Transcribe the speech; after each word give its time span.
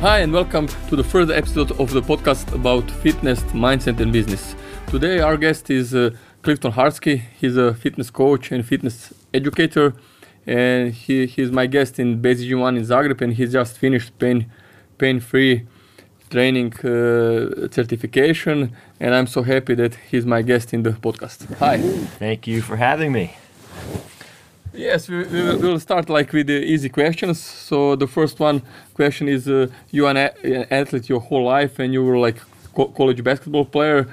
Hi, 0.00 0.18
and 0.18 0.30
welcome 0.30 0.68
to 0.88 0.94
the 0.94 1.02
first 1.02 1.30
episode 1.30 1.72
of 1.80 1.90
the 1.90 2.02
podcast 2.02 2.52
about 2.52 2.88
fitness, 2.90 3.40
mindset, 3.54 3.98
and 3.98 4.12
business. 4.12 4.54
Today, 4.88 5.20
our 5.20 5.38
guest 5.38 5.70
is 5.70 5.94
uh, 5.94 6.10
Clifton 6.42 6.70
Harski. 6.72 7.22
He's 7.40 7.56
a 7.56 7.72
fitness 7.72 8.10
coach 8.10 8.52
and 8.52 8.64
fitness 8.64 9.14
educator, 9.32 9.94
and 10.46 10.92
he, 10.92 11.24
he's 11.26 11.50
my 11.50 11.66
guest 11.66 11.98
in 11.98 12.20
Basic 12.20 12.54
One 12.54 12.76
in 12.76 12.82
Zagreb, 12.84 13.22
and 13.22 13.32
he's 13.32 13.52
just 13.52 13.78
finished 13.78 14.16
pain 14.18 14.50
pain 14.98 15.18
free 15.18 15.66
training 16.28 16.74
uh, 16.80 17.68
certification, 17.70 18.76
and 19.00 19.14
I'm 19.14 19.26
so 19.26 19.42
happy 19.42 19.74
that 19.76 19.94
he's 20.10 20.26
my 20.26 20.42
guest 20.42 20.74
in 20.74 20.82
the 20.82 20.90
podcast. 20.90 21.56
Hi. 21.56 21.78
Thank 22.18 22.46
you 22.46 22.60
for 22.60 22.76
having 22.76 23.12
me. 23.12 23.34
Yes, 24.76 25.08
we, 25.08 25.24
we 25.24 25.42
will- 25.56 25.80
start 25.80 26.08
like 26.10 26.32
with 26.32 26.46
the 26.48 26.60
easy 26.74 26.88
questions. 26.88 27.40
So 27.40 27.96
the 27.96 28.06
first 28.06 28.38
one 28.40 28.62
question 28.94 29.28
is: 29.28 29.48
uh, 29.48 29.68
You 29.90 30.06
an, 30.06 30.16
an 30.16 30.66
athlete 30.70 31.08
your 31.08 31.20
whole 31.20 31.44
life, 31.44 31.78
and 31.78 31.92
you 31.94 32.04
were 32.04 32.18
like 32.18 32.38
co- 32.74 32.88
college 32.88 33.22
basketball 33.24 33.64
player. 33.64 34.06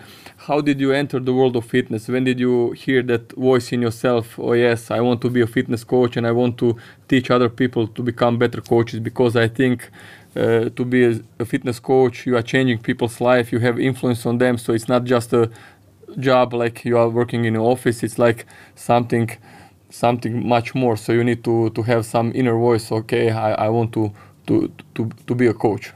How 0.47 0.61
did 0.61 0.79
you 0.79 0.91
enter 0.91 1.19
the 1.19 1.33
world 1.33 1.55
of 1.55 1.65
fitness? 1.65 2.07
When 2.07 2.23
did 2.25 2.39
you 2.39 2.71
hear 2.71 3.01
that 3.03 3.31
voice 3.33 3.71
in 3.73 3.81
yourself? 3.81 4.37
Oh 4.39 4.53
yes, 4.53 4.91
I 4.91 4.99
want 5.01 5.21
to 5.21 5.29
be 5.29 5.41
a 5.41 5.47
fitness 5.47 5.83
coach, 5.83 6.17
and 6.17 6.25
I 6.27 6.31
want 6.31 6.57
to 6.59 6.75
teach 7.07 7.29
other 7.31 7.49
people 7.49 7.87
to 7.87 8.01
become 8.03 8.37
better 8.37 8.61
coaches. 8.61 8.99
Because 8.99 9.35
I 9.35 9.47
think 9.49 9.89
uh, 10.35 10.69
to 10.77 10.85
be 10.85 11.05
a, 11.05 11.19
a 11.39 11.45
fitness 11.45 11.79
coach, 11.79 12.25
you 12.25 12.35
are 12.37 12.41
changing 12.43 12.79
people's 12.79 13.19
life. 13.21 13.51
You 13.51 13.59
have 13.59 13.79
influence 13.79 14.25
on 14.25 14.37
them. 14.37 14.57
So 14.57 14.73
it's 14.73 14.87
not 14.87 15.03
just 15.05 15.33
a 15.33 15.49
job 16.19 16.53
like 16.53 16.85
you 16.85 16.97
are 16.97 17.09
working 17.09 17.45
in 17.45 17.55
an 17.55 17.61
office. 17.61 18.03
It's 18.03 18.19
like 18.19 18.45
something 18.75 19.29
something 19.93 20.33
much 20.55 20.73
more 20.73 20.95
so 20.97 21.13
you 21.13 21.23
need 21.23 21.43
to 21.43 21.69
to 21.71 21.81
have 21.83 22.03
some 22.05 22.31
inner 22.33 22.57
voice 22.57 22.91
okay 22.91 23.29
i, 23.29 23.65
I 23.65 23.69
want 23.69 23.93
to, 23.93 24.11
to 24.47 24.71
to 24.95 25.01
to 25.27 25.35
be 25.35 25.47
a 25.47 25.53
coach 25.53 25.93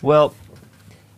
Well, 0.00 0.34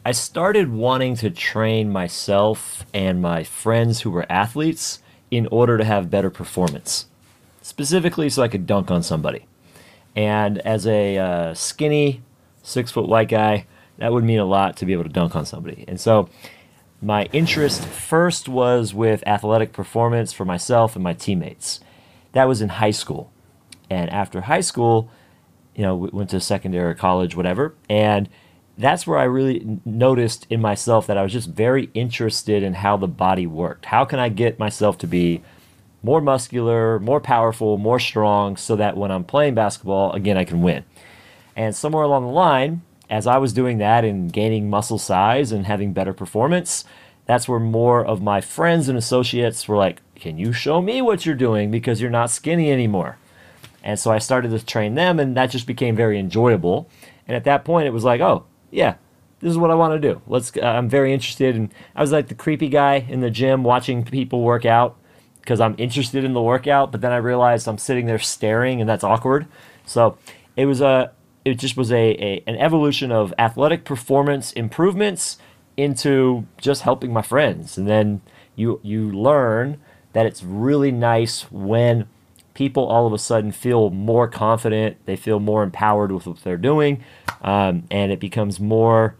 I 0.07 0.13
started 0.13 0.73
wanting 0.73 1.15
to 1.17 1.29
train 1.29 1.91
myself 1.93 2.87
and 2.95 3.21
my 3.21 3.45
friends 3.45 4.01
who 4.01 4.11
were 4.11 4.25
athletes 4.31 5.01
in 5.31 5.47
order 5.51 5.77
to 5.77 5.85
have 5.85 6.11
better 6.11 6.31
performance, 6.31 7.07
specifically 7.61 8.31
so 8.31 8.43
I 8.43 8.49
could 8.49 8.67
dunk 8.67 8.91
on 8.91 9.03
somebody. 9.03 9.45
And 10.17 10.59
as 10.61 10.87
a 10.87 11.19
uh, 11.19 11.55
skinny, 11.55 12.23
six 12.63 12.91
foot 12.91 13.07
white 13.07 13.29
guy, 13.29 13.67
that 13.99 14.13
would 14.13 14.25
mean 14.25 14.39
a 14.39 14.47
lot 14.47 14.79
to 14.79 14.87
be 14.87 14.95
able 14.95 15.05
to 15.05 15.11
dunk 15.11 15.37
on 15.37 15.45
somebody. 15.45 15.85
And 15.87 16.01
so 16.01 16.31
my 17.03 17.29
interest 17.33 17.85
first 17.85 18.49
was 18.49 18.95
with 18.95 19.23
athletic 19.27 19.75
performance 19.75 20.33
for 20.33 20.47
myself 20.47 20.97
and 20.97 21.05
my 21.05 21.13
teammates. 21.13 21.81
That 22.33 22.45
was 22.45 22.61
in 22.61 22.69
high 22.69 22.91
school. 22.91 23.33
And 23.89 24.09
after 24.11 24.43
high 24.43 24.61
school, 24.61 25.11
you 25.75 25.83
know, 25.83 25.97
went 25.97 26.31
to 26.31 26.41
secondary 26.41 26.95
college, 26.95 27.35
whatever. 27.35 27.75
And 27.89 28.29
that's 28.79 29.07
where 29.07 29.19
I 29.19 29.25
really 29.25 29.81
noticed 29.85 30.47
in 30.49 30.61
myself 30.61 31.07
that 31.07 31.19
I 31.19 31.23
was 31.23 31.33
just 31.33 31.49
very 31.49 31.91
interested 31.93 32.63
in 32.63 32.75
how 32.75 32.97
the 32.97 33.09
body 33.09 33.47
worked. 33.47 33.87
How 33.87 34.05
can 34.05 34.19
I 34.19 34.29
get 34.29 34.59
myself 34.59 34.97
to 34.99 35.07
be 35.07 35.43
more 36.03 36.21
muscular, 36.21 36.99
more 36.99 37.21
powerful, 37.21 37.77
more 37.77 37.99
strong, 37.99 38.57
so 38.57 38.77
that 38.77 38.97
when 38.97 39.11
I'm 39.11 39.25
playing 39.25 39.55
basketball, 39.55 40.13
again, 40.13 40.39
I 40.39 40.45
can 40.45 40.63
win. 40.63 40.85
And 41.55 41.77
somewhere 41.77 42.05
along 42.05 42.25
the 42.25 42.33
line, 42.33 42.83
as 43.11 43.27
I 43.27 43.37
was 43.39 43.53
doing 43.53 43.79
that 43.79 44.05
and 44.05 44.33
gaining 44.33 44.71
muscle 44.71 44.99
size 44.99 45.53
and 45.53 45.67
having 45.67 45.93
better 45.93 46.15
performance, 46.15 46.85
that's 47.27 47.49
where 47.49 47.61
more 47.61 48.05
of 48.05 48.23
my 48.23 48.41
friends 48.41 48.89
and 48.89 48.99
associates 48.99 49.69
were 49.69 49.77
like, 49.77 50.01
Can 50.15 50.39
you 50.39 50.53
show 50.53 50.83
me 50.83 51.01
what 51.03 51.25
you're 51.25 51.35
doing? 51.35 51.71
Because 51.71 52.01
you're 52.01 52.11
not 52.11 52.31
skinny 52.31 52.71
anymore. 52.71 53.19
And 53.83 53.99
so 53.99 54.11
I 54.11 54.19
started 54.19 54.51
to 54.51 54.65
train 54.65 54.95
them, 54.95 55.19
and 55.19 55.37
that 55.37 55.51
just 55.51 55.67
became 55.67 55.97
very 55.97 56.19
enjoyable. 56.19 56.89
And 57.27 57.37
at 57.37 57.45
that 57.45 57.65
point, 57.65 57.87
it 57.87 57.93
was 57.93 58.05
like, 58.05 58.21
oh, 58.21 58.45
yeah, 58.71 58.97
this 59.41 59.51
is 59.51 59.59
what 59.59 59.71
I 59.71 59.75
want 59.75 60.01
to 60.01 60.09
do. 60.13 60.21
Let's. 60.27 60.53
Uh, 60.57 60.67
I'm 60.67 60.89
very 60.89 61.13
interested, 61.13 61.57
and 61.57 61.73
I 61.97 62.03
was 62.03 62.13
like 62.13 62.29
the 62.29 62.35
creepy 62.35 62.69
guy 62.69 62.97
in 63.09 63.21
the 63.21 63.31
gym 63.31 63.65
watching 63.65 64.05
people 64.05 64.43
work 64.43 64.67
out 64.67 64.97
because 65.41 65.61
I'm 65.61 65.75
interested 65.79 66.25
in 66.25 66.35
the 66.35 66.43
workout. 66.43 66.93
But 66.93 67.01
then 67.01 67.13
I 67.13 67.17
realized 67.17 67.67
I'm 67.67 67.79
sitting 67.79 68.07
there 68.07 68.19
staring, 68.19 68.81
and 68.81 68.89
that's 68.89 69.05
awkward. 69.05 69.47
So 69.87 70.19
it 70.57 70.67
was 70.67 70.81
a. 70.81 71.13
It 71.43 71.55
just 71.55 71.75
was 71.75 71.91
a, 71.91 71.97
a 71.97 72.45
an 72.47 72.57
evolution 72.57 73.11
of 73.11 73.33
athletic 73.39 73.85
performance 73.85 74.53
improvements 74.53 75.39
into 75.81 76.47
just 76.59 76.83
helping 76.83 77.13
my 77.13 77.23
friends, 77.23 77.79
and 77.79 77.89
then 77.89 78.21
you 78.57 78.81
you 78.83 79.11
learn 79.11 79.81
that 80.13 80.27
it's 80.27 80.43
really 80.43 80.91
nice 80.91 81.43
when 81.51 82.09
people 82.55 82.85
all 82.87 83.07
of 83.07 83.13
a 83.13 83.19
sudden 83.19 83.53
feel 83.53 83.91
more 83.91 84.29
confident, 84.29 84.97
they 85.07 85.17
feel 85.17 85.41
more 85.41 85.63
empowered 85.63 86.13
with 86.13 86.27
what 86.27 86.43
they're 86.43 86.57
doing, 86.57 87.03
um, 87.43 87.85
and 87.91 88.13
it 88.13 88.21
becomes 88.21 88.61
more 88.61 89.17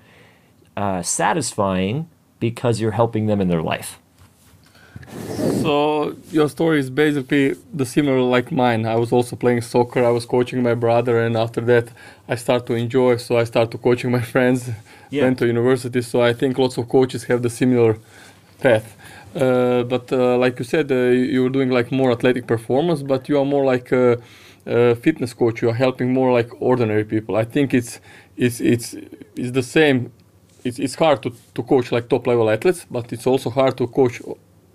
uh, 0.77 1.03
satisfying 1.03 2.09
because 2.39 2.81
you're 2.81 2.91
helping 2.93 3.27
them 3.27 3.41
in 3.41 3.49
their 3.49 3.63
life. 3.63 3.99
So 5.63 6.15
your 6.31 6.49
story 6.49 6.79
is 6.79 6.91
basically 6.91 7.55
the 7.73 7.85
similar 7.85 8.21
like 8.21 8.51
mine. 8.53 8.87
I 8.87 8.97
was 8.97 9.13
also 9.13 9.37
playing 9.37 9.63
soccer 9.63 10.05
i 10.05 10.11
was 10.11 10.25
coaching 10.27 10.63
my 10.63 10.75
brother 10.75 11.19
and 11.25 11.37
after 11.37 11.61
that 11.63 11.89
i 12.29 12.35
start 12.37 12.67
to 12.67 12.75
enjoy 12.75 13.17
so 13.17 13.37
i 13.37 13.45
start 13.45 13.71
to 13.73 13.79
coaching 13.79 14.11
my 14.11 14.21
friends. 14.35 14.71
Yeah. 15.11 15.25
went 15.25 15.39
to 15.41 15.47
university 15.47 16.03
so 16.03 16.23
i 16.23 16.33
think 16.33 16.57
lots 16.57 16.79
of 16.79 16.89
coaches 16.89 17.25
have 17.25 17.43
the 17.43 17.51
similar 17.51 17.99
path. 18.61 18.97
Uh, 19.35 19.83
but 19.85 20.13
uh, 20.13 20.37
like 20.39 20.59
you 20.59 20.65
said 20.65 20.91
uh, 20.91 20.95
you 20.95 21.43
were 21.45 21.49
doing 21.51 21.71
like 21.71 21.91
more 21.93 22.11
athletic 22.13 22.47
performance 22.47 23.03
but 23.03 23.29
you 23.29 23.39
are 23.39 23.45
more 23.45 23.65
like 23.65 23.93
a, 23.93 24.19
a 24.67 24.95
fitness 24.97 25.33
coach. 25.35 25.63
You 25.63 25.71
are 25.71 25.75
helping 25.87 26.13
more 26.13 26.33
like 26.33 26.51
ordinary 26.61 27.05
people. 27.05 27.37
I 27.37 27.45
think 27.45 27.73
it's 27.73 28.01
it's 28.37 28.61
it's 28.61 28.95
it's 29.37 29.53
the 29.53 29.63
same. 29.63 30.13
It's, 30.65 30.79
it's 30.79 30.95
hard 30.97 31.23
to, 31.23 31.33
to 31.55 31.63
coach 31.63 31.91
like 31.91 32.09
top 32.09 32.27
level 32.27 32.51
athletes 32.51 32.87
but 32.91 33.13
it's 33.15 33.27
also 33.27 33.49
hard 33.51 33.79
to 33.79 33.87
coach 33.87 34.21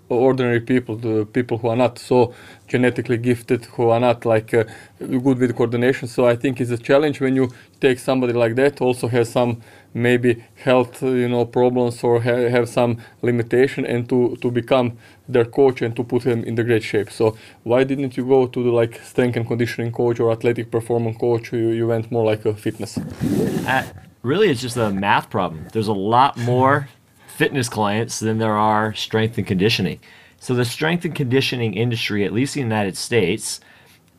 ordinary 0.08 0.60
people 0.60 0.96
the 0.96 1.26
people 1.26 1.58
who 1.58 1.68
are 1.68 1.76
not 1.76 1.98
so 1.98 2.32
genetically 2.68 3.16
gifted 3.16 3.64
who 3.64 3.90
are 3.90 4.00
not 4.00 4.24
like 4.24 4.54
uh, 4.54 4.64
good 4.98 5.38
with 5.38 5.54
coordination. 5.56 6.08
So 6.08 6.26
i 6.26 6.36
think 6.36 6.60
it's 6.60 6.70
a 6.70 6.78
challenge 6.78 7.20
when 7.20 7.36
you 7.36 7.50
take 7.80 7.98
somebody 7.98 8.32
like 8.32 8.54
that 8.56 8.80
also 8.80 9.08
has 9.08 9.28
some 9.30 9.60
maybe 9.94 10.44
health 10.56 11.02
you 11.02 11.28
know 11.28 11.44
problems 11.44 12.04
or 12.04 12.20
ha- 12.20 12.48
have 12.48 12.68
some 12.68 12.98
limitation 13.22 13.84
and 13.86 14.08
to 14.08 14.36
to 14.42 14.50
become 14.50 14.96
their 15.28 15.44
coach 15.44 15.82
and 15.82 15.96
to 15.96 16.04
put 16.04 16.22
them 16.22 16.44
in 16.44 16.54
the 16.54 16.64
great 16.64 16.82
shape. 16.82 17.10
So 17.10 17.36
why 17.64 17.84
didn't 17.84 18.16
you 18.16 18.24
go 18.24 18.46
to 18.46 18.62
the 18.62 18.70
like 18.70 19.00
strength 19.02 19.36
and 19.36 19.46
conditioning 19.46 19.92
coach 19.92 20.20
or 20.20 20.30
athletic 20.30 20.70
performance 20.70 21.16
coach? 21.18 21.52
You, 21.52 21.70
you 21.70 21.86
went 21.86 22.10
more 22.10 22.24
like 22.24 22.44
a 22.44 22.54
fitness. 22.54 22.98
Uh, 23.66 23.84
really, 24.22 24.48
it's 24.50 24.60
just 24.60 24.76
a 24.76 24.90
math 24.90 25.30
problem. 25.30 25.66
There's 25.72 25.88
a 25.88 25.92
lot 25.92 26.36
more 26.36 26.88
fitness 27.36 27.68
clients 27.68 28.18
than 28.18 28.38
there 28.38 28.56
are 28.56 28.94
strength 28.94 29.36
and 29.36 29.46
conditioning. 29.46 30.00
So 30.38 30.54
the 30.54 30.64
strength 30.64 31.04
and 31.04 31.14
conditioning 31.14 31.74
industry, 31.74 32.24
at 32.24 32.32
least 32.32 32.56
in 32.56 32.68
the 32.68 32.74
United 32.74 32.96
States, 32.96 33.60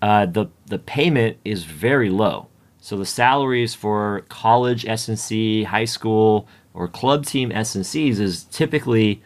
uh, 0.01 0.27
the 0.27 0.45
the 0.67 0.77
payment 0.77 1.37
is 1.43 1.63
very 1.63 2.09
low. 2.09 2.47
So 2.79 2.95
the 2.95 3.05
salaries 3.05 3.73
for 3.73 4.23
college 4.29 4.85
S&C, 4.85 5.63
high 5.63 5.85
school, 5.85 6.47
or 6.73 6.87
club 6.87 7.25
team 7.25 7.51
S&Cs 7.51 8.19
is 8.19 8.43
typically 8.45 9.21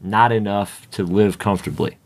not 0.00 0.30
enough 0.30 0.88
to 0.92 1.02
live 1.02 1.38
comfortably. 1.38 1.98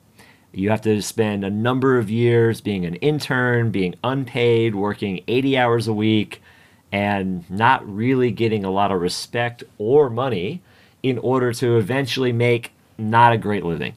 You 0.52 0.70
have 0.70 0.80
to 0.82 1.02
spend 1.02 1.44
a 1.44 1.50
number 1.50 1.98
of 1.98 2.08
years 2.08 2.62
being 2.62 2.86
an 2.86 2.94
intern, 2.96 3.70
being 3.70 3.94
unpaid, 4.02 4.74
working 4.74 5.22
80 5.28 5.58
hours 5.58 5.86
a 5.86 5.92
week, 5.92 6.42
and 6.90 7.48
not 7.50 7.86
really 7.86 8.30
getting 8.30 8.64
a 8.64 8.70
lot 8.70 8.90
of 8.90 9.00
respect 9.02 9.62
or 9.76 10.08
money 10.08 10.62
in 11.02 11.18
order 11.18 11.52
to 11.52 11.76
eventually 11.76 12.32
make 12.32 12.72
not 12.98 13.32
a 13.32 13.38
great 13.38 13.64
living. 13.64 13.94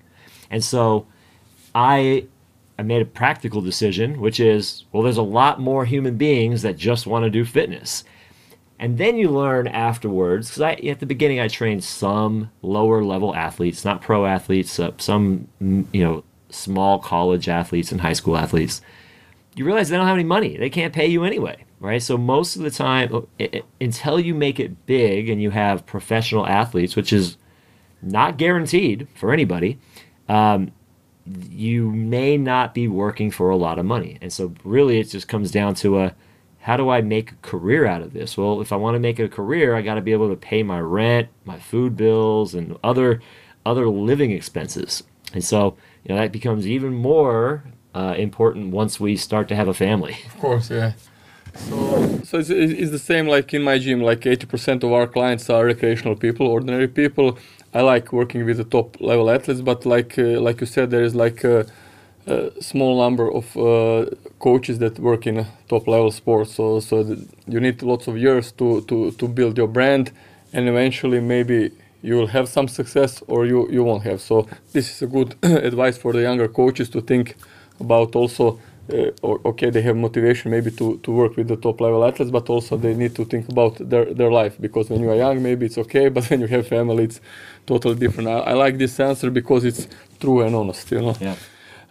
And 0.50 0.64
so 0.64 1.08
I 1.74 2.26
I 2.78 2.82
made 2.84 3.02
a 3.02 3.06
practical 3.06 3.62
decision, 3.62 4.22
which 4.22 4.40
is 4.40 4.86
well, 4.92 5.04
there's 5.04 5.18
a 5.18 5.22
lot 5.22 5.60
more 5.60 5.86
human 5.86 6.18
beings 6.18 6.62
that 6.62 6.78
just 6.78 7.08
want 7.08 7.24
to 7.24 7.30
do 7.30 7.44
fitness. 7.46 8.04
And 8.82 8.98
then 8.98 9.18
you 9.18 9.30
learn 9.30 9.68
afterwards, 9.68 10.50
because 10.50 10.80
at 10.88 11.00
the 11.02 11.06
beginning 11.06 11.42
I 11.42 11.50
trained 11.50 11.84
some 11.84 12.50
lower 12.62 13.04
level 13.04 13.36
athletes, 13.36 13.84
not 13.84 14.02
pro 14.02 14.26
athletes, 14.26 14.80
uh, 14.80 14.92
some 14.98 15.50
you 15.60 16.04
know 16.04 16.24
small 16.50 17.00
college 17.00 17.50
athletes 17.50 17.92
and 17.92 18.02
high 18.02 18.14
school 18.14 18.38
athletes. 18.38 18.82
You 19.56 19.66
realize 19.66 19.90
they 19.90 19.98
don't 19.98 20.08
have 20.08 20.16
any 20.16 20.24
money; 20.24 20.56
they 20.56 20.70
can't 20.70 20.94
pay 20.94 21.08
you 21.08 21.26
anyway, 21.26 21.66
right? 21.80 22.02
So 22.02 22.18
most 22.18 22.56
of 22.56 22.62
the 22.64 22.72
time, 22.72 23.26
i- 23.40 23.50
i- 23.54 23.62
until 23.82 24.20
you 24.20 24.34
make 24.36 24.60
it 24.60 24.86
big 24.86 25.30
and 25.30 25.42
you 25.42 25.52
have 25.52 25.86
professional 25.86 26.46
athletes, 26.46 26.96
which 26.96 27.12
is 27.14 27.38
not 28.02 28.38
guaranteed 28.38 29.08
for 29.16 29.32
anybody, 29.34 29.78
um, 30.28 30.72
you 31.50 31.92
may 31.92 32.38
not 32.38 32.74
be 32.74 32.88
working 32.88 33.30
for 33.32 33.50
a 33.50 33.56
lot 33.56 33.78
of 33.78 33.86
money. 33.86 34.18
And 34.22 34.32
so 34.34 34.54
really 34.64 35.00
it 35.00 35.10
just 35.10 35.28
comes 35.28 35.52
down 35.52 35.76
to 35.76 36.00
a 36.00 36.14
how 36.62 36.76
do 36.76 36.90
I 36.90 37.02
make 37.02 37.32
a 37.32 37.36
career 37.36 37.86
out 37.86 38.02
of 38.02 38.14
this? 38.14 38.38
Well, 38.38 38.60
if 38.62 38.74
I 38.74 38.76
want 38.76 38.96
to 38.96 39.00
make 39.00 39.18
a 39.20 39.30
career, 39.30 39.76
I 39.76 39.82
got 39.82 39.96
to 39.96 40.02
be 40.02 40.12
able 40.12 40.30
to 40.30 40.36
pay 40.36 40.62
my 40.62 40.80
rent, 40.80 41.30
my 41.46 41.58
food 41.58 41.96
bills 41.96 42.54
and 42.54 42.78
other 42.84 43.22
other 43.66 43.88
living 43.88 44.32
expenses. 44.32 45.04
And 45.34 45.44
so, 45.44 45.76
you 46.04 46.14
know, 46.14 46.20
that 46.22 46.32
becomes 46.32 46.68
even 46.68 46.94
more 46.94 47.64
uh, 47.94 48.16
important 48.18 48.72
once 48.72 49.00
we 49.00 49.16
start 49.16 49.48
to 49.50 49.56
have 49.56 49.68
a 49.68 49.74
family. 49.74 50.18
Of 50.26 50.38
course, 50.40 50.70
yeah. 50.72 50.94
So, 51.56 52.20
so 52.24 52.40
it's, 52.40 52.50
it's 52.50 52.92
the 52.92 53.00
same 53.00 53.28
like 53.28 53.54
in 53.54 53.64
my 53.64 53.78
gym. 53.80 54.02
Like 54.02 54.22
80% 54.22 54.84
of 54.84 54.92
our 54.92 55.08
clients 55.08 55.50
are 55.50 55.66
recreational 55.66 56.16
people, 56.16 56.48
ordinary 56.48 56.88
people. 56.88 57.38
I 57.74 57.82
like 57.82 58.12
working 58.14 58.46
with 58.46 58.58
the 58.58 58.64
top 58.64 59.00
level 59.00 59.30
athletes, 59.30 59.62
but 59.62 59.86
like 59.86 60.18
uh, 60.20 60.40
like 60.42 60.62
you 60.62 60.68
said, 60.68 60.92
there 60.92 61.04
is 61.04 61.16
like 61.16 61.44
a, 61.44 61.66
a 62.28 62.52
small 62.62 63.02
number 63.04 63.32
of 63.32 63.56
uh, 63.58 64.10
coaches 64.40 64.80
that 64.80 65.00
work 65.00 65.28
in 65.28 65.46
top 65.70 65.88
level 65.88 66.12
sports. 66.12 66.56
So 66.56 66.80
so 66.80 67.18
you 67.48 67.60
need 67.60 67.82
lots 67.84 68.08
of 68.08 68.18
years 68.18 68.52
to, 68.54 68.82
to, 68.82 69.12
to 69.12 69.28
build 69.28 69.58
your 69.58 69.68
brand, 69.68 70.12
and 70.54 70.68
eventually 70.68 71.20
maybe 71.20 71.72
you 72.02 72.16
will 72.16 72.28
have 72.28 72.48
some 72.50 72.68
success 72.68 73.22
or 73.28 73.46
you, 73.46 73.70
you 73.70 73.84
won't 73.84 74.04
have. 74.04 74.22
So 74.22 74.48
this 74.74 74.90
is 74.92 75.02
a 75.02 75.08
good 75.08 75.36
advice 75.44 75.98
for 75.98 76.14
the 76.14 76.22
younger 76.22 76.48
coaches 76.48 76.90
to 76.92 77.02
think 77.02 77.36
about 77.80 78.16
also. 78.16 78.60
Uh, 78.92 79.12
okay, 79.46 79.70
they 79.70 79.82
have 79.82 79.96
motivation 79.96 80.50
maybe 80.50 80.72
to, 80.72 80.98
to 81.04 81.12
work 81.12 81.38
with 81.38 81.48
the 81.48 81.56
top 81.56 81.80
level 81.80 82.04
athletes, 82.04 82.32
but 82.32 82.50
also 82.50 82.76
they 82.76 82.96
need 82.96 83.16
to 83.16 83.24
think 83.26 83.48
about 83.50 83.78
their, 83.78 84.06
their 84.14 84.32
life 84.32 84.58
because 84.60 84.90
when 84.90 85.02
you 85.02 85.10
are 85.12 85.16
young, 85.16 85.44
maybe 85.44 85.68
it's 85.68 85.78
okay, 85.78 86.10
but 86.16 86.28
when 86.30 86.42
you 86.42 86.48
have 86.48 86.68
family, 86.68 87.04
it's 87.04 87.22
totally 87.68 87.96
different. 87.96 88.30
I, 88.30 88.40
I 88.40 88.54
like 88.54 88.78
this 88.78 89.00
answer 89.00 89.30
because 89.30 89.64
it's 89.64 89.88
true 90.20 90.42
and 90.42 90.56
honest. 90.56 90.92
You 90.92 91.02
know. 91.02 91.16
Yeah. 91.20 91.36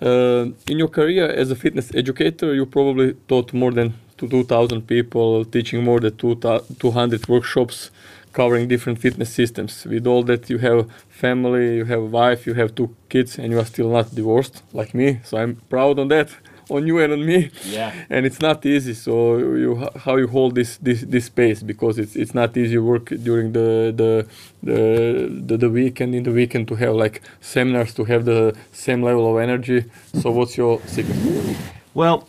Uh, 0.00 0.50
in 0.68 0.78
your 0.78 0.88
career 0.88 1.26
as 1.28 1.50
a 1.50 1.56
fitness 1.56 1.92
educator, 1.94 2.54
you 2.54 2.66
probably 2.66 3.14
taught 3.26 3.52
more 3.52 3.72
than 3.72 3.94
2,000 4.16 4.82
people, 4.82 5.44
teaching 5.44 5.84
more 5.84 6.00
than 6.00 6.16
200 6.16 7.28
workshops 7.28 7.90
covering 8.32 8.68
different 8.68 9.00
fitness 9.00 9.30
systems. 9.30 9.84
With 9.84 10.06
all 10.06 10.22
that, 10.24 10.48
you 10.50 10.58
have 10.58 10.88
family, 11.08 11.76
you 11.76 11.84
have 11.86 12.00
a 12.00 12.06
wife, 12.06 12.46
you 12.46 12.54
have 12.54 12.74
two 12.74 12.94
kids, 13.08 13.38
and 13.38 13.52
you 13.52 13.58
are 13.58 13.64
still 13.64 13.90
not 13.90 14.14
divorced 14.14 14.62
like 14.72 14.94
me. 14.94 15.20
So 15.24 15.38
I'm 15.38 15.56
proud 15.68 15.98
on 15.98 16.08
that, 16.08 16.28
on 16.70 16.86
you 16.86 16.98
and 16.98 17.12
on 17.12 17.24
me. 17.26 17.50
Yeah. 17.64 17.92
And 18.10 18.26
it's 18.26 18.40
not 18.40 18.64
easy. 18.66 18.94
So 18.94 19.38
you 19.38 19.88
how 20.04 20.16
you 20.16 20.28
hold 20.28 20.54
this 20.54 20.76
this 20.78 21.00
this 21.02 21.24
space 21.26 21.62
because 21.62 21.98
it's 21.98 22.14
it's 22.16 22.34
not 22.34 22.56
easy 22.56 22.78
work 22.78 23.06
during 23.22 23.52
the 23.52 23.92
the 24.00 24.26
the 24.62 25.42
the, 25.48 25.56
the 25.56 25.68
weekend 25.70 26.14
in 26.14 26.22
the 26.24 26.32
weekend 26.32 26.68
to 26.68 26.74
have 26.76 26.94
like 26.94 27.20
seminars 27.40 27.94
to 27.94 28.04
have 28.04 28.24
the 28.24 28.54
same 28.72 29.02
level 29.02 29.24
of 29.30 29.42
energy. 29.42 29.84
So 30.20 30.30
what's 30.30 30.56
your 30.56 30.80
secret? 30.86 31.16
Well, 31.94 32.28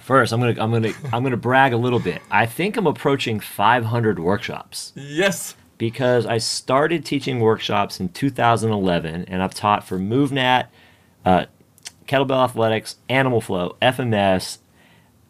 First, 0.00 0.32
I'm 0.32 0.40
gonna 0.40 0.54
I'm 0.62 0.70
gonna 0.70 0.92
I'm 1.12 1.22
gonna 1.24 1.36
brag 1.36 1.72
a 1.72 1.76
little 1.76 1.98
bit. 1.98 2.20
I 2.30 2.46
think 2.46 2.76
I'm 2.76 2.86
approaching 2.86 3.40
500 3.40 4.18
workshops 4.20 4.92
Yes. 4.94 5.56
because 5.78 6.26
I 6.26 6.38
started 6.38 7.04
teaching 7.04 7.40
workshops 7.40 7.98
in 7.98 8.10
2011, 8.10 9.24
and 9.26 9.42
I've 9.42 9.54
taught 9.54 9.82
for 9.88 9.98
MovNat, 9.98 10.66
uh, 11.24 11.46
Kettlebell 12.06 12.44
Athletics, 12.44 12.96
Animal 13.08 13.40
Flow, 13.40 13.76
FMS, 13.82 14.58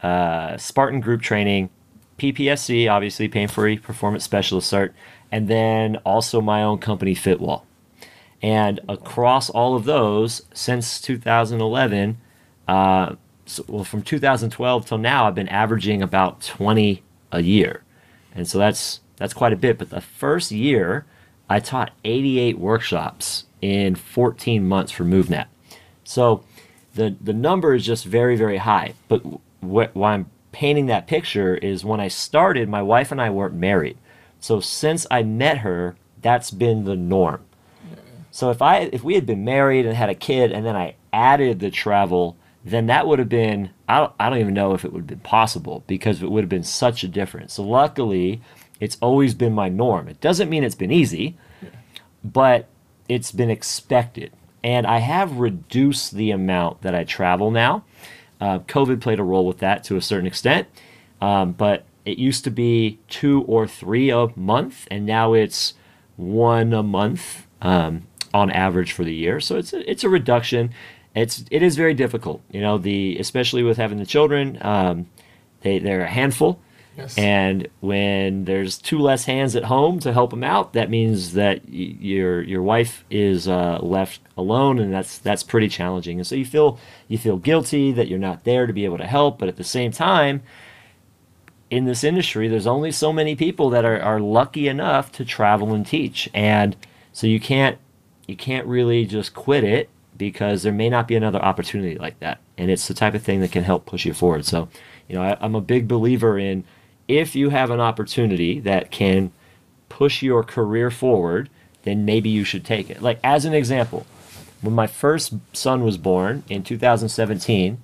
uh, 0.03 0.57
Spartan 0.57 1.01
Group 1.01 1.23
Training, 1.23 1.71
PPSC, 2.19 2.91
obviously 2.91 3.29
Pain 3.29 3.49
Free 3.49 3.79
Performance 3.79 4.25
Specialist 4.25 4.73
Cert, 4.73 4.93
and 5.31 5.49
then 5.49 5.97
also 5.99 6.41
my 6.41 6.63
own 6.63 6.79
company 6.79 7.15
Fitwall. 7.15 7.67
And 8.43 8.81
across 8.89 9.51
all 9.51 9.75
of 9.75 9.85
those, 9.85 10.43
since 10.55 11.01
2011, 11.01 12.19
uh, 12.69 13.15
so, 13.47 13.65
well, 13.69 13.85
from 13.85 14.03
2012 14.03 14.87
till 14.87 14.99
now, 14.99 15.27
I've 15.27 15.35
been 15.35 15.49
averaging 15.49 16.03
about 16.03 16.43
20 16.43 17.03
a 17.33 17.43
year, 17.43 17.83
and 18.35 18.47
so 18.47 18.59
that's 18.59 19.01
that's 19.17 19.33
quite 19.33 19.53
a 19.53 19.57
bit. 19.57 19.79
But 19.79 19.91
the 19.91 20.01
first 20.01 20.51
year, 20.51 21.07
I 21.49 21.61
taught 21.61 21.93
88 22.05 22.59
workshops 22.59 23.45
in 23.63 23.95
14 23.95 24.67
months 24.67 24.93
for 24.93 25.05
MovNat. 25.05 25.47
So 26.05 26.45
the 26.97 27.17
the 27.21 27.33
number 27.33 27.75
is 27.75 27.87
just 27.87 28.05
very 28.05 28.37
very 28.37 28.59
high. 28.59 28.95
But 29.09 29.23
wh- 29.61 29.95
why 29.95 30.15
I'm 30.15 30.31
painting 30.53 30.87
that 30.87 31.07
picture 31.07 31.55
is 31.57 31.85
when 31.85 32.01
I 32.01 32.09
started, 32.09 32.69
my 32.69 32.83
wife 32.83 33.13
and 33.13 33.21
I 33.21 33.31
weren't 33.31 33.55
married. 33.55 33.99
So 34.41 34.61
since 34.61 35.07
I 35.11 35.23
met 35.23 35.59
her, 35.59 35.97
that's 36.23 36.51
been 36.51 36.85
the 36.85 36.97
norm. 36.97 37.43
So 38.31 38.51
if 38.51 38.61
I 38.61 38.91
if 38.93 39.03
we 39.05 39.15
had 39.15 39.27
been 39.27 39.45
married 39.45 39.87
and 39.87 39.97
had 39.97 40.11
a 40.11 40.15
kid, 40.15 40.53
and 40.53 40.67
then 40.67 40.77
I 40.77 40.97
added 41.13 41.61
the 41.61 41.71
travel 41.71 42.37
then 42.67 42.87
that 42.87 43.07
would 43.07 43.21
have 43.21 43.29
been 43.29 43.71
I 43.89 44.01
don't, 44.01 44.13
I 44.19 44.29
don't 44.29 44.41
even 44.41 44.55
know 44.55 44.75
if 44.75 44.85
it 44.85 44.93
would 44.93 45.03
have 45.03 45.07
been 45.07 45.21
possible 45.21 45.85
because 45.87 46.21
it 46.21 46.31
would 46.31 46.43
have 46.43 46.49
been 46.49 46.65
such 46.65 47.05
a 47.05 47.09
difference. 47.09 47.55
So 47.55 47.63
luckily, 47.63 48.43
it's 48.81 48.99
always 49.01 49.35
been 49.35 49.53
my 49.53 49.69
norm. 49.69 50.09
It 50.09 50.21
doesn't 50.21 50.51
mean 50.51 50.65
it's 50.65 50.75
been 50.75 50.91
easy, 50.91 51.39
but 52.25 52.67
it's 53.09 53.31
been 53.31 53.51
expected. 53.51 54.33
And 54.67 54.87
I 54.87 54.99
have 54.99 55.39
reduced 55.39 56.13
the 56.13 56.31
amount 56.33 56.83
that 56.83 56.95
I 56.95 57.05
travel 57.05 57.51
now. 57.51 57.85
Uh, 58.41 58.59
COVID 58.59 59.01
played 59.01 59.19
a 59.19 59.23
role 59.23 59.47
with 59.47 59.59
that 59.59 59.85
to 59.85 59.97
a 59.97 60.03
certain 60.03 60.27
extent, 60.27 60.69
um, 61.23 61.53
but 61.53 61.87
it 62.05 62.19
used 62.19 62.45
to 62.45 62.51
be 62.51 62.99
two 63.09 63.43
or 63.43 63.67
three 63.67 64.11
a 64.11 64.29
month, 64.37 64.87
and 64.91 65.07
now 65.07 65.33
it's 65.33 65.73
one 66.17 66.75
a 66.75 66.83
month 66.83 67.47
um, 67.63 68.07
on 68.35 68.51
average 68.51 68.93
for 68.93 69.05
the 69.05 69.15
year. 69.15 69.41
So 69.41 69.57
it's 69.57 69.73
a, 69.73 69.91
it's 69.91 70.05
a 70.05 70.09
reduction 70.11 70.75
it's 71.17 71.45
it 71.51 71.63
is 71.63 71.77
very 71.77 71.95
difficult. 71.95 72.43
You 72.53 72.61
know, 72.61 72.79
the 72.79 73.17
especially 73.19 73.63
with 73.63 73.79
having 73.79 73.99
the 73.99 74.07
children, 74.07 74.59
um, 74.61 75.07
they 75.63 75.79
they're 75.79 76.03
a 76.03 76.11
handful. 76.11 76.61
And 77.19 77.69
when 77.81 78.45
there's 78.45 78.79
two 78.79 78.99
less 78.99 79.25
hands 79.25 79.55
at 79.55 79.65
home 79.65 80.01
to 80.01 80.13
help 80.13 80.31
them 80.31 80.45
out, 80.45 80.73
that 80.73 80.91
means 80.91 81.35
that 81.35 81.63
y- 81.65 81.97
your 82.01 82.43
your 82.43 82.63
wife 82.63 83.05
is 83.11 83.47
uh, 83.49 83.79
left 83.81 84.21
alone, 84.37 84.79
and 84.79 84.93
that's 84.93 85.19
that's 85.19 85.43
pretty 85.43 85.69
challenging. 85.69 86.19
And 86.19 86.27
so 86.27 86.35
you 86.35 86.45
feel 86.45 86.79
you 87.09 87.19
feel 87.19 87.37
guilty 87.37 87.93
that 87.93 88.09
you're 88.09 88.19
not 88.19 88.45
there 88.45 88.67
to 88.67 88.73
be 88.73 88.85
able 88.85 88.99
to 88.99 89.07
help, 89.07 89.39
but 89.39 89.49
at 89.49 89.57
the 89.57 89.65
same 89.65 89.93
time, 89.93 90.43
in 91.71 91.85
this 91.85 92.05
industry, 92.05 92.49
there's 92.49 92.67
only 92.67 92.93
so 92.93 93.13
many 93.13 93.37
people 93.37 93.71
that 93.71 93.85
are, 93.85 94.01
are 94.01 94.21
lucky 94.21 94.69
enough 94.69 95.13
to 95.13 95.25
travel 95.25 95.75
and 95.75 95.87
teach, 95.87 96.29
and 96.33 96.77
so 97.13 97.27
you 97.27 97.41
can't 97.41 97.79
you 98.27 98.37
can't 98.37 98.67
really 98.67 99.07
just 99.07 99.35
quit 99.35 99.65
it 99.65 99.89
because 100.17 100.63
there 100.63 100.73
may 100.73 100.89
not 100.89 101.09
be 101.09 101.15
another 101.15 101.41
opportunity 101.41 101.97
like 101.97 102.19
that. 102.21 102.41
And 102.59 102.71
it's 102.71 102.89
the 102.89 102.95
type 102.95 103.15
of 103.15 103.23
thing 103.23 103.41
that 103.41 103.53
can 103.53 103.65
help 103.65 103.87
push 103.87 104.05
you 104.05 104.15
forward. 104.15 104.45
So, 104.45 104.69
you 105.09 105.15
know, 105.15 105.23
I, 105.23 105.37
I'm 105.41 105.55
a 105.55 105.61
big 105.61 105.87
believer 105.87 106.39
in 106.39 106.65
if 107.09 107.35
you 107.35 107.51
have 107.51 107.71
an 107.71 107.81
opportunity 107.81 108.61
that 108.61 108.91
can 108.91 109.33
push 109.89 110.23
your 110.23 110.43
career 110.43 110.91
forward, 110.91 111.49
then 111.85 112.05
maybe 112.05 112.29
you 112.29 112.45
should 112.45 112.65
take 112.65 112.91
it. 112.91 113.01
Like, 113.01 113.21
as 113.23 113.45
an 113.45 113.55
example, 113.55 114.07
when 114.61 114.75
my 114.75 114.87
first 114.87 115.35
son 115.53 115.85
was 115.85 115.97
born 115.97 116.43
in 116.49 116.63
2017, 116.63 117.79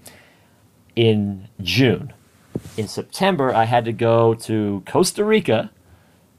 in 0.94 1.48
June, 1.60 2.12
in 2.76 2.88
September, 2.88 3.54
I 3.54 3.64
had 3.64 3.84
to 3.84 3.92
go 3.92 4.34
to 4.34 4.82
Costa 4.86 5.24
Rica 5.24 5.70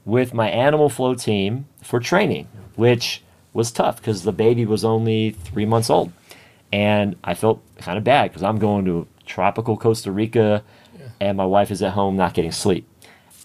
with 0.04 0.34
my 0.34 0.48
animal 0.48 0.88
flow 0.88 1.14
team 1.14 1.66
for 1.82 1.98
training, 1.98 2.48
which 2.76 3.22
was 3.52 3.70
tough 3.70 3.96
because 3.96 4.22
the 4.22 4.32
baby 4.32 4.64
was 4.66 4.84
only 4.84 5.30
three 5.30 5.64
months 5.64 5.90
old. 5.90 6.12
And 6.72 7.16
I 7.24 7.34
felt 7.34 7.62
kind 7.78 7.96
of 7.96 8.04
bad 8.04 8.30
because 8.30 8.42
I'm 8.42 8.58
going 8.58 8.84
to 8.84 9.06
tropical 9.26 9.76
Costa 9.76 10.10
Rica. 10.10 10.62
And 11.24 11.38
my 11.38 11.46
wife 11.46 11.70
is 11.70 11.82
at 11.82 11.92
home 11.92 12.16
not 12.16 12.34
getting 12.34 12.52
sleep. 12.52 12.86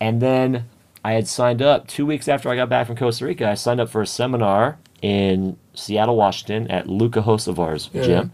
And 0.02 0.22
then 0.22 0.66
I 1.04 1.14
had 1.14 1.28
signed 1.28 1.62
up 1.62 1.88
two 1.88 2.06
weeks 2.06 2.28
after 2.28 2.50
I 2.50 2.56
got 2.58 2.68
back 2.68 2.88
from 2.88 2.98
Costa 2.98 3.26
Rica. 3.26 3.50
I 3.50 3.54
signed 3.54 3.80
up 3.80 3.90
for 3.90 4.02
a 4.02 4.08
seminar 4.08 4.78
in 5.02 5.58
Seattle, 5.74 6.18
Washington 6.18 6.70
at 6.70 6.88
Luka 6.88 7.22
Hocevar's 7.22 7.90
yeah. 7.94 8.04
gym. 8.04 8.32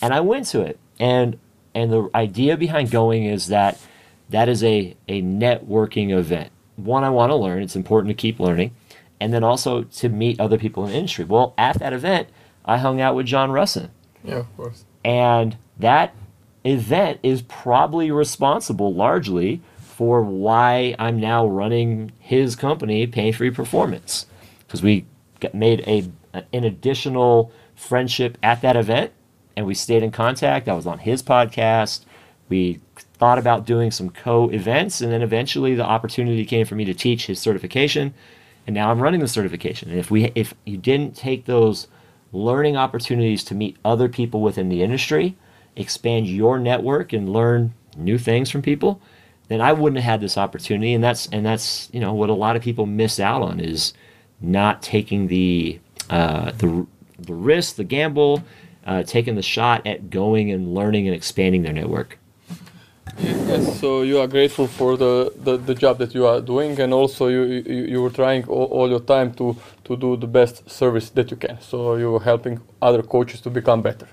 And 0.00 0.14
I 0.14 0.20
went 0.20 0.46
to 0.46 0.60
it. 0.60 0.78
And 1.00 1.38
and 1.74 1.92
the 1.92 2.08
idea 2.14 2.56
behind 2.56 2.92
going 2.92 3.24
is 3.24 3.48
that 3.48 3.80
that 4.30 4.48
is 4.48 4.62
a, 4.62 4.96
a 5.08 5.22
networking 5.22 6.16
event. 6.16 6.52
One, 6.76 7.02
I 7.02 7.10
want 7.10 7.30
to 7.30 7.36
learn. 7.36 7.62
It's 7.62 7.74
important 7.74 8.10
to 8.10 8.14
keep 8.14 8.38
learning 8.38 8.70
and 9.20 9.32
then 9.32 9.42
also 9.42 9.82
to 9.82 10.08
meet 10.08 10.38
other 10.38 10.56
people 10.56 10.84
in 10.84 10.92
the 10.92 10.96
industry. 10.96 11.24
Well, 11.24 11.52
at 11.58 11.80
that 11.80 11.92
event, 11.92 12.28
I 12.64 12.78
hung 12.78 13.00
out 13.00 13.16
with 13.16 13.26
John 13.26 13.50
Rusin. 13.50 13.90
Yeah, 14.22 14.36
of 14.36 14.56
course. 14.56 14.84
And 15.04 15.56
that 15.78 16.14
event 16.64 17.20
is 17.22 17.42
probably 17.42 18.10
responsible 18.10 18.94
largely 18.94 19.60
for 19.78 20.22
why 20.22 20.94
I'm 20.98 21.20
now 21.20 21.46
running 21.46 22.12
his 22.18 22.56
company, 22.56 23.06
Pain 23.06 23.32
Free 23.32 23.50
Performance, 23.50 24.26
because 24.60 24.82
we 24.82 25.06
made 25.52 25.80
a 25.86 26.10
an 26.52 26.64
additional 26.64 27.52
friendship 27.76 28.36
at 28.42 28.60
that 28.62 28.76
event, 28.76 29.12
and 29.56 29.66
we 29.66 29.74
stayed 29.74 30.02
in 30.02 30.10
contact. 30.10 30.68
I 30.68 30.74
was 30.74 30.86
on 30.86 30.98
his 30.98 31.22
podcast. 31.22 32.04
We 32.48 32.80
thought 32.96 33.38
about 33.38 33.66
doing 33.66 33.90
some 33.90 34.10
co 34.10 34.48
events, 34.50 35.00
and 35.00 35.12
then 35.12 35.22
eventually 35.22 35.74
the 35.74 35.84
opportunity 35.84 36.44
came 36.44 36.66
for 36.66 36.74
me 36.74 36.84
to 36.84 36.94
teach 36.94 37.26
his 37.26 37.38
certification 37.38 38.14
and 38.66 38.74
now 38.74 38.90
I'm 38.90 39.00
running 39.00 39.20
the 39.20 39.28
certification. 39.28 39.90
And 39.90 39.98
if 39.98 40.10
we 40.10 40.32
if 40.34 40.54
you 40.64 40.76
didn't 40.76 41.16
take 41.16 41.44
those 41.44 41.86
learning 42.32 42.76
opportunities 42.76 43.44
to 43.44 43.54
meet 43.54 43.76
other 43.84 44.08
people 44.08 44.40
within 44.40 44.68
the 44.68 44.82
industry, 44.82 45.36
expand 45.76 46.26
your 46.26 46.58
network 46.58 47.12
and 47.12 47.32
learn 47.32 47.74
new 47.96 48.18
things 48.18 48.50
from 48.50 48.62
people, 48.62 49.00
then 49.48 49.60
I 49.60 49.72
wouldn't 49.72 50.00
have 50.02 50.12
had 50.12 50.20
this 50.20 50.38
opportunity. 50.38 50.94
And 50.94 51.02
that's 51.02 51.26
and 51.28 51.44
that's 51.44 51.88
you 51.92 52.00
know 52.00 52.14
what 52.14 52.30
a 52.30 52.34
lot 52.34 52.56
of 52.56 52.62
people 52.62 52.86
miss 52.86 53.20
out 53.20 53.42
on 53.42 53.60
is 53.60 53.92
not 54.40 54.82
taking 54.82 55.28
the 55.28 55.78
uh, 56.10 56.52
the 56.52 56.86
the 57.18 57.34
risk, 57.34 57.76
the 57.76 57.84
gamble, 57.84 58.42
uh, 58.86 59.02
taking 59.02 59.34
the 59.34 59.42
shot 59.42 59.86
at 59.86 60.10
going 60.10 60.50
and 60.50 60.74
learning 60.74 61.06
and 61.06 61.16
expanding 61.16 61.62
their 61.62 61.72
network. 61.72 62.18
Yes, 63.18 63.78
so 63.80 64.02
you 64.02 64.18
are 64.18 64.26
grateful 64.26 64.66
for 64.66 64.96
the, 64.96 65.32
the, 65.36 65.56
the 65.56 65.74
job 65.74 65.98
that 65.98 66.14
you 66.14 66.26
are 66.26 66.40
doing, 66.40 66.80
and 66.80 66.92
also 66.92 67.28
you 67.28 67.42
you, 67.42 67.84
you 67.92 68.02
were 68.02 68.10
trying 68.10 68.44
all, 68.48 68.64
all 68.64 68.88
your 68.88 69.00
time 69.00 69.32
to, 69.34 69.56
to 69.84 69.96
do 69.96 70.16
the 70.16 70.26
best 70.26 70.68
service 70.68 71.10
that 71.10 71.30
you 71.30 71.36
can. 71.36 71.60
So 71.60 71.96
you 71.96 72.16
are 72.16 72.20
helping 72.20 72.60
other 72.82 73.02
coaches 73.02 73.40
to 73.42 73.50
become 73.50 73.82
better. 73.82 74.08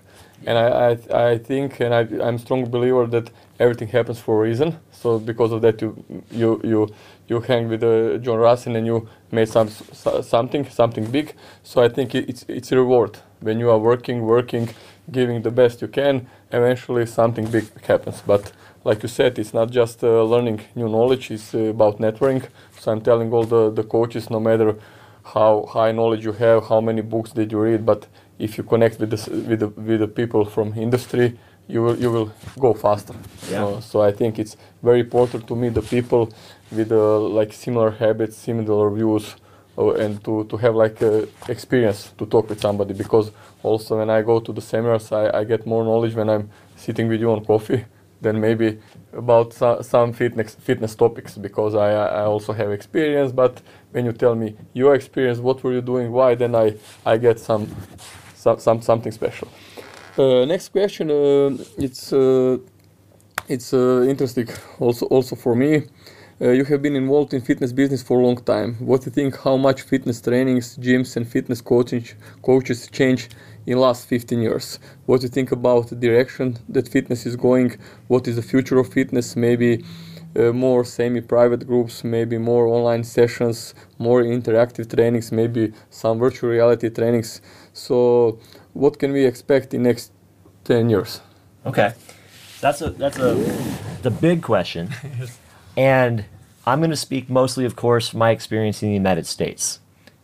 And 0.45 0.57
I, 0.57 0.97
I, 1.11 1.31
I 1.31 1.37
think, 1.37 1.79
and 1.79 1.93
I, 1.93 2.01
I'm 2.27 2.35
a 2.35 2.39
strong 2.39 2.65
believer 2.69 3.05
that 3.07 3.29
everything 3.59 3.87
happens 3.89 4.19
for 4.19 4.39
a 4.43 4.49
reason. 4.49 4.77
So 4.91 5.19
because 5.19 5.51
of 5.51 5.61
that, 5.61 5.81
you 5.81 6.03
you 6.31 6.61
you 6.63 6.89
you 7.27 7.41
hang 7.41 7.69
with 7.69 7.83
uh, 7.83 8.17
John 8.17 8.39
Rusin 8.39 8.75
and 8.75 8.85
you 8.85 9.07
made 9.31 9.49
some 9.49 9.69
something 10.23 10.67
something 10.69 11.05
big. 11.11 11.35
So 11.63 11.83
I 11.83 11.89
think 11.89 12.15
it's 12.15 12.45
it's 12.47 12.71
a 12.71 12.77
reward 12.77 13.19
when 13.41 13.59
you 13.59 13.69
are 13.69 13.77
working, 13.79 14.21
working, 14.23 14.69
giving 15.11 15.41
the 15.43 15.51
best 15.51 15.81
you 15.81 15.87
can. 15.87 16.27
Eventually, 16.51 17.05
something 17.05 17.45
big 17.45 17.65
happens. 17.85 18.21
But 18.25 18.51
like 18.83 19.03
you 19.03 19.09
said, 19.09 19.37
it's 19.39 19.53
not 19.53 19.69
just 19.71 20.03
uh, 20.03 20.23
learning 20.23 20.61
new 20.75 20.89
knowledge; 20.89 21.31
it's 21.31 21.53
uh, 21.53 21.59
about 21.75 21.99
networking. 21.99 22.47
So 22.79 22.91
I'm 22.91 23.01
telling 23.01 23.31
all 23.33 23.43
the 23.45 23.69
the 23.71 23.83
coaches, 23.83 24.29
no 24.29 24.39
matter 24.39 24.75
how 25.23 25.65
high 25.69 25.91
knowledge 25.91 26.25
you 26.25 26.33
have, 26.33 26.67
how 26.67 26.81
many 26.81 27.01
books 27.01 27.31
did 27.31 27.51
you 27.51 27.59
read, 27.59 27.85
but 27.85 28.07
if 28.41 28.57
you 28.57 28.63
connect 28.63 28.99
with 28.99 29.11
the 29.11 29.45
with 29.49 29.59
the, 29.59 29.67
with 29.67 29.99
the 29.99 30.07
people 30.07 30.45
from 30.45 30.73
industry, 30.77 31.37
you 31.67 31.83
will 31.83 31.97
you 31.97 32.11
will 32.11 32.31
go 32.59 32.73
faster. 32.73 33.13
Yeah. 33.49 33.59
So, 33.59 33.79
so 33.79 34.01
I 34.01 34.11
think 34.11 34.39
it's 34.39 34.57
very 34.81 34.99
important 34.99 35.47
to 35.47 35.55
meet 35.55 35.73
the 35.73 35.81
people 35.81 36.29
with 36.71 36.91
uh, 36.91 37.19
like 37.19 37.53
similar 37.53 37.91
habits, 37.91 38.37
similar 38.37 38.89
views, 38.89 39.35
uh, 39.77 39.93
and 39.93 40.23
to, 40.23 40.45
to 40.45 40.57
have 40.57 40.75
like 40.75 41.01
uh, 41.01 41.25
experience 41.47 42.11
to 42.17 42.25
talk 42.25 42.49
with 42.49 42.59
somebody. 42.59 42.93
Because 42.93 43.31
also 43.63 43.97
when 43.99 44.09
I 44.09 44.21
go 44.23 44.39
to 44.39 44.51
the 44.51 44.61
seminars, 44.61 45.11
I, 45.11 45.39
I 45.39 45.43
get 45.43 45.65
more 45.65 45.83
knowledge 45.83 46.15
when 46.15 46.29
I'm 46.29 46.49
sitting 46.75 47.07
with 47.07 47.21
you 47.21 47.31
on 47.31 47.45
coffee 47.45 47.85
than 48.21 48.39
maybe 48.39 48.79
about 49.13 49.53
so, 49.53 49.81
some 49.81 50.13
fitness 50.13 50.55
fitness 50.55 50.95
topics 50.95 51.37
because 51.37 51.75
I 51.75 51.91
I 51.91 52.23
also 52.25 52.53
have 52.53 52.71
experience. 52.71 53.31
But 53.31 53.61
when 53.91 54.05
you 54.05 54.13
tell 54.13 54.35
me 54.35 54.55
your 54.73 54.95
experience, 54.95 55.39
what 55.39 55.63
were 55.63 55.73
you 55.73 55.81
doing, 55.81 56.11
why, 56.11 56.35
then 56.35 56.55
I 56.55 56.75
I 57.05 57.17
get 57.17 57.39
some 57.39 57.67
some, 58.41 58.59
some 58.59 58.81
something 58.81 59.11
special. 59.11 59.47
Uh, 60.17 60.45
next 60.45 60.69
question. 60.69 61.09
Uh, 61.11 61.57
it's 61.77 62.11
uh, 62.11 62.57
it's 63.47 63.73
interesting 63.73 64.47
also 64.79 65.05
also 65.05 65.35
for 65.35 65.55
me. 65.55 65.83
You 66.39 66.65
have 66.65 66.81
been 66.81 66.95
involved 66.95 67.35
in 67.35 67.41
fitness 67.41 67.71
business 67.71 68.01
for 68.01 68.19
a 68.19 68.23
long 68.23 68.37
time. 68.37 68.73
What 68.79 69.01
do 69.01 69.05
you 69.05 69.11
think? 69.11 69.37
How 69.43 69.57
much 69.57 69.83
fitness 69.83 70.19
trainings, 70.19 70.75
gyms, 70.77 71.15
and 71.15 71.27
fitness 71.27 71.61
coaching 71.61 72.03
coaches 72.41 72.89
change 72.91 73.29
in 73.67 73.77
last 73.77 74.07
15 74.07 74.41
years? 74.41 74.79
What 75.05 75.21
do 75.21 75.25
you 75.25 75.29
think 75.29 75.51
about 75.51 75.89
the 75.89 75.95
direction 75.95 76.57
that 76.67 76.87
fitness 76.87 77.27
is 77.27 77.35
going? 77.35 77.77
What 78.07 78.27
is 78.27 78.37
the 78.37 78.41
future 78.41 78.79
of 78.79 78.91
fitness? 78.91 79.35
Maybe 79.35 79.85
uh, 80.35 80.51
more 80.51 80.83
semi-private 80.85 81.67
groups, 81.67 82.03
maybe 82.03 82.37
more 82.37 82.67
online 82.67 83.03
sessions, 83.03 83.73
more 83.97 84.23
interactive 84.23 84.93
trainings, 84.93 85.31
maybe 85.31 85.73
some 85.89 86.19
virtual 86.19 86.49
reality 86.49 86.89
trainings. 86.89 87.41
So, 87.73 88.39
what 88.73 88.99
can 88.99 89.11
we 89.11 89.25
expect 89.25 89.73
in 89.73 89.83
next 89.83 90.11
10 90.65 90.89
years? 90.89 91.21
Okay, 91.65 91.93
that's 92.59 92.81
a 92.81 92.89
that's 92.91 93.19
a 93.19 93.33
the 94.01 94.09
big 94.09 94.41
question, 94.41 94.89
and 95.77 96.25
I'm 96.65 96.79
going 96.79 96.91
to 96.91 96.95
speak 96.95 97.29
mostly, 97.29 97.65
of 97.65 97.75
course, 97.75 98.09
from 98.09 98.19
my 98.19 98.31
experience 98.31 98.81
in 98.81 98.89
the 98.89 98.95
United 98.95 99.27
States. 99.27 99.79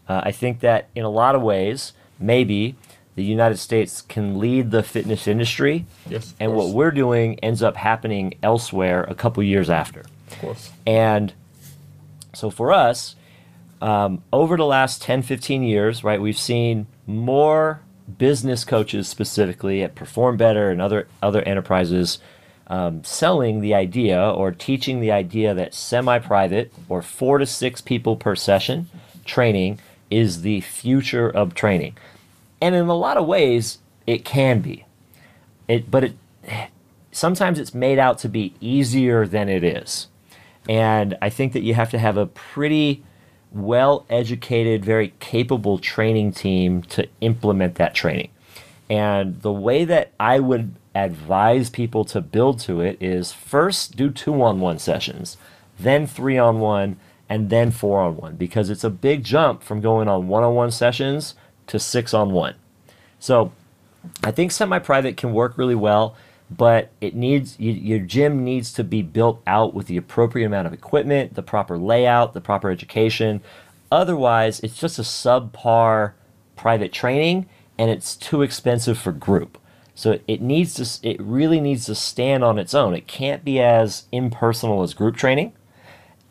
Uh, 0.08 0.22
I 0.24 0.32
think 0.32 0.62
that 0.62 0.90
in 0.96 1.04
a 1.04 1.10
lot 1.10 1.36
of 1.36 1.42
ways, 1.42 1.94
maybe 2.20 2.76
the 3.18 3.24
United 3.24 3.58
States 3.58 4.04
can 4.04 4.38
lead 4.38 4.70
the 4.70 4.84
fitness 4.84 5.28
industry, 5.28 5.88
yes, 6.08 6.36
and 6.40 6.54
what 6.54 6.70
we're 6.70 6.92
doing 6.92 7.40
ends 7.40 7.64
up 7.64 7.76
happening 7.76 8.36
elsewhere 8.44 9.04
a 9.06 9.16
couple 9.16 9.42
years 9.42 9.72
after. 9.72 10.02
Of 10.32 10.40
course. 10.40 10.72
And 10.86 11.34
so 12.36 12.52
for 12.52 12.72
us, 12.72 13.16
um, 13.82 14.22
over 14.32 14.56
the 14.56 14.68
last 14.68 15.02
10, 15.02 15.24
15 15.24 15.64
years, 15.64 16.04
right, 16.04 16.22
we've 16.22 16.38
seen 16.38 16.86
more 17.08 17.82
business 18.20 18.64
coaches 18.64 19.08
specifically 19.08 19.82
at 19.82 19.96
Perform 19.96 20.38
Better 20.38 20.70
and 20.70 20.80
other 20.80 21.08
other 21.22 21.42
enterprises 21.42 22.20
um, 22.68 23.04
selling 23.04 23.62
the 23.62 23.74
idea 23.74 24.30
or 24.30 24.52
teaching 24.52 25.00
the 25.00 25.12
idea 25.12 25.56
that 25.56 25.74
semi-private 25.74 26.72
or 26.88 27.02
four 27.02 27.40
to 27.40 27.48
six 27.48 27.82
people 27.82 28.16
per 28.16 28.36
session 28.36 28.90
training 29.26 29.80
is 30.12 30.44
the 30.44 30.62
future 30.62 31.30
of 31.30 31.56
training, 31.56 31.98
and 32.62 32.76
in 32.76 32.88
a 32.88 32.96
lot 32.96 33.18
of 33.18 33.26
ways 33.26 33.80
it 34.06 34.26
can 34.26 34.60
be. 34.62 34.86
It, 35.68 35.92
but 35.92 36.04
it 36.04 36.16
sometimes 37.12 37.60
it's 37.60 37.74
made 37.74 38.00
out 38.00 38.20
to 38.20 38.30
be 38.30 38.54
easier 38.62 39.28
than 39.28 39.50
it 39.50 39.64
is, 39.64 40.08
and 40.70 41.18
I 41.22 41.30
think 41.30 41.54
that 41.54 41.62
you 41.62 41.74
have 41.74 41.90
to 41.92 42.00
have 42.00 42.18
a 42.18 42.26
pretty 42.26 43.04
well 43.52 44.06
educated, 44.10 44.84
very 44.84 45.14
capable 45.20 45.78
training 45.78 46.32
team 46.32 46.82
to 46.84 47.08
implement 47.22 47.76
that 47.76 47.96
training. 47.96 48.30
And 48.90 49.42
the 49.42 49.52
way 49.52 49.84
that 49.86 50.12
I 50.20 50.40
would 50.40 50.76
advise 50.96 51.70
people 51.70 52.06
to 52.06 52.22
build 52.22 52.60
to 52.60 52.82
it 52.82 52.98
is 53.02 53.34
first 53.34 53.96
do 53.96 54.10
two 54.10 54.42
on 54.42 54.60
one 54.60 54.80
sessions, 54.80 55.38
then 55.80 56.08
three 56.08 56.38
on 56.38 56.60
one, 56.60 56.98
and 57.30 57.50
then 57.50 57.72
four 57.72 58.00
on 58.00 58.18
one, 58.18 58.36
because 58.36 58.70
it's 58.70 58.84
a 58.84 58.90
big 58.90 59.24
jump 59.24 59.62
from 59.62 59.82
going 59.82 60.08
on 60.08 60.28
one 60.28 60.44
on 60.44 60.56
one 60.56 60.72
sessions 60.72 61.36
to 61.68 61.80
six 61.80 62.14
on 62.14 62.32
one. 62.32 62.56
So 63.20 63.52
I 64.24 64.32
think 64.32 64.52
semi 64.52 64.80
private 64.80 65.18
can 65.18 65.34
work 65.34 65.58
really 65.58 65.76
well 65.76 66.16
but 66.50 66.92
it 67.02 67.16
needs 67.16 67.60
you, 67.60 67.72
your 67.72 68.00
gym 68.00 68.44
needs 68.44 68.72
to 68.74 68.84
be 68.84 69.02
built 69.02 69.42
out 69.46 69.74
with 69.74 69.88
the 69.88 69.98
appropriate 69.98 70.46
amount 70.46 70.68
of 70.68 70.74
equipment, 70.74 71.36
the 71.36 71.44
proper 71.44 71.78
layout, 71.78 72.34
the 72.34 72.42
proper 72.42 72.70
education. 72.70 73.42
Otherwise, 73.92 74.60
it's 74.62 74.78
just 74.78 75.00
a 75.00 75.04
subpar 75.04 76.14
private 76.56 76.94
training 76.94 77.48
and 77.78 77.92
it's 77.92 78.16
too 78.16 78.42
expensive 78.42 78.98
for 78.98 79.12
group. 79.12 79.58
So 79.94 80.20
it 80.28 80.42
needs 80.42 80.74
to 80.76 81.08
it 81.08 81.20
really 81.20 81.60
needs 81.60 81.86
to 81.88 81.96
stand 81.96 82.44
on 82.44 82.60
its 82.60 82.74
own. 82.74 82.94
It 82.94 83.08
can't 83.08 83.44
be 83.44 83.60
as 83.60 84.04
impersonal 84.12 84.84
as 84.84 84.94
group 84.94 85.18
training 85.18 85.54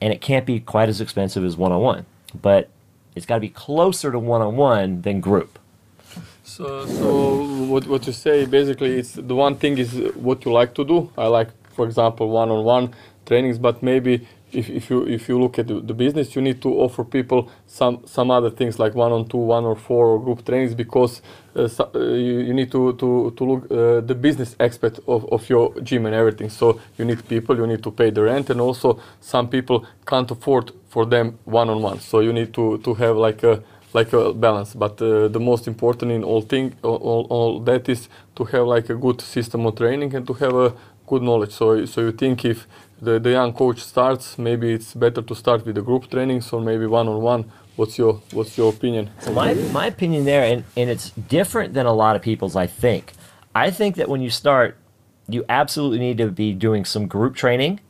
and 0.00 0.12
it 0.12 0.20
can't 0.20 0.46
be 0.46 0.60
quite 0.60 0.88
as 0.88 1.00
expensive 1.00 1.44
as 1.44 1.56
one-on-one. 1.56 2.06
But 2.40 2.68
it's 3.16 3.26
got 3.26 3.36
to 3.36 3.40
be 3.40 3.48
closer 3.48 4.12
to 4.12 4.18
one-on-one 4.18 5.02
than 5.02 5.20
group. 5.20 5.58
So, 6.44 6.86
so 6.86 7.44
what, 7.64 7.86
what 7.88 8.06
you 8.06 8.12
say 8.12 8.46
basically 8.46 8.94
it's 8.98 9.14
the 9.14 9.34
one 9.34 9.56
thing 9.56 9.78
is 9.78 9.92
what 10.14 10.44
you 10.44 10.52
like 10.52 10.74
to 10.74 10.84
do. 10.84 11.10
I 11.18 11.26
like, 11.26 11.48
for 11.74 11.84
example, 11.84 12.28
one-on-one 12.28 12.94
trainings, 13.26 13.58
but 13.58 13.82
maybe 13.82 14.28
if, 14.56 14.70
if 14.70 14.90
you 14.90 15.06
if 15.06 15.28
you 15.28 15.40
look 15.40 15.58
at 15.60 15.68
the, 15.68 15.80
the 15.80 15.94
business, 15.94 16.36
you 16.36 16.42
need 16.42 16.62
to 16.62 16.70
offer 16.84 17.04
people 17.04 17.50
some 17.66 18.02
some 18.06 18.30
other 18.32 18.50
things 18.50 18.78
like 18.80 18.94
one-on-two, 18.94 19.38
one 19.38 19.64
or 19.64 19.76
four 19.76 20.08
or 20.08 20.20
group 20.24 20.44
trainings 20.46 20.74
because 20.74 21.22
uh, 21.56 21.68
so, 21.68 21.90
uh, 21.94 22.00
you, 22.00 22.40
you 22.48 22.54
need 22.54 22.72
to 22.72 22.94
to 22.94 23.32
to 23.36 23.44
look 23.44 23.64
uh, 23.72 24.00
the 24.02 24.14
business 24.16 24.56
aspect 24.60 25.00
of, 25.08 25.26
of 25.32 25.48
your 25.50 25.74
gym 25.82 26.06
and 26.06 26.14
everything. 26.16 26.50
So 26.50 26.80
you 26.98 27.04
need 27.06 27.28
people, 27.28 27.56
you 27.56 27.66
need 27.66 27.82
to 27.84 27.92
pay 27.92 28.10
the 28.10 28.22
rent, 28.24 28.50
and 28.50 28.60
also 28.60 29.00
some 29.20 29.48
people 29.48 29.86
can't 30.06 30.30
afford 30.30 30.72
for 30.88 31.06
them 31.06 31.38
one-on-one. 31.44 32.00
So 32.00 32.20
you 32.20 32.32
need 32.32 32.54
to 32.54 32.78
to 32.78 32.94
have 32.94 33.16
like 33.16 33.44
a 33.44 33.62
like 33.94 34.12
a 34.14 34.34
balance. 34.34 34.74
But 34.74 35.02
uh, 35.02 35.28
the 35.28 35.40
most 35.40 35.68
important 35.68 36.12
in 36.12 36.24
all 36.24 36.42
thing, 36.42 36.74
all, 36.82 37.26
all 37.30 37.60
that 37.62 37.88
is 37.90 38.08
to 38.36 38.44
have 38.46 38.66
like 38.66 38.90
a 38.90 38.96
good 38.96 39.22
system 39.22 39.66
of 39.66 39.76
training 39.76 40.14
and 40.16 40.26
to 40.28 40.34
have 40.34 40.54
a 40.56 40.74
good 41.06 41.22
knowledge. 41.22 41.52
So, 41.52 41.86
so 41.86 42.02
you 42.02 42.12
think 42.12 42.46
if 42.46 42.68
the, 43.00 43.18
the 43.18 43.30
young 43.30 43.52
coach 43.52 43.80
starts, 43.80 44.38
maybe 44.38 44.72
it's 44.72 44.94
better 44.94 45.22
to 45.22 45.34
start 45.34 45.64
with 45.66 45.74
the 45.74 45.82
group 45.82 46.10
trainings 46.10 46.52
or 46.52 46.60
maybe 46.60 46.86
one 46.86 47.08
on 47.08 47.20
one. 47.20 47.52
What's 47.76 47.98
your 47.98 48.14
What's 48.32 48.56
your 48.56 48.72
opinion? 48.72 49.10
So 49.20 49.32
my 49.32 49.54
my 49.72 49.86
opinion 49.86 50.24
there, 50.24 50.44
and, 50.44 50.64
and 50.76 50.88
it's 50.88 51.10
different 51.10 51.74
than 51.74 51.84
a 51.86 51.92
lot 51.92 52.16
of 52.16 52.22
people's. 52.22 52.56
I 52.56 52.66
think. 52.66 53.12
I 53.54 53.70
think 53.70 53.96
that 53.96 54.08
when 54.08 54.22
you 54.22 54.30
start, 54.30 54.76
you 55.28 55.44
absolutely 55.48 55.98
need 55.98 56.18
to 56.18 56.30
be 56.30 56.52
doing 56.52 56.84
some 56.84 57.06
group 57.06 57.34
training 57.36 57.80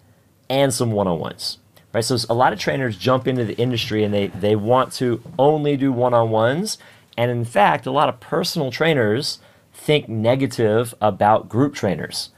and 0.49 0.73
some 0.73 0.91
one 0.93 1.07
on 1.07 1.19
ones 1.19 1.59
right? 1.97 2.05
So 2.05 2.19
a 2.29 2.35
lot 2.35 2.53
of 2.53 2.59
trainers 2.59 2.99
jump 2.99 3.27
into 3.27 3.47
the 3.47 3.57
industry 3.57 4.05
and 4.05 4.13
they, 4.13 4.27
they 4.27 4.55
want 4.55 4.93
to 4.95 5.23
only 5.39 5.79
do 5.79 5.91
one-on-ones. 5.91 6.77
And 7.17 7.31
in 7.31 7.47
fact, 7.47 7.87
a 7.87 7.91
lot 7.91 8.11
of 8.11 8.21
personal 8.21 8.71
trainers 8.71 9.39
think 9.73 10.07
negative 10.07 10.95
about 11.01 11.49
group 11.49 11.75
trainers, 11.75 12.29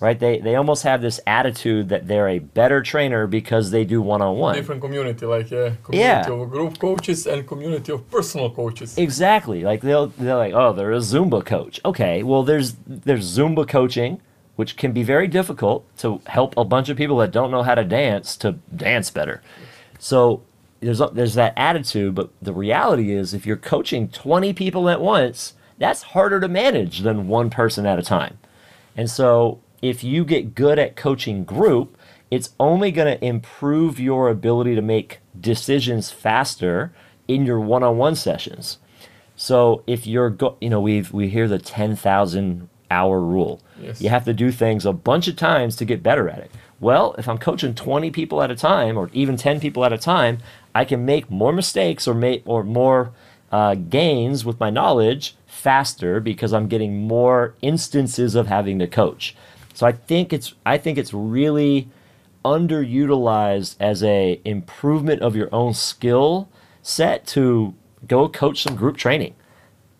right? 0.00 0.18
They, 0.18 0.38
they 0.38 0.54
almost 0.54 0.82
have 0.84 1.02
this 1.02 1.20
attitude 1.26 1.88
that 1.88 2.06
they're 2.06 2.28
a 2.28 2.38
better 2.38 2.82
trainer 2.82 3.26
because 3.26 3.70
they 3.70 3.84
do 3.84 4.00
one-on-one. 4.00 4.54
Different 4.54 4.80
community, 4.80 5.26
like 5.26 5.50
yeah, 5.50 5.72
community 5.82 6.30
yeah. 6.30 6.42
of 6.42 6.50
group 6.50 6.78
coaches 6.78 7.26
and 7.26 7.46
community 7.46 7.92
of 7.92 8.08
personal 8.10 8.50
coaches. 8.50 8.96
Exactly. 8.96 9.62
Like 9.62 9.80
they'll 9.80 10.08
they're 10.08 10.36
like, 10.36 10.54
oh, 10.54 10.72
they're 10.72 10.92
a 10.92 10.98
Zumba 10.98 11.44
coach. 11.44 11.80
Okay, 11.84 12.22
well 12.22 12.42
there's 12.42 12.76
there's 12.86 13.26
Zumba 13.36 13.66
coaching, 13.68 14.20
which 14.56 14.76
can 14.76 14.92
be 14.92 15.02
very 15.02 15.26
difficult 15.26 15.84
to 15.98 16.20
help 16.26 16.56
a 16.56 16.64
bunch 16.64 16.88
of 16.88 16.96
people 16.96 17.16
that 17.18 17.32
don't 17.32 17.50
know 17.50 17.62
how 17.62 17.74
to 17.74 17.84
dance 17.84 18.36
to 18.38 18.52
dance 18.74 19.10
better. 19.10 19.42
So 19.98 20.42
there's 20.80 21.02
there's 21.12 21.34
that 21.34 21.54
attitude, 21.56 22.14
but 22.14 22.30
the 22.40 22.52
reality 22.52 23.12
is 23.12 23.34
if 23.34 23.46
you're 23.46 23.56
coaching 23.56 24.08
20 24.08 24.52
people 24.52 24.88
at 24.88 25.00
once, 25.00 25.54
that's 25.78 26.02
harder 26.02 26.38
to 26.40 26.48
manage 26.48 27.00
than 27.00 27.26
one 27.26 27.50
person 27.50 27.84
at 27.84 27.98
a 27.98 28.02
time. 28.02 28.38
And 28.96 29.10
so 29.10 29.60
if 29.82 30.02
you 30.02 30.24
get 30.24 30.54
good 30.54 30.78
at 30.78 30.96
coaching 30.96 31.44
group, 31.44 31.96
it's 32.30 32.50
only 32.60 32.90
going 32.90 33.16
to 33.16 33.24
improve 33.24 33.98
your 33.98 34.28
ability 34.28 34.74
to 34.74 34.82
make 34.82 35.20
decisions 35.40 36.10
faster 36.10 36.92
in 37.26 37.46
your 37.46 37.60
one-on-one 37.60 38.16
sessions. 38.16 38.78
So 39.36 39.82
if 39.86 40.06
you're 40.06 40.30
go, 40.30 40.56
you 40.60 40.68
know, 40.68 40.80
we've 40.80 41.12
we 41.12 41.28
hear 41.28 41.46
the 41.46 41.58
10,000 41.58 42.68
hour 42.90 43.20
rule. 43.20 43.60
Yes. 43.80 44.00
You 44.00 44.08
have 44.08 44.24
to 44.24 44.34
do 44.34 44.50
things 44.50 44.84
a 44.84 44.92
bunch 44.92 45.28
of 45.28 45.36
times 45.36 45.76
to 45.76 45.84
get 45.84 46.02
better 46.02 46.28
at 46.28 46.38
it. 46.38 46.50
Well, 46.80 47.14
if 47.18 47.28
I'm 47.28 47.38
coaching 47.38 47.74
20 47.74 48.10
people 48.10 48.42
at 48.42 48.50
a 48.50 48.56
time 48.56 48.96
or 48.96 49.10
even 49.12 49.36
10 49.36 49.60
people 49.60 49.84
at 49.84 49.92
a 49.92 49.98
time, 49.98 50.38
I 50.74 50.84
can 50.84 51.04
make 51.04 51.30
more 51.30 51.52
mistakes 51.52 52.06
or 52.06 52.14
make 52.14 52.42
or 52.46 52.64
more 52.64 53.12
uh, 53.50 53.74
gains 53.74 54.44
with 54.44 54.60
my 54.60 54.70
knowledge 54.70 55.34
faster 55.46 56.20
because 56.20 56.52
I'm 56.52 56.68
getting 56.68 57.06
more 57.06 57.54
instances 57.62 58.34
of 58.34 58.46
having 58.46 58.78
to 58.78 58.86
coach. 58.86 59.34
So 59.78 59.86
I 59.86 59.92
think 59.92 60.32
it's 60.32 60.54
I 60.66 60.76
think 60.76 60.98
it's 60.98 61.14
really 61.14 61.88
underutilized 62.44 63.76
as 63.78 64.02
a 64.02 64.40
improvement 64.44 65.22
of 65.22 65.36
your 65.36 65.48
own 65.54 65.72
skill 65.72 66.48
set 66.82 67.24
to 67.28 67.74
go 68.04 68.28
coach 68.28 68.64
some 68.64 68.74
group 68.74 68.96
training. 68.96 69.36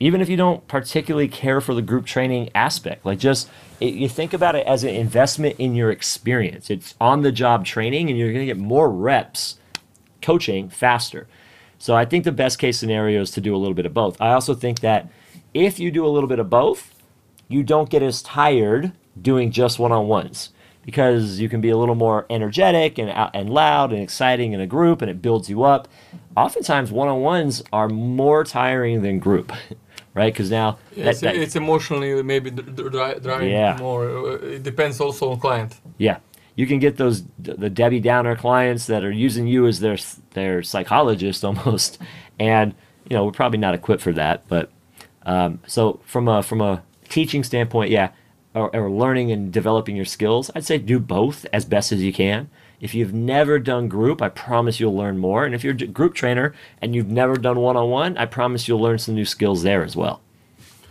Even 0.01 0.21
if 0.21 0.29
you 0.29 0.37
don't 0.37 0.67
particularly 0.67 1.29
care 1.29 1.61
for 1.61 1.75
the 1.75 1.83
group 1.83 2.07
training 2.07 2.51
aspect 2.57 3.07
like 3.07 3.21
just 3.21 3.49
it, 3.79 3.95
you 3.95 4.09
think 4.09 4.33
about 4.33 4.57
it 4.57 4.67
as 4.67 4.83
an 4.83 4.91
investment 4.91 5.55
in 5.61 5.77
your 5.77 5.93
experience. 5.93 6.71
It's 6.71 6.97
on 7.01 7.23
the 7.23 7.31
job 7.31 7.65
training 7.65 8.11
and 8.11 8.19
you're 8.19 8.33
going 8.33 8.49
to 8.49 8.53
get 8.53 8.59
more 8.59 8.91
reps 8.91 9.61
coaching 10.21 10.69
faster. 10.69 11.29
So 11.79 11.95
i 11.95 12.05
think 12.05 12.25
the 12.25 12.33
best 12.33 12.59
case 12.59 12.81
scenario 12.81 13.21
is 13.21 13.31
to 13.31 13.41
do 13.41 13.55
a 13.55 13.59
little 13.59 13.75
bit 13.75 13.87
of 13.87 13.95
both. 13.95 14.21
I 14.21 14.33
also 14.33 14.55
think 14.55 14.81
that 14.81 15.09
if 15.55 15.79
you 15.79 15.93
do 15.93 16.05
a 16.05 16.11
little 16.11 16.29
bit 16.29 16.41
of 16.41 16.51
both 16.51 16.97
you 17.47 17.63
don't 17.63 17.89
get 17.89 18.03
as 18.03 18.23
tired 18.23 18.91
doing 19.23 19.51
just 19.51 19.79
one-on-ones 19.79 20.51
because 20.85 21.39
you 21.41 21.49
can 21.49 21.61
be 21.61 21.69
a 21.71 21.77
little 21.77 21.95
more 21.95 22.25
energetic 22.31 22.99
and 22.99 23.11
and 23.35 23.51
loud 23.51 23.93
and 23.93 24.01
exciting 24.03 24.53
in 24.53 24.61
a 24.61 24.67
group 24.67 25.03
and 25.03 25.11
it 25.11 25.21
builds 25.21 25.49
you 25.51 25.63
up 25.65 25.89
oftentimes 26.37 26.91
one-on-ones 26.93 27.63
are 27.73 27.89
more 27.89 28.45
tiring 28.45 29.03
than 29.03 29.19
group 29.19 29.53
right? 30.15 30.33
Because 30.33 30.51
now 30.51 30.79
Yes, 30.97 31.23
it's 31.23 31.55
emotionally 31.57 32.23
maybe 32.23 32.51
dr- 32.51 32.75
dr- 32.93 33.23
driving 33.23 33.51
Yeah. 33.51 33.77
more. 33.79 34.09
Uh, 34.09 34.55
It 34.57 34.63
depends 34.63 35.01
also 35.01 35.31
on 35.33 35.39
client. 35.39 35.79
yeah, 35.99 36.19
you 36.57 36.67
can 36.67 36.79
get 36.81 36.97
those 36.97 37.23
the 37.39 37.71
Debbie 37.71 38.01
Downer 38.01 38.35
clients 38.37 38.87
that 38.87 39.05
are 39.05 39.13
using 39.27 39.47
you 39.47 39.67
as 39.67 39.79
their 39.81 39.97
their 40.35 40.63
psychologist 40.63 41.45
almost, 41.49 41.99
and 42.41 42.75
you 43.09 43.15
know 43.17 43.25
we're 43.25 43.33
probably 43.43 43.59
not 43.59 43.75
equipped 43.75 44.03
for 44.03 44.13
that. 44.13 44.43
But 44.49 44.71
um, 45.25 45.61
so 45.67 46.01
from 46.05 46.27
a 46.29 46.43
from 46.43 46.61
a 46.61 46.83
teaching 47.09 47.45
standpoint, 47.45 47.91
yeah, 47.91 48.09
or, 48.59 48.75
or 48.75 48.91
learning 48.91 49.31
and 49.33 49.53
developing 49.53 49.97
your 49.97 50.05
skills, 50.05 50.51
I'd 50.55 50.65
say 50.65 50.79
do 50.79 50.99
both 50.99 51.47
as 51.53 51.65
best 51.65 51.93
as 51.93 52.03
you 52.03 52.13
can. 52.13 52.51
If 52.81 52.95
you've 52.95 53.15
never 53.15 53.59
done 53.59 53.89
group, 53.89 54.23
I 54.23 54.29
promise 54.29 54.79
you'll 54.81 54.97
learn 54.97 55.19
more. 55.19 55.45
And 55.45 55.55
if 55.55 55.65
you're 55.65 55.75
a 55.75 55.87
group 55.99 56.15
trainer 56.15 56.55
and 56.81 56.95
you've 56.95 57.11
never 57.23 57.35
done 57.37 57.59
one 57.61 57.77
on 57.77 57.89
one, 57.91 58.17
I 58.17 58.27
promise 58.27 58.69
you'll 58.69 58.81
learn 58.81 58.99
some 58.99 59.15
new 59.15 59.25
skills 59.25 59.63
there 59.63 59.83
as 59.83 59.97
well. 59.97 60.21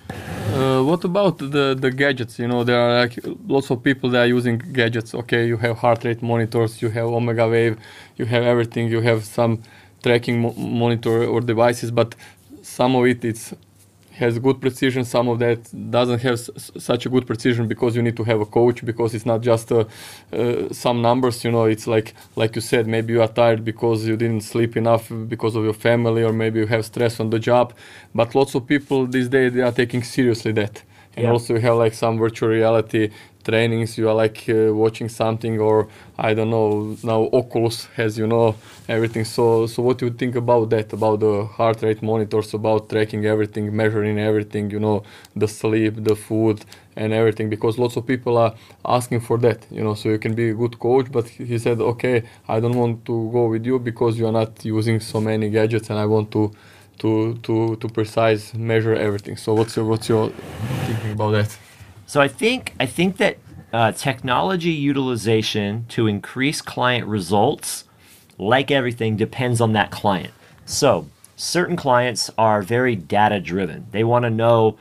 Uh, 0.10 0.82
what 0.82 1.04
about 1.04 1.38
the, 1.38 1.76
the 1.80 1.92
gadgets? 1.92 2.40
You 2.40 2.48
know, 2.48 2.64
there 2.64 2.80
are 2.80 3.02
like 3.02 3.20
lots 3.48 3.70
of 3.70 3.84
people 3.84 4.10
that 4.12 4.22
are 4.22 4.28
using 4.28 4.58
gadgets. 4.58 5.14
Okay, 5.14 5.46
you 5.48 5.58
have 5.58 5.78
heart 5.78 6.04
rate 6.04 6.22
monitors, 6.22 6.82
you 6.82 6.90
have 6.90 7.06
Omega 7.06 7.48
Wave, 7.48 7.78
you 8.18 8.26
have 8.26 8.44
everything, 8.44 8.90
you 8.90 9.02
have 9.02 9.24
some 9.26 9.62
tracking 10.04 10.42
mo- 10.42 10.54
monitor 10.54 11.26
or 11.26 11.42
devices, 11.42 11.92
but 11.92 12.16
some 12.62 12.96
of 12.96 13.06
it 13.06 13.24
it's 13.24 13.54
has 14.18 14.40
good 14.40 14.60
precision. 14.62 15.06
Some 15.06 15.28
of 15.28 15.40
that 15.40 15.60
doesn't 15.98 16.22
have 16.28 16.38
such 16.90 17.06
a 17.06 17.10
good 17.10 17.26
precision 17.32 17.68
because 17.68 17.96
you 17.96 18.02
need 18.02 18.18
to 18.18 18.24
have 18.32 18.40
a 18.42 18.46
coach 18.46 18.84
because 18.86 19.14
it's 19.16 19.26
not 19.26 19.42
just 19.42 19.72
uh, 19.72 19.86
uh, 20.34 20.72
some 20.72 21.02
numbers. 21.02 21.44
You 21.46 21.52
know, 21.52 21.66
it's 21.66 21.88
like 21.88 22.14
like 22.36 22.56
you 22.56 22.62
said, 22.62 22.88
maybe 22.88 23.14
you 23.14 23.22
are 23.22 23.34
tired 23.42 23.64
because 23.64 24.06
you 24.10 24.16
didn't 24.18 24.42
sleep 24.54 24.76
enough 24.78 25.12
because 25.34 25.56
of 25.56 25.64
your 25.64 25.74
family, 25.88 26.24
or 26.24 26.34
maybe 26.34 26.60
you 26.60 26.68
have 26.68 26.84
stress 26.86 27.20
on 27.20 27.30
the 27.30 27.40
job. 27.40 27.74
But 28.14 28.36
lots 28.36 28.56
of 28.56 28.68
people 28.68 29.08
these 29.08 29.30
days 29.30 29.54
they 29.54 29.62
are 29.62 29.72
taking 29.84 30.04
seriously 30.04 30.52
that. 30.54 30.84
And 31.16 31.26
Yeah. 31.26 31.32
also 31.34 31.56
you 31.56 31.62
have 31.62 31.78
like 31.78 31.94
some 31.96 32.18
virtual 32.18 32.50
reality 32.50 33.10
trainings. 33.50 33.98
You 33.98 34.06
are 34.10 34.18
like 34.24 34.40
uh, 34.50 34.74
watching 34.84 35.10
something, 35.10 35.56
or 35.60 35.88
I 36.18 36.34
don't 36.38 36.50
know. 36.58 36.98
Now 37.12 37.20
Oculus 37.42 37.78
has 38.00 38.18
you 38.22 38.28
know 38.34 38.48
everything. 38.96 39.26
So 39.36 39.44
so 39.68 39.78
what 39.86 39.98
do 40.00 40.06
you 40.08 40.14
think 40.22 40.36
about 40.44 40.70
that? 40.74 40.88
About 40.94 41.20
the 41.26 41.34
heart 41.58 41.82
rate 41.82 42.02
monitors, 42.12 42.54
about 42.54 42.90
tracking 42.90 43.26
everything, 43.26 43.66
measuring 43.82 44.18
everything. 44.20 44.70
You 44.76 44.80
know 44.80 44.98
the 45.36 45.48
sleep, 45.48 45.94
the 46.10 46.16
food, 46.16 46.58
and 46.96 47.14
everything. 47.14 47.50
Because 47.50 47.78
lots 47.84 47.96
of 47.98 48.06
people 48.14 48.38
are 48.38 48.54
asking 48.86 49.22
for 49.22 49.38
that. 49.40 49.60
You 49.72 49.84
know, 49.84 49.94
so 49.94 50.10
you 50.10 50.20
can 50.20 50.34
be 50.42 50.50
a 50.50 50.54
good 50.54 50.76
coach. 50.80 51.08
But 51.12 51.26
he 51.30 51.46
he 51.46 51.58
said, 51.66 51.80
okay, 51.94 52.24
I 52.48 52.60
don't 52.60 52.78
want 52.84 53.06
to 53.10 53.16
go 53.38 53.44
with 53.54 53.66
you 53.66 53.80
because 53.80 54.18
you 54.20 54.26
are 54.28 54.38
not 54.42 54.52
using 54.66 55.00
so 55.00 55.18
many 55.22 55.50
gadgets, 55.50 55.90
and 55.90 56.00
I 56.00 56.06
want 56.06 56.32
to. 56.32 56.52
To, 57.04 57.36
to, 57.44 57.76
to 57.76 57.88
precise 57.90 58.56
measure 58.56 58.96
everything. 58.96 59.38
So 59.38 59.54
what's 59.54 59.76
your 59.76 59.86
what's 59.86 60.10
your 60.10 60.32
thinking 60.88 61.12
about 61.12 61.30
that? 61.38 61.58
So 62.08 62.22
I 62.22 62.30
think 62.30 62.74
I 62.80 62.86
think 62.86 63.18
that 63.18 63.38
uh, 63.74 63.92
technology 63.92 64.72
utilization 64.72 65.86
to 65.90 66.08
increase 66.08 66.62
client 66.62 67.06
results, 67.06 67.84
like 68.38 68.72
everything, 68.72 69.18
depends 69.18 69.60
on 69.60 69.74
that 69.74 69.92
client. 69.92 70.34
So 70.66 71.10
certain 71.36 71.76
clients 71.76 72.32
are 72.38 72.62
very 72.62 72.96
data 72.96 73.42
driven. 73.42 73.88
They 73.92 74.06
want 74.06 74.24
to 74.24 74.30
know 74.30 74.78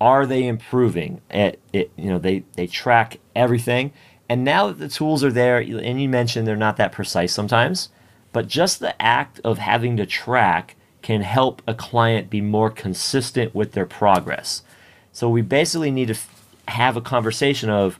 are 0.00 0.24
they 0.24 0.46
improving 0.46 1.20
at 1.28 1.58
it. 1.72 1.90
You 1.96 2.10
know 2.10 2.18
they 2.18 2.44
they 2.54 2.68
track 2.68 3.18
everything. 3.34 3.92
And 4.28 4.44
now 4.44 4.68
that 4.68 4.78
the 4.78 4.88
tools 4.88 5.24
are 5.24 5.32
there, 5.32 5.58
and 5.58 6.00
you 6.00 6.08
mentioned 6.08 6.46
they're 6.46 6.54
not 6.54 6.76
that 6.76 6.92
precise 6.92 7.32
sometimes, 7.32 7.88
but 8.32 8.46
just 8.46 8.78
the 8.78 9.00
act 9.02 9.40
of 9.42 9.58
having 9.58 9.96
to 9.96 10.06
track 10.06 10.76
can 11.02 11.22
help 11.22 11.60
a 11.66 11.74
client 11.74 12.30
be 12.30 12.40
more 12.40 12.70
consistent 12.70 13.52
with 13.52 13.72
their 13.72 13.86
progress. 13.86 14.62
So 15.12 15.28
we 15.28 15.42
basically 15.42 15.90
need 15.90 16.08
to 16.08 16.18
have 16.70 16.96
a 16.96 17.00
conversation 17.00 17.70
of 17.70 17.98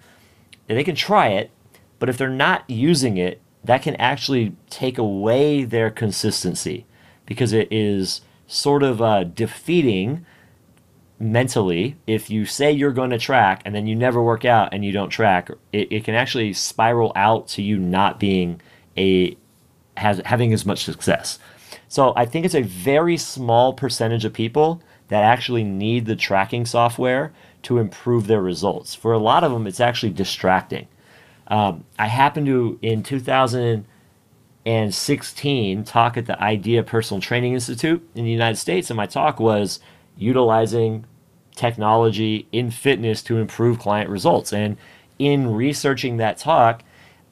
they 0.66 0.84
can 0.84 0.94
try 0.94 1.28
it, 1.28 1.50
but 1.98 2.08
if 2.08 2.16
they're 2.16 2.28
not 2.28 2.68
using 2.68 3.16
it, 3.16 3.40
that 3.64 3.82
can 3.82 3.96
actually 3.96 4.54
take 4.70 4.98
away 4.98 5.64
their 5.64 5.90
consistency 5.90 6.86
because 7.26 7.52
it 7.52 7.68
is 7.70 8.20
sort 8.46 8.82
of 8.82 9.02
uh, 9.02 9.24
defeating 9.24 10.24
mentally. 11.18 11.96
If 12.06 12.30
you 12.30 12.46
say 12.46 12.72
you're 12.72 12.92
going 12.92 13.10
to 13.10 13.18
track 13.18 13.62
and 13.64 13.74
then 13.74 13.86
you 13.86 13.96
never 13.96 14.22
work 14.22 14.44
out 14.44 14.72
and 14.72 14.84
you 14.84 14.92
don't 14.92 15.10
track 15.10 15.50
it, 15.72 15.88
it 15.90 16.04
can 16.04 16.14
actually 16.14 16.52
spiral 16.52 17.12
out 17.16 17.48
to 17.48 17.62
you 17.62 17.78
not 17.78 18.20
being 18.20 18.60
a 18.96 19.36
has 19.96 20.20
having 20.24 20.52
as 20.52 20.64
much 20.64 20.84
success. 20.84 21.38
So 21.88 22.12
i 22.16 22.24
think 22.24 22.44
it's 22.44 22.54
a 22.54 22.62
very 22.62 23.16
small 23.16 23.72
percentage 23.72 24.24
of 24.24 24.32
people 24.32 24.82
that 25.08 25.24
actually 25.24 25.64
need 25.64 26.06
the 26.06 26.16
tracking 26.16 26.66
software 26.66 27.32
to 27.62 27.78
improve 27.78 28.26
their 28.26 28.42
results 28.42 28.94
for 28.94 29.12
a 29.12 29.18
lot 29.18 29.44
of 29.44 29.52
them 29.52 29.66
it's 29.66 29.80
actually 29.80 30.10
distracting 30.10 30.86
um, 31.48 31.84
i 31.98 32.06
happened 32.06 32.46
to 32.46 32.78
in 32.82 33.02
2016 33.02 35.84
talk 35.84 36.16
at 36.16 36.24
the 36.26 36.42
idea 36.42 36.82
personal 36.82 37.20
training 37.20 37.52
institute 37.54 38.08
in 38.14 38.24
the 38.24 38.30
united 38.30 38.56
states 38.56 38.90
and 38.90 38.96
my 38.96 39.06
talk 39.06 39.40
was 39.40 39.80
utilizing 40.16 41.04
technology 41.58 42.46
in 42.52 42.70
fitness 42.70 43.20
to 43.20 43.36
improve 43.36 43.80
client 43.80 44.08
results. 44.08 44.52
And 44.52 44.76
in 45.18 45.52
researching 45.52 46.18
that 46.18 46.38
talk, 46.38 46.84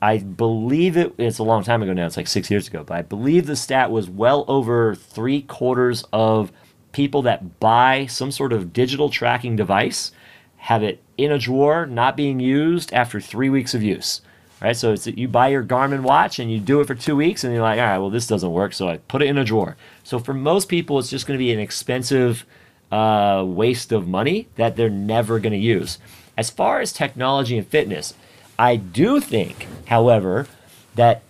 I 0.03 0.19
believe 0.19 0.97
it, 0.97 1.15
it's 1.17 1.39
a 1.39 1.45
long 1.45 1.63
time 1.63 1.83
ago 1.83 1.93
now, 1.93 2.07
it's 2.07 2.17
like 2.17 2.27
six 2.27 2.51
years 2.51 2.69
ago, 2.69 2.85
but 2.85 2.99
I 2.99 3.03
believe 3.03 3.47
the 3.47 3.57
stat 3.57 3.91
was 3.91 4.11
well 4.11 4.45
over 4.49 4.95
three 4.95 5.43
quarters 5.43 6.05
of 6.13 6.53
people 6.97 7.21
that 7.21 7.61
buy 7.61 8.07
some 8.07 8.33
sort 8.33 8.55
of 8.55 8.73
digital 8.73 9.11
tracking 9.11 9.55
device 9.55 10.13
have 10.57 10.83
it 10.83 11.03
in 11.19 11.31
a 11.31 11.39
drawer, 11.39 11.85
not 11.85 12.17
being 12.17 12.41
used 12.41 12.91
after 12.95 13.21
three 13.21 13.51
weeks 13.51 13.75
of 13.75 13.83
use. 13.83 14.23
Right, 14.63 14.75
so 14.75 14.95
it's 14.95 15.05
that 15.05 15.19
you 15.19 15.29
buy 15.29 15.49
your 15.49 15.63
Garmin 15.63 16.01
watch 16.01 16.39
and 16.39 16.51
you 16.51 16.59
do 16.59 16.81
it 16.81 16.87
for 16.87 16.95
two 16.95 17.15
weeks, 17.15 17.45
and 17.45 17.53
you're 17.53 17.63
like, 17.63 17.79
all 17.79 17.85
right, 17.85 17.99
well, 17.99 18.09
this 18.09 18.27
doesn't 18.27 18.51
work, 18.51 18.73
so 18.73 18.89
I 18.89 18.97
put 18.97 19.21
it 19.21 19.27
in 19.27 19.37
a 19.37 19.45
drawer. 19.45 19.77
So 20.03 20.19
for 20.19 20.33
most 20.33 20.71
people, 20.71 20.99
it's 20.99 21.11
just 21.11 21.27
going 21.27 21.39
to 21.39 21.45
be 21.45 21.53
an 21.53 21.61
expensive 21.61 22.47
uh, 22.91 23.45
waste 23.47 23.93
of 23.93 24.09
money 24.09 24.49
that 24.57 24.77
they're 24.77 24.89
never 24.89 25.39
going 25.39 25.53
to 25.53 25.59
use. 25.59 25.99
As 26.39 26.49
far 26.49 26.81
as 26.81 26.95
technology 26.95 27.59
and 27.59 27.69
fitness, 27.69 28.15
I 28.59 28.77
do 28.77 29.21
think, 29.21 29.67
however, 29.89 30.47
that 30.95 31.21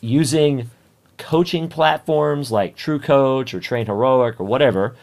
using 0.00 0.68
coaching 1.18 1.68
platforms 1.68 2.50
like 2.50 2.76
True 2.76 2.98
Coach 2.98 3.54
or 3.54 3.60
Train 3.60 3.86
Heroic 3.86 4.40
or 4.40 4.44
whatever, 4.44 4.96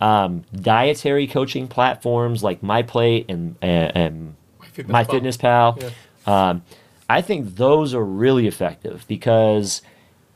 um, 0.00 0.44
dietary 0.54 1.26
coaching 1.26 1.68
platforms 1.68 2.42
like 2.42 2.60
MyPlate 2.60 3.26
and, 3.28 3.56
and, 3.60 3.96
and 3.96 4.36
Fitness 4.72 5.06
MyFitnessPal, 5.06 5.82
Yeah. 6.26 6.48
um, 6.48 6.62
I 7.10 7.20
think 7.22 7.56
those 7.56 7.94
are 7.94 8.04
really 8.04 8.46
effective 8.46 9.04
because 9.08 9.82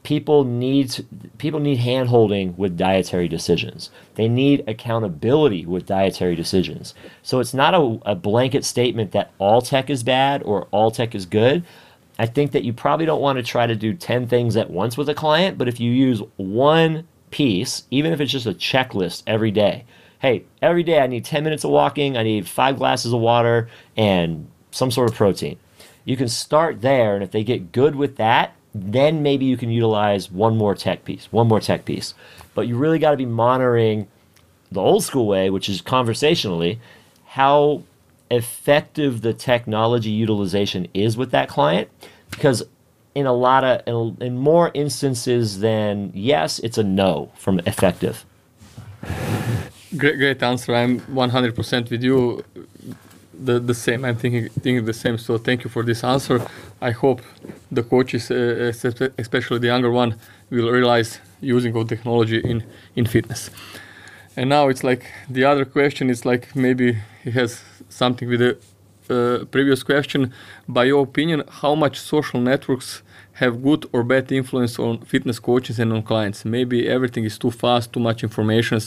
people 0.03 0.43
need 0.45 0.91
to, 0.91 1.05
people 1.39 1.61
need 1.61 1.79
hand 1.79 2.09
holding 2.09 2.57
with 2.57 2.77
dietary 2.77 3.29
decisions. 3.29 3.91
They 4.17 4.27
need 4.27 4.65
accountability 4.67 5.65
with 5.65 5.87
dietary 5.87 6.35
decisions. 6.35 6.95
So 7.23 7.39
it's 7.39 7.55
not 7.55 7.75
a, 7.75 8.01
a 8.05 8.15
blanket 8.17 8.65
statement 8.65 9.13
that 9.13 9.31
all 9.39 9.63
tech 9.63 9.91
is 9.91 10.03
bad 10.03 10.43
or 10.43 10.67
all 10.73 10.91
tech 10.91 11.15
is 11.15 11.25
good. 11.27 11.65
I 12.23 12.27
think 12.27 12.53
that 12.53 12.63
you 12.63 12.73
probably 12.73 13.05
don't 13.05 13.21
want 13.21 13.39
to 13.39 13.43
try 13.43 13.67
to 13.67 13.75
do 13.75 13.95
10 13.95 14.29
things 14.29 14.57
at 14.57 14.71
once 14.71 14.97
with 14.97 15.09
a 15.09 15.15
client, 15.15 15.59
but 15.59 15.67
if 15.67 15.81
you 15.81 15.91
use 15.91 16.23
one 16.37 17.09
piece, 17.33 17.83
even 17.91 18.13
if 18.13 18.21
it's 18.21 18.31
just 18.31 18.47
a 18.47 18.55
checklist 18.55 19.25
every 19.27 19.51
day, 19.51 19.85
hey, 20.21 20.45
every 20.63 20.85
day 20.85 21.01
I 21.01 21.09
need 21.09 21.25
10 21.25 21.43
minutes 21.43 21.65
of 21.65 21.73
walking, 21.73 22.17
I 22.17 22.23
need 22.23 22.47
five 22.47 22.79
glasses 22.79 23.13
of 23.13 23.19
water, 23.19 23.69
and 23.97 24.47
some 24.71 24.93
sort 24.93 25.11
of 25.11 25.17
protein. 25.17 25.59
You 26.05 26.17
can 26.17 26.29
start 26.29 26.81
there, 26.81 27.17
and 27.17 27.25
if 27.25 27.33
they 27.33 27.43
get 27.43 27.73
good 27.73 27.97
with 27.97 28.19
that, 28.19 28.55
then 28.73 29.25
maybe 29.25 29.47
you 29.47 29.57
can 29.57 29.71
utilize 29.71 30.31
one 30.31 30.57
more 30.57 30.77
tech 30.77 31.05
piece, 31.05 31.27
one 31.33 31.49
more 31.49 31.59
tech 31.59 31.85
piece. 31.85 32.15
But 32.55 32.69
you 32.69 32.77
really 32.77 33.01
got 33.01 33.11
to 33.11 33.17
be 33.17 33.27
monitoring 33.27 34.07
the 34.71 34.81
old 34.81 35.03
school 35.03 35.27
way, 35.27 35.51
which 35.51 35.69
is 35.69 35.81
conversationally, 35.81 36.79
how 37.27 37.83
effective 38.33 39.21
the 39.21 39.35
technology 39.35 40.11
utilization 40.11 40.89
is 40.95 41.17
with 41.17 41.31
that 41.33 41.49
client. 41.49 41.89
Because 42.33 42.65
in 43.15 43.27
a 43.27 43.33
lot 43.33 43.65
of, 43.65 43.83
in, 43.87 44.17
in 44.27 44.37
more 44.37 44.71
instances 44.75 45.61
than 45.61 46.11
yes, 46.15 46.59
it's 46.59 46.79
a 46.79 46.83
no 46.83 47.31
from 47.37 47.61
effective. 47.61 48.25
Great, 49.97 50.17
great 50.17 50.43
answer. 50.43 50.75
I'm 50.75 51.01
100% 51.01 51.91
with 51.91 52.03
you. 52.03 52.43
The, 53.35 53.59
the 53.59 53.75
same. 53.75 54.05
I'm 54.05 54.17
thinking 54.17 54.49
thinking 54.51 54.85
the 54.85 54.93
same. 54.93 55.19
So 55.19 55.37
thank 55.37 55.65
you 55.65 55.71
for 55.71 55.83
this 55.83 56.05
answer. 56.05 56.41
I 56.81 56.93
hope 56.93 57.23
the 57.73 57.83
coaches, 57.83 58.31
uh, 58.31 58.73
especially 59.19 59.59
the 59.59 59.67
younger 59.67 59.91
one, 59.91 60.15
will 60.51 60.71
realize 60.71 61.19
using 61.41 61.75
of 61.75 61.89
technology 61.89 62.39
in 62.39 62.63
in 62.95 63.07
fitness. 63.07 63.51
And 64.37 64.49
now 64.49 64.69
it's 64.69 64.85
like 64.85 65.07
the 65.29 65.45
other 65.45 65.65
question 65.65 66.09
is 66.09 66.25
like 66.25 66.55
maybe 66.55 66.99
it 67.25 67.33
has 67.35 67.63
something 67.89 68.29
with 68.29 68.41
the 68.41 68.57
uh, 69.11 69.45
previous 69.51 69.83
question. 69.83 70.33
By 70.69 70.85
your 70.85 71.03
opinion, 71.03 71.45
how 71.49 71.75
much 71.75 71.99
social 71.99 72.41
networks 72.41 73.03
have 73.35 73.63
good 73.63 73.87
or 73.93 74.03
bad 74.03 74.31
influence 74.31 74.79
on 74.79 74.99
fitness 75.01 75.39
coaches 75.39 75.79
and 75.79 75.93
on 75.93 76.03
clients. 76.03 76.45
Maybe 76.45 76.89
everything 76.89 77.25
is 77.25 77.39
too 77.39 77.51
fast, 77.51 77.93
too 77.93 78.01
much 78.01 78.23
information. 78.23 78.81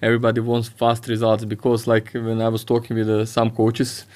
Everybody 0.00 0.40
wants 0.40 0.68
fast 0.68 1.08
results 1.08 1.44
because, 1.44 1.86
like 1.86 2.12
when 2.12 2.40
I 2.42 2.48
was 2.48 2.64
talking 2.64 2.96
with 2.96 3.08
uh, 3.08 3.24
some 3.26 3.50
coaches 3.50 4.06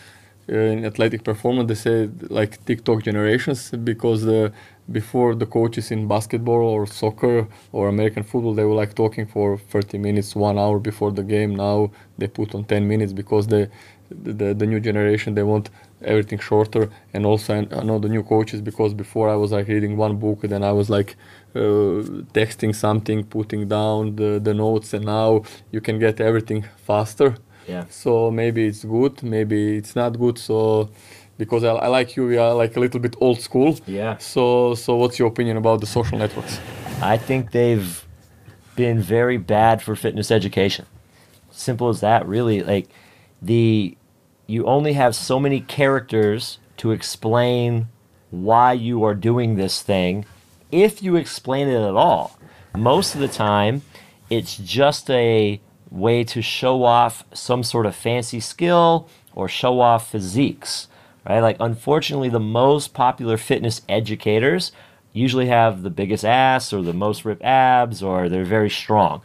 uh, 0.50 0.54
in 0.54 0.84
athletic 0.84 1.22
performance, 1.24 1.68
they 1.68 1.74
say 1.74 2.10
like 2.28 2.64
TikTok 2.64 3.04
generations 3.04 3.70
because 3.70 4.22
the 4.22 4.52
before 4.90 5.34
the 5.34 5.46
coaches 5.46 5.90
in 5.90 6.06
basketball 6.06 6.62
or 6.74 6.86
soccer 6.86 7.48
or 7.72 7.88
American 7.88 8.22
football, 8.22 8.54
they 8.54 8.64
were 8.64 8.74
like 8.74 8.94
talking 8.94 9.26
for 9.26 9.58
30 9.58 9.98
minutes, 9.98 10.36
one 10.36 10.58
hour 10.58 10.78
before 10.78 11.10
the 11.10 11.24
game. 11.24 11.56
Now 11.56 11.90
they 12.18 12.28
put 12.28 12.54
on 12.54 12.64
10 12.64 12.86
minutes 12.86 13.12
because 13.12 13.48
they 13.48 13.68
the, 14.10 14.54
the 14.54 14.66
new 14.66 14.80
generation 14.80 15.34
they 15.34 15.42
want 15.42 15.70
everything 16.02 16.38
shorter. 16.38 16.90
And 17.12 17.26
also 17.26 17.54
I, 17.54 17.84
know 17.84 17.98
the 17.98 18.08
new 18.08 18.22
coaches 18.22 18.60
because 18.60 18.94
before 18.94 19.28
I 19.28 19.36
was 19.36 19.52
like 19.52 19.68
reading 19.68 19.96
one 19.96 20.16
book 20.16 20.44
and 20.44 20.52
then 20.52 20.62
I 20.62 20.72
was 20.72 20.90
like 20.90 21.16
uh, 21.54 22.02
texting 22.32 22.74
something 22.74 23.24
putting 23.24 23.68
down 23.68 24.16
the, 24.16 24.40
the 24.42 24.54
notes 24.54 24.92
and 24.94 25.04
now 25.04 25.42
you 25.70 25.80
can 25.80 25.98
get 25.98 26.20
everything 26.20 26.64
faster. 26.76 27.36
Yeah. 27.66 27.84
So 27.90 28.30
maybe 28.30 28.66
it's 28.66 28.84
good 28.84 29.22
maybe 29.22 29.76
it's 29.76 29.96
not 29.96 30.18
good. 30.18 30.38
So 30.38 30.90
because 31.38 31.64
I, 31.64 31.70
I 31.70 31.88
like 31.88 32.16
you 32.16 32.26
we 32.26 32.38
are 32.38 32.54
like 32.54 32.76
a 32.76 32.80
little 32.80 33.00
bit 33.00 33.16
old 33.20 33.40
school. 33.40 33.78
Yeah. 33.86 34.18
So 34.18 34.74
so 34.74 34.96
what's 34.96 35.18
your 35.18 35.28
opinion 35.28 35.56
about 35.56 35.80
the 35.80 35.86
social 35.86 36.18
networks? 36.18 36.60
I 37.00 37.16
think 37.16 37.50
they've 37.52 38.06
been 38.76 39.00
very 39.00 39.38
bad 39.38 39.82
for 39.82 39.96
fitness 39.96 40.30
education. 40.30 40.86
Simple 41.50 41.88
as 41.88 42.00
that 42.00 42.26
really. 42.28 42.62
Like 42.62 42.88
the 43.40 43.96
you 44.46 44.64
only 44.66 44.92
have 44.92 45.14
so 45.14 45.40
many 45.40 45.60
characters 45.60 46.58
to 46.76 46.92
explain 46.92 47.88
why 48.30 48.72
you 48.72 49.02
are 49.02 49.14
doing 49.14 49.56
this 49.56 49.82
thing 49.82 50.24
if 50.70 51.02
you 51.02 51.16
explain 51.16 51.68
it 51.68 51.80
at 51.80 51.94
all. 51.94 52.38
Most 52.74 53.14
of 53.14 53.20
the 53.20 53.28
time, 53.28 53.82
it's 54.30 54.56
just 54.56 55.10
a 55.10 55.60
way 55.90 56.24
to 56.24 56.42
show 56.42 56.84
off 56.84 57.24
some 57.32 57.62
sort 57.62 57.86
of 57.86 57.96
fancy 57.96 58.40
skill 58.40 59.08
or 59.34 59.48
show 59.48 59.80
off 59.80 60.10
physiques, 60.10 60.88
right? 61.28 61.40
Like, 61.40 61.56
unfortunately, 61.60 62.28
the 62.28 62.40
most 62.40 62.92
popular 62.92 63.36
fitness 63.36 63.82
educators 63.88 64.72
usually 65.12 65.46
have 65.46 65.82
the 65.82 65.90
biggest 65.90 66.24
ass 66.24 66.72
or 66.72 66.82
the 66.82 66.92
most 66.92 67.24
ripped 67.24 67.42
abs 67.42 68.02
or 68.02 68.28
they're 68.28 68.44
very 68.44 68.70
strong. 68.70 69.22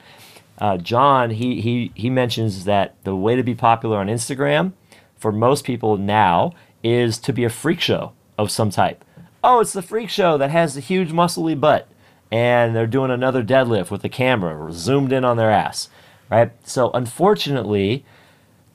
Uh, 0.62 0.78
John, 0.78 1.32
he, 1.32 1.60
he, 1.60 1.92
he 1.96 2.10
mentions 2.10 2.66
that 2.66 2.96
the 3.04 3.16
way 3.16 3.36
to 3.36 3.42
be 3.42 3.56
popular 3.56 3.98
on 3.98 4.08
Instagram 4.08 4.74
for 5.18 5.32
most 5.32 5.66
people 5.66 5.98
now 5.98 6.54
is 6.84 7.18
to 7.18 7.34
be 7.34 7.44
a 7.44 7.50
freak 7.50 7.82
show 7.82 8.14
of 8.38 8.52
some 8.52 8.70
type. 8.70 9.04
Oh, 9.44 9.60
it's 9.60 9.74
the 9.74 9.82
freak 9.82 10.10
show 10.10 10.38
that 10.38 10.52
has 10.52 10.76
the 10.76 10.80
huge 10.80 11.12
muscly 11.12 11.60
butt 11.60 11.88
and 12.32 12.76
they're 12.76 12.86
doing 12.88 13.10
another 13.10 13.44
deadlift 13.44 13.90
with 13.90 14.04
the 14.04 14.10
camera 14.10 14.72
zoomed 14.72 15.12
in 15.12 15.26
on 15.26 15.36
their 15.36 15.52
ass, 15.52 15.90
right? 16.30 16.52
So 16.64 16.92
unfortunately, 16.92 18.06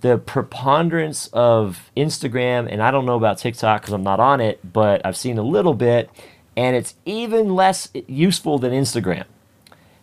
the 0.00 0.18
preponderance 0.18 1.28
of 1.28 1.90
Instagram, 1.96 2.68
and 2.70 2.82
I 2.82 2.90
don't 2.90 3.06
know 3.06 3.16
about 3.16 3.38
TikTok 3.38 3.82
because 3.82 3.94
I'm 3.94 4.02
not 4.02 4.20
on 4.20 4.40
it, 4.40 4.72
but 4.72 5.04
I've 5.06 5.16
seen 5.16 5.38
a 5.38 5.42
little 5.42 5.72
bit, 5.72 6.10
and 6.56 6.76
it's 6.76 6.96
even 7.04 7.54
less 7.54 7.88
useful 8.06 8.58
than 8.58 8.72
Instagram. 8.72 9.24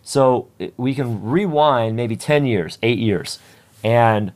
So 0.04 0.48
we 0.76 0.94
can 0.94 1.24
rewind 1.24 1.96
maybe 1.96 2.14
10 2.14 2.44
years, 2.44 2.78
eight 2.82 2.98
years, 2.98 3.38
and 3.82 4.32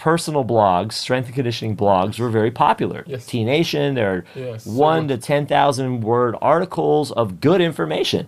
personal 0.00 0.42
blogs, 0.46 0.94
strength 0.94 1.26
and 1.26 1.34
conditioning 1.34 1.76
blogs, 1.76 2.18
were 2.18 2.30
very 2.30 2.50
popular. 2.50 3.04
Yes. 3.06 3.26
T 3.26 3.44
Nation, 3.44 3.94
there 3.94 4.14
are 4.14 4.24
yes. 4.34 4.66
one 4.66 5.08
to 5.08 5.18
ten 5.18 5.46
thousand 5.46 6.00
word 6.00 6.34
articles 6.40 7.12
of 7.12 7.40
good 7.40 7.60
information. 7.60 8.26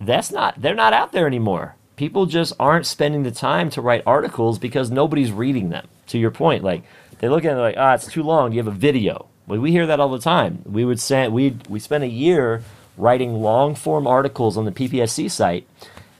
That's 0.00 0.32
not 0.32 0.60
they're 0.60 0.74
not 0.74 0.92
out 0.92 1.12
there 1.12 1.28
anymore. 1.28 1.76
People 1.94 2.26
just 2.26 2.52
aren't 2.58 2.86
spending 2.86 3.22
the 3.22 3.30
time 3.30 3.70
to 3.70 3.80
write 3.80 4.02
articles 4.06 4.58
because 4.58 4.90
nobody's 4.90 5.30
reading 5.30 5.68
them. 5.68 5.86
To 6.08 6.18
your 6.18 6.32
point, 6.32 6.64
like 6.64 6.82
they 7.20 7.28
look 7.28 7.44
at 7.44 7.56
it 7.56 7.60
like, 7.60 7.76
ah, 7.78 7.94
it's 7.94 8.06
too 8.06 8.24
long. 8.24 8.52
You 8.52 8.58
have 8.58 8.66
a 8.66 8.76
video? 8.76 9.26
Well, 9.46 9.60
we 9.60 9.70
hear 9.70 9.86
that 9.86 10.00
all 10.00 10.10
the 10.10 10.18
time. 10.18 10.62
We 10.66 10.84
would 10.84 10.98
send 10.98 11.32
we 11.32 11.56
we 11.68 11.78
spent 11.78 12.02
a 12.02 12.08
year 12.08 12.64
writing 12.98 13.34
long 13.34 13.76
form 13.76 14.06
articles 14.06 14.58
on 14.58 14.64
the 14.64 14.72
PPSC 14.72 15.30
site 15.30 15.66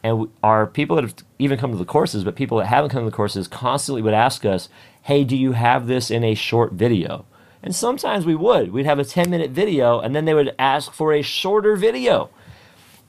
and 0.03 0.29
our 0.43 0.67
people 0.67 0.97
that 0.97 1.03
have 1.03 1.15
even 1.39 1.59
come 1.59 1.71
to 1.71 1.79
the 1.79 1.85
courses, 1.85 2.25
but 2.25 2.35
people 2.35 2.59
that 2.59 2.67
haven't 2.67 2.91
come 2.91 3.03
to 3.03 3.11
the 3.11 3.17
courses 3.17 3.47
constantly 3.47 4.03
would 4.03 4.15
ask 4.15 4.45
us, 4.45 4.69
hey, 5.03 5.25
do 5.25 5.37
you 5.37 5.53
have 5.53 5.87
this 5.87 6.11
in 6.11 6.25
a 6.25 6.35
short 6.35 6.73
video? 6.73 7.25
And 7.63 7.75
sometimes 7.75 8.27
we 8.27 8.35
would. 8.35 8.73
We'd 8.73 8.87
have 8.87 8.99
a 8.99 9.05
10 9.05 9.31
minute 9.31 9.53
video, 9.53 10.01
and 10.01 10.15
then 10.15 10.25
they 10.25 10.35
would 10.35 10.55
ask 10.59 10.93
for 10.93 11.13
a 11.13 11.23
shorter 11.23 11.77
video. 11.77 12.31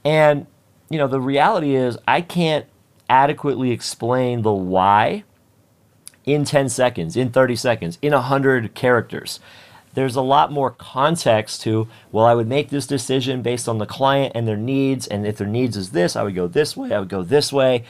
And, 0.06 0.46
you 0.90 1.00
know, 1.00 1.08
the 1.08 1.22
reality 1.22 1.76
is, 1.76 1.98
I 2.08 2.22
can't 2.22 2.68
adequately 3.10 3.72
explain 3.72 4.44
the 4.44 4.54
why 4.54 5.24
in 6.26 6.46
10 6.46 6.70
seconds, 6.70 7.18
in 7.18 7.32
30 7.32 7.56
seconds, 7.56 7.98
in 8.02 8.14
100 8.14 8.76
characters 8.76 9.40
there's 9.94 10.16
a 10.16 10.22
lot 10.22 10.52
more 10.52 10.72
context 10.72 11.62
to, 11.62 11.88
well, 12.12 12.26
I 12.26 12.34
would 12.34 12.48
make 12.48 12.70
this 12.70 12.88
decision 12.88 13.42
based 13.42 13.70
on 13.70 13.78
the 13.78 13.86
client 13.86 14.34
and 14.36 14.48
their 14.48 14.58
needs. 14.58 15.08
And 15.08 15.26
if 15.28 15.38
their 15.38 15.48
needs 15.48 15.78
is 15.78 15.92
this, 15.92 16.16
I 16.16 16.24
would 16.24 16.36
go 16.36 16.48
this 16.48 16.76
way, 16.76 16.92
I 16.92 17.00
would 17.00 17.10
go 17.10 17.22
this 17.22 17.54
way. 17.54 17.84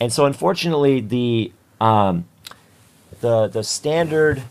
And 0.00 0.12
so, 0.12 0.24
unfortunately, 0.24 1.00
the, 1.00 1.52
um, 1.80 2.26
the, 3.20 3.48
the 3.48 3.62
standard 3.62 4.42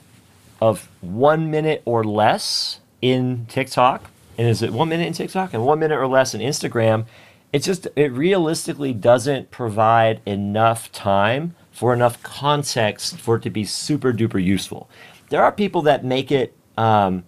of 0.61 0.89
one 1.01 1.49
minute 1.49 1.81
or 1.85 2.03
less 2.03 2.79
in 3.01 3.47
TikTok, 3.49 4.09
and 4.37 4.47
is 4.47 4.61
it 4.61 4.71
one 4.71 4.89
minute 4.89 5.07
in 5.07 5.13
TikTok 5.13 5.53
and 5.53 5.65
one 5.65 5.79
minute 5.79 5.97
or 5.97 6.07
less 6.07 6.33
in 6.33 6.41
Instagram? 6.41 7.05
It 7.51 7.63
just, 7.63 7.87
it 7.95 8.11
realistically 8.11 8.93
doesn't 8.93 9.51
provide 9.51 10.21
enough 10.25 10.91
time 10.91 11.55
for 11.71 11.93
enough 11.93 12.21
context 12.21 13.17
for 13.17 13.37
it 13.37 13.41
to 13.41 13.49
be 13.49 13.65
super 13.65 14.13
duper 14.13 14.41
useful. 14.41 14.89
There 15.29 15.43
are 15.43 15.51
people 15.51 15.81
that 15.83 16.05
make 16.05 16.31
it 16.31 16.55
um, 16.77 17.23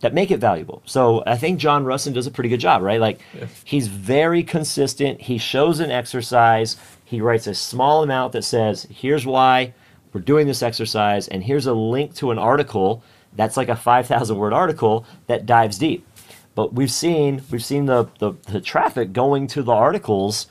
that 0.00 0.14
make 0.14 0.30
it 0.30 0.38
valuable. 0.38 0.82
So 0.84 1.22
I 1.26 1.36
think 1.36 1.58
John 1.58 1.84
Rusin 1.84 2.12
does 2.12 2.26
a 2.26 2.30
pretty 2.30 2.48
good 2.48 2.60
job, 2.60 2.82
right? 2.82 3.00
Like 3.00 3.20
he's 3.64 3.86
very 3.86 4.42
consistent. 4.42 5.20
He 5.20 5.38
shows 5.38 5.80
an 5.80 5.90
exercise. 5.90 6.76
He 7.04 7.20
writes 7.20 7.46
a 7.46 7.54
small 7.54 8.02
amount 8.02 8.32
that 8.32 8.42
says, 8.42 8.86
"Here's 8.90 9.26
why 9.26 9.74
we're 10.12 10.20
doing 10.20 10.46
this 10.46 10.62
exercise," 10.62 11.28
and 11.28 11.42
here's 11.44 11.66
a 11.66 11.72
link 11.74 12.14
to 12.16 12.30
an 12.30 12.38
article 12.38 13.02
that's 13.34 13.56
like 13.56 13.68
a 13.68 13.76
5,000 13.76 14.36
word 14.36 14.52
article 14.52 15.06
that 15.26 15.46
dives 15.46 15.78
deep. 15.78 16.06
But 16.54 16.74
we've 16.74 16.90
seen 16.90 17.42
we've 17.50 17.64
seen 17.64 17.86
the, 17.86 18.08
the, 18.18 18.32
the 18.48 18.60
traffic 18.60 19.12
going 19.12 19.46
to 19.48 19.62
the 19.62 19.72
articles 19.72 20.48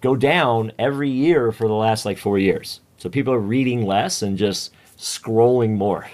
go 0.00 0.16
down 0.16 0.72
every 0.78 1.10
year 1.10 1.52
for 1.52 1.68
the 1.68 1.74
last 1.74 2.04
like 2.04 2.18
four 2.18 2.38
years. 2.38 2.80
So 2.96 3.10
people 3.10 3.34
are 3.34 3.38
reading 3.38 3.84
less 3.84 4.22
and 4.22 4.38
just 4.38 4.72
scrolling 4.96 5.76
more. 5.76 6.08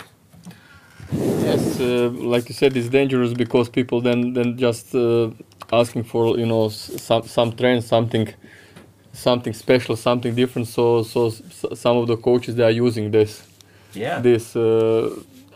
Yes, 1.38 1.80
uh, 1.80 2.10
like 2.10 2.48
you 2.48 2.54
said, 2.54 2.76
it's 2.76 2.88
dangerous 2.88 3.32
because 3.34 3.68
people 3.68 4.00
then 4.00 4.32
then 4.32 4.56
just 4.56 4.94
uh, 4.94 5.30
asking 5.72 6.04
for 6.04 6.38
you 6.38 6.46
know 6.46 6.68
some 6.68 7.22
some 7.26 7.52
trend, 7.52 7.84
something 7.84 8.28
something 9.12 9.52
special, 9.54 9.96
something 9.96 10.34
different. 10.34 10.68
So 10.68 11.02
so 11.02 11.26
s- 11.26 11.64
some 11.74 11.96
of 11.96 12.06
the 12.06 12.16
coaches 12.16 12.54
they 12.54 12.64
are 12.64 12.70
using 12.86 13.10
this 13.10 13.42
Yeah. 13.94 14.20
this 14.22 14.56
uh, 14.56 15.10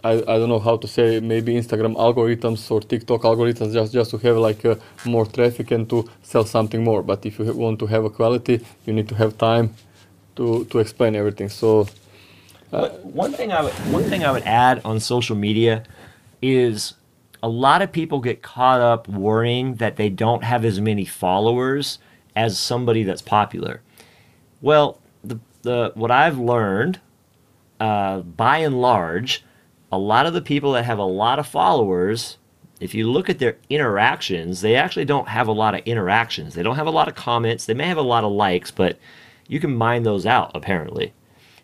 I, 0.04 0.12
I 0.32 0.38
don't 0.38 0.48
know 0.48 0.60
how 0.60 0.76
to 0.76 0.86
say 0.88 1.20
maybe 1.20 1.54
Instagram 1.54 1.94
algorithms 1.96 2.70
or 2.70 2.80
TikTok 2.80 3.22
algorithms 3.22 3.72
just 3.72 3.92
just 3.92 4.10
to 4.10 4.18
have 4.18 4.36
like 4.48 4.64
uh, 4.64 4.74
more 5.04 5.26
traffic 5.26 5.70
and 5.72 5.88
to 5.90 6.04
sell 6.22 6.44
something 6.44 6.82
more. 6.84 7.02
But 7.02 7.24
if 7.26 7.38
you 7.38 7.46
ha- 7.46 7.52
want 7.64 7.78
to 7.80 7.86
have 7.86 8.04
a 8.04 8.10
quality, 8.10 8.60
you 8.86 8.92
need 8.92 9.08
to 9.08 9.14
have 9.14 9.32
time 9.38 9.74
to 10.36 10.64
to 10.70 10.78
explain 10.80 11.14
everything. 11.16 11.48
So 11.50 11.86
But 12.70 13.04
one 13.04 13.32
thing 13.32 13.52
I 13.52 13.62
would 13.62 13.72
one 13.92 14.04
thing 14.04 14.24
I 14.24 14.32
would 14.32 14.42
add 14.42 14.80
on 14.84 15.00
social 15.00 15.36
media 15.36 15.84
is 16.42 16.94
a 17.42 17.48
lot 17.48 17.82
of 17.82 17.92
people 17.92 18.20
get 18.20 18.42
caught 18.42 18.80
up 18.80 19.08
worrying 19.08 19.76
that 19.76 19.96
they 19.96 20.08
don't 20.08 20.42
have 20.42 20.64
as 20.64 20.80
many 20.80 21.04
followers 21.04 21.98
as 22.34 22.58
somebody 22.58 23.02
that's 23.02 23.22
popular. 23.22 23.82
Well, 24.60 24.98
the 25.22 25.38
the 25.62 25.92
what 25.94 26.10
I've 26.10 26.38
learned, 26.38 27.00
uh, 27.78 28.20
by 28.20 28.58
and 28.58 28.80
large, 28.80 29.44
a 29.92 29.98
lot 29.98 30.26
of 30.26 30.34
the 30.34 30.42
people 30.42 30.72
that 30.72 30.84
have 30.84 30.98
a 30.98 31.04
lot 31.04 31.38
of 31.38 31.46
followers, 31.46 32.38
if 32.80 32.94
you 32.94 33.10
look 33.10 33.30
at 33.30 33.38
their 33.38 33.56
interactions, 33.70 34.60
they 34.60 34.74
actually 34.74 35.04
don't 35.04 35.28
have 35.28 35.48
a 35.48 35.52
lot 35.52 35.74
of 35.74 35.82
interactions. 35.86 36.54
They 36.54 36.62
don't 36.62 36.76
have 36.76 36.86
a 36.86 36.90
lot 36.90 37.08
of 37.08 37.14
comments. 37.14 37.64
They 37.64 37.74
may 37.74 37.86
have 37.86 37.96
a 37.96 38.02
lot 38.02 38.24
of 38.24 38.32
likes, 38.32 38.70
but 38.70 38.98
you 39.48 39.60
can 39.60 39.74
mine 39.74 40.02
those 40.02 40.26
out 40.26 40.50
apparently. 40.54 41.12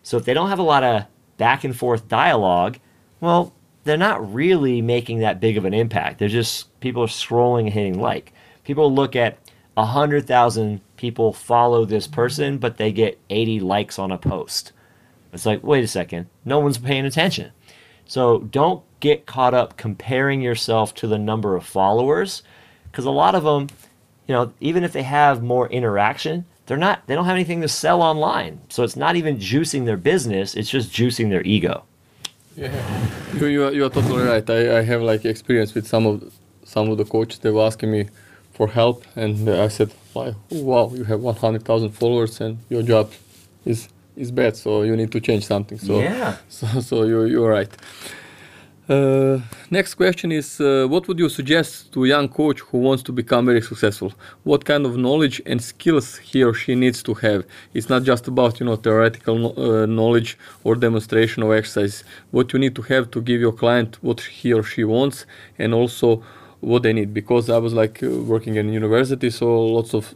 So 0.03 0.17
if 0.17 0.25
they 0.25 0.33
don't 0.33 0.49
have 0.49 0.59
a 0.59 0.63
lot 0.63 0.83
of 0.83 1.05
back 1.37 1.63
and 1.63 1.75
forth 1.75 2.07
dialogue, 2.07 2.77
well, 3.19 3.53
they're 3.85 3.97
not 3.97 4.33
really 4.33 4.81
making 4.81 5.19
that 5.19 5.39
big 5.39 5.57
of 5.57 5.65
an 5.65 5.73
impact. 5.73 6.19
They're 6.19 6.29
just 6.29 6.79
people 6.79 7.03
are 7.03 7.07
scrolling 7.07 7.61
and 7.61 7.73
hitting 7.73 7.99
like. 7.99 8.33
People 8.63 8.93
look 8.93 9.15
at 9.15 9.37
a 9.75 9.85
hundred 9.85 10.27
thousand 10.27 10.81
people 10.97 11.33
follow 11.33 11.83
this 11.83 12.07
person, 12.07 12.57
but 12.59 12.77
they 12.77 12.91
get 12.91 13.19
eighty 13.29 13.59
likes 13.59 13.97
on 13.97 14.11
a 14.11 14.17
post. 14.17 14.71
It's 15.33 15.45
like, 15.45 15.63
wait 15.63 15.83
a 15.83 15.87
second, 15.87 16.27
no 16.45 16.59
one's 16.59 16.77
paying 16.77 17.05
attention. 17.05 17.51
So 18.05 18.39
don't 18.39 18.83
get 18.99 19.25
caught 19.25 19.53
up 19.53 19.77
comparing 19.77 20.41
yourself 20.41 20.93
to 20.95 21.07
the 21.07 21.17
number 21.17 21.55
of 21.55 21.65
followers, 21.65 22.43
because 22.91 23.05
a 23.05 23.11
lot 23.11 23.33
of 23.33 23.43
them, 23.43 23.67
you 24.27 24.35
know, 24.35 24.53
even 24.59 24.83
if 24.83 24.93
they 24.93 25.03
have 25.03 25.41
more 25.41 25.67
interaction, 25.69 26.45
they're 26.65 26.77
not. 26.77 27.05
They 27.07 27.15
don't 27.15 27.25
have 27.25 27.35
anything 27.35 27.61
to 27.61 27.67
sell 27.67 28.01
online. 28.01 28.61
So 28.69 28.83
it's 28.83 28.95
not 28.95 29.15
even 29.15 29.37
juicing 29.37 29.85
their 29.85 29.97
business. 29.97 30.55
It's 30.55 30.69
just 30.69 30.91
juicing 30.91 31.29
their 31.29 31.43
ego. 31.43 31.83
yeah 32.55 32.71
you 33.39 33.47
you 33.47 33.63
are, 33.65 33.71
you 33.71 33.85
are 33.85 33.89
totally 33.89 34.23
right. 34.23 34.47
I, 34.49 34.79
I 34.79 34.81
have 34.81 35.01
like 35.01 35.25
experience 35.25 35.73
with 35.73 35.87
some 35.87 36.05
of 36.05 36.33
some 36.63 36.89
of 36.89 36.97
the 36.97 37.05
coaches. 37.05 37.39
They 37.39 37.51
were 37.51 37.63
asking 37.65 37.91
me 37.91 38.09
for 38.53 38.67
help, 38.67 39.05
and 39.15 39.49
I 39.49 39.67
said, 39.67 39.91
like, 40.15 40.35
wow, 40.51 40.91
you 40.93 41.03
have 41.05 41.21
100,000 41.21 41.89
followers, 41.89 42.39
and 42.41 42.57
your 42.69 42.83
job 42.83 43.11
is 43.65 43.89
is 44.15 44.31
bad. 44.31 44.55
So 44.55 44.83
you 44.83 44.95
need 44.95 45.11
to 45.11 45.19
change 45.19 45.45
something. 45.45 45.79
So 45.79 45.99
Yeah. 45.99 46.37
So, 46.49 46.67
so 46.81 47.03
you, 47.03 47.25
you're 47.25 47.49
right. 47.49 47.71
Uh, 48.89 49.39
next 49.71 49.95
question 49.95 50.29
is 50.29 50.59
uh, 50.59 50.85
What 50.89 51.07
would 51.07 51.17
you 51.17 51.29
suggest 51.29 51.93
to 51.93 52.03
a 52.03 52.07
young 52.07 52.27
coach 52.27 52.59
who 52.59 52.79
wants 52.79 53.01
to 53.03 53.13
become 53.13 53.45
very 53.45 53.61
successful? 53.61 54.11
What 54.43 54.65
kind 54.65 54.85
of 54.85 54.97
knowledge 54.97 55.41
and 55.45 55.61
skills 55.61 56.17
he 56.17 56.43
or 56.43 56.53
she 56.53 56.75
needs 56.75 57.01
to 57.03 57.13
have? 57.13 57.45
It's 57.73 57.87
not 57.87 58.03
just 58.03 58.27
about 58.27 58.59
you 58.59 58.65
know 58.65 58.75
theoretical 58.75 59.37
kno- 59.37 59.53
uh, 59.55 59.85
knowledge 59.85 60.37
or 60.65 60.75
demonstration 60.75 61.43
of 61.43 61.51
exercise. 61.53 62.03
What 62.31 62.51
you 62.51 62.59
need 62.59 62.75
to 62.75 62.81
have 62.81 63.09
to 63.11 63.21
give 63.21 63.39
your 63.39 63.53
client 63.53 63.99
what 64.01 64.19
he 64.19 64.51
or 64.51 64.63
she 64.63 64.83
wants, 64.83 65.25
and 65.57 65.73
also 65.73 66.21
what 66.59 66.83
they 66.83 66.91
need. 66.91 67.13
Because 67.13 67.49
I 67.49 67.59
was 67.59 67.73
like 67.73 68.03
uh, 68.03 68.09
working 68.09 68.55
in 68.57 68.73
university, 68.73 69.29
so 69.29 69.65
lots 69.65 69.93
of 69.93 70.13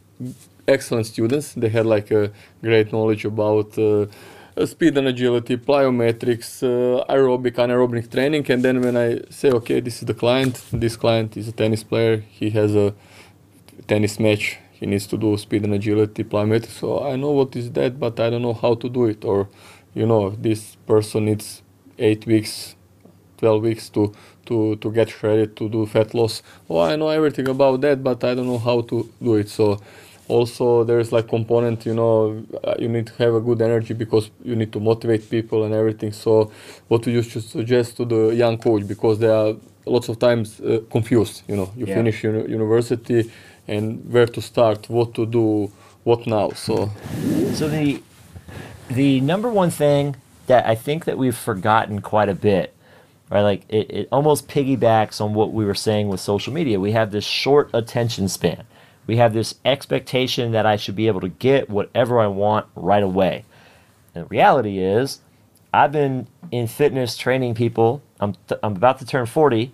excellent 0.67 1.06
students. 1.06 1.53
They 1.53 1.69
had 1.69 1.86
like 1.86 2.12
a 2.12 2.32
great 2.62 2.91
knowledge 2.91 3.23
about 3.23 3.77
uh, 3.77 4.08
speed 4.65 4.98
and 4.98 5.08
agility, 5.08 5.58
plyometrics, 5.58 6.63
uh, 6.63 7.06
aerobic, 7.13 7.54
anaerobic 7.54 8.12
training. 8.12 8.50
And 8.50 8.63
then 8.63 8.82
when 8.82 8.98
I 8.98 9.22
say, 9.30 9.52
okay, 9.52 9.80
this 9.80 10.02
is 10.02 10.06
the 10.08 10.13
client, 10.13 10.62
this 10.72 10.96
client 10.96 11.38
is 11.38 11.48
a 11.48 11.52
tennis 11.52 11.84
player, 11.84 12.17
he 12.17 12.50
has 12.52 12.76
a 12.76 12.93
tennis 13.88 14.20
match, 14.20 14.58
he 14.72 14.86
needs 14.86 15.08
to 15.08 15.17
do 15.17 15.38
speed 15.38 15.63
and 15.63 15.74
agility, 15.74 16.24
plyometrics. 16.24 16.80
So 16.80 17.06
I 17.06 17.15
know 17.15 17.32
what 17.32 17.56
is 17.56 17.72
that, 17.74 18.00
but 18.00 18.20
I 18.20 18.30
don't 18.30 18.41
know 18.41 18.54
how 18.54 18.76
to 18.76 18.89
do 18.89 19.06
it. 19.06 19.24
Or, 19.26 19.48
you 19.93 20.06
know, 20.06 20.32
this 20.32 20.76
person 20.88 21.26
needs 21.26 21.62
eight 22.00 22.26
weeks 22.26 22.76
12 23.38 23.62
weeks 23.62 23.89
to 23.89 24.13
to 24.46 24.76
to 24.78 24.91
get 24.91 25.10
shredded 25.10 25.56
to 25.58 25.70
do 25.70 25.86
fat 25.86 26.13
loss 26.13 26.41
oh 26.70 26.80
i 26.82 26.96
know 26.96 27.10
everything 27.10 27.48
about 27.48 27.82
that 27.82 28.04
but 28.04 28.24
i 28.24 28.34
don't 28.34 28.48
know 28.48 28.58
how 28.58 28.82
to 28.82 29.10
do 29.22 29.36
it 29.36 29.50
so 29.50 29.80
also 30.27 30.83
there's 30.83 31.11
like 31.11 31.27
component 31.27 31.85
you 31.85 31.93
know 31.93 32.43
uh, 32.63 32.75
you 32.79 32.87
need 32.89 33.07
to 33.07 33.13
have 33.23 33.33
a 33.33 33.39
good 33.39 33.61
energy 33.61 33.93
because 33.93 34.29
you 34.43 34.55
need 34.55 34.71
to 34.73 34.79
motivate 34.79 35.29
people 35.29 35.63
and 35.63 35.73
everything 35.73 36.11
so 36.11 36.51
what 36.87 37.05
would 37.05 37.13
you 37.13 37.21
should 37.21 37.43
suggest 37.43 37.97
to 37.97 38.05
the 38.05 38.29
young 38.35 38.57
coach 38.57 38.85
because 38.87 39.19
they 39.19 39.27
are 39.29 39.55
lots 39.85 40.09
of 40.09 40.19
times 40.19 40.59
uh, 40.61 40.79
confused 40.91 41.43
you 41.47 41.55
know 41.55 41.69
you 41.77 41.85
Yeah. 41.85 41.95
finish 41.95 42.23
uni- 42.23 42.49
university 42.51 43.31
and 43.67 43.83
where 44.13 44.27
to 44.27 44.41
start 44.41 44.89
what 44.89 45.13
to 45.15 45.25
do 45.25 45.71
what 46.03 46.25
now 46.27 46.49
so 46.51 46.89
So 47.53 47.67
the 47.69 48.01
the 48.89 49.19
number 49.21 49.49
one 49.49 49.69
thing 49.69 50.15
that 50.47 50.65
I 50.65 50.75
think 50.75 51.05
that 51.05 51.17
we've 51.17 51.35
forgotten 51.35 51.99
quite 52.01 52.29
a 52.29 52.33
bit, 52.33 52.73
right? 53.29 53.41
Like 53.41 53.63
it, 53.69 53.91
it 53.91 54.07
almost 54.11 54.47
piggybacks 54.47 55.19
on 55.19 55.33
what 55.33 55.51
we 55.51 55.65
were 55.65 55.75
saying 55.75 56.07
with 56.07 56.21
social 56.21 56.53
media. 56.53 56.79
We 56.79 56.93
have 56.93 57.11
this 57.11 57.25
short 57.25 57.69
attention 57.73 58.29
span. 58.29 58.63
We 59.08 59.17
have 59.17 59.34
this 59.34 59.56
expectation 59.65 60.52
that 60.52 60.65
I 60.65 60.76
should 60.76 60.96
be 60.96 61.08
able 61.08 61.22
to 61.22 61.30
get 61.30 61.70
whatever 61.70 62.20
I 62.20 62.28
want 62.28 62.67
right 62.76 63.02
away. 63.04 63.46
And 64.13 64.26
the 64.26 64.28
reality 64.28 64.80
is, 64.80 65.22
I've 65.74 65.91
been 65.91 66.28
in 66.52 66.67
fitness 66.67 67.17
training 67.17 67.56
people. 67.56 68.02
I'm, 68.20 68.34
th- 68.48 68.60
I'm 68.62 68.76
about 68.76 69.00
to 69.00 69.06
turn 69.06 69.26
40, 69.26 69.74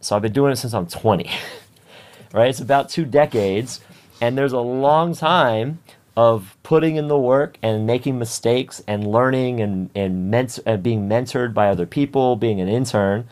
so 0.00 0.16
I've 0.16 0.22
been 0.22 0.32
doing 0.32 0.52
it 0.52 0.56
since 0.56 0.72
I'm 0.72 0.86
20. 0.86 1.28
right? 2.32 2.48
It's 2.48 2.60
about 2.60 2.88
two 2.88 3.04
decades, 3.04 3.80
and 4.20 4.36
there's 4.38 4.52
a 4.52 4.60
long 4.60 5.14
time 5.14 5.80
of 6.16 6.56
putting 6.62 6.96
in 6.96 7.08
the 7.08 7.18
work 7.18 7.56
and 7.62 7.86
making 7.86 8.18
mistakes 8.18 8.82
and 8.86 9.06
learning 9.06 9.60
and 9.60 9.90
and, 9.94 10.30
ment- 10.30 10.58
and 10.66 10.78
uh, 10.78 10.82
being 10.82 11.08
mentored 11.08 11.54
by 11.54 11.68
other 11.68 11.86
people, 11.86 12.36
being 12.36 12.60
an 12.60 12.68
intern, 12.68 13.26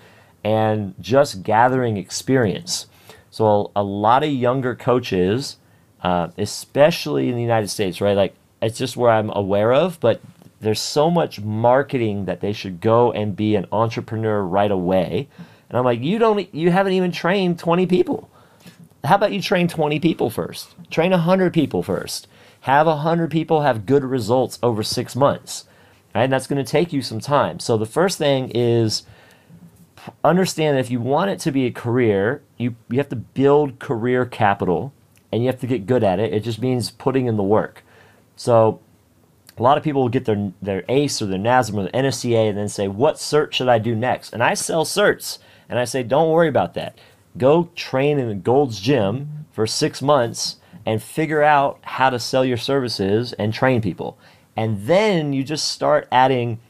and 0.44 0.94
just 1.00 1.42
gathering 1.42 1.96
experience. 1.96 2.86
So 3.30 3.70
a, 3.76 3.80
a 3.80 3.82
lot 3.82 4.22
of 4.22 4.30
younger 4.30 4.74
coaches, 4.74 5.56
uh, 6.02 6.28
especially 6.38 7.28
in 7.28 7.36
the 7.36 7.42
United 7.42 7.68
States, 7.68 8.00
right? 8.00 8.16
Like 8.16 8.34
it's 8.62 8.78
just 8.78 8.96
where 8.96 9.10
I'm 9.10 9.30
aware 9.30 9.72
of, 9.72 10.00
but 10.00 10.20
there's 10.60 10.80
so 10.80 11.10
much 11.10 11.40
marketing 11.40 12.24
that 12.24 12.40
they 12.40 12.52
should 12.52 12.80
go 12.80 13.12
and 13.12 13.36
be 13.36 13.54
an 13.54 13.66
entrepreneur 13.70 14.42
right 14.42 14.70
away. 14.70 15.28
And 15.68 15.78
I'm 15.78 15.84
like, 15.84 16.00
you 16.00 16.18
don't, 16.18 16.52
you 16.54 16.70
haven't 16.70 16.94
even 16.94 17.12
trained 17.12 17.58
20 17.58 17.86
people. 17.86 18.28
How 19.04 19.14
about 19.14 19.32
you 19.32 19.40
train 19.40 19.68
20 19.68 20.00
people 20.00 20.30
first? 20.30 20.74
Train 20.90 21.12
100 21.12 21.52
people 21.52 21.82
first. 21.82 22.26
Have 22.62 22.86
100 22.86 23.30
people 23.30 23.62
have 23.62 23.86
good 23.86 24.02
results 24.02 24.58
over 24.62 24.82
six 24.82 25.14
months. 25.14 25.66
Right? 26.14 26.24
And 26.24 26.32
that's 26.32 26.48
going 26.48 26.62
to 26.62 26.70
take 26.70 26.92
you 26.92 27.02
some 27.02 27.20
time. 27.20 27.60
So 27.60 27.76
the 27.76 27.86
first 27.86 28.18
thing 28.18 28.50
is 28.54 29.04
understand 30.24 30.76
that 30.76 30.80
if 30.80 30.90
you 30.90 31.00
want 31.00 31.30
it 31.30 31.38
to 31.40 31.52
be 31.52 31.66
a 31.66 31.70
career, 31.70 32.42
you, 32.56 32.76
you 32.88 32.98
have 32.98 33.08
to 33.10 33.16
build 33.16 33.78
career 33.78 34.24
capital 34.24 34.92
and 35.32 35.42
you 35.42 35.48
have 35.48 35.60
to 35.60 35.66
get 35.66 35.86
good 35.86 36.02
at 36.02 36.18
it. 36.18 36.32
It 36.32 36.40
just 36.40 36.60
means 36.60 36.90
putting 36.90 37.26
in 37.26 37.36
the 37.36 37.42
work. 37.42 37.82
So 38.36 38.80
a 39.58 39.62
lot 39.62 39.76
of 39.76 39.84
people 39.84 40.02
will 40.02 40.08
get 40.08 40.24
their 40.24 40.52
their 40.62 40.84
ACE 40.88 41.20
or 41.20 41.26
their 41.26 41.38
NASM 41.38 41.74
or 41.74 41.82
their 41.84 42.02
NSCA 42.02 42.48
and 42.48 42.56
then 42.56 42.68
say, 42.68 42.88
"What 42.88 43.16
cert 43.16 43.52
should 43.52 43.68
I 43.68 43.78
do 43.78 43.94
next?" 43.94 44.32
And 44.32 44.42
I 44.42 44.54
sell 44.54 44.84
certs, 44.84 45.38
and 45.68 45.78
I 45.78 45.84
say, 45.84 46.02
"Don't 46.02 46.30
worry 46.30 46.48
about 46.48 46.74
that. 46.74 46.96
Go 47.36 47.70
train 47.74 48.18
in 48.18 48.28
the 48.28 48.34
Gold's 48.34 48.80
Gym 48.80 49.46
for 49.50 49.66
six 49.66 50.00
months 50.00 50.56
and 50.86 51.02
figure 51.02 51.42
out 51.42 51.78
how 51.82 52.10
to 52.10 52.18
sell 52.18 52.44
your 52.44 52.56
services 52.56 53.32
and 53.34 53.52
train 53.52 53.82
people, 53.82 54.16
and 54.56 54.86
then 54.86 55.32
you 55.32 55.42
just 55.44 55.68
start 55.68 56.08
adding 56.10 56.60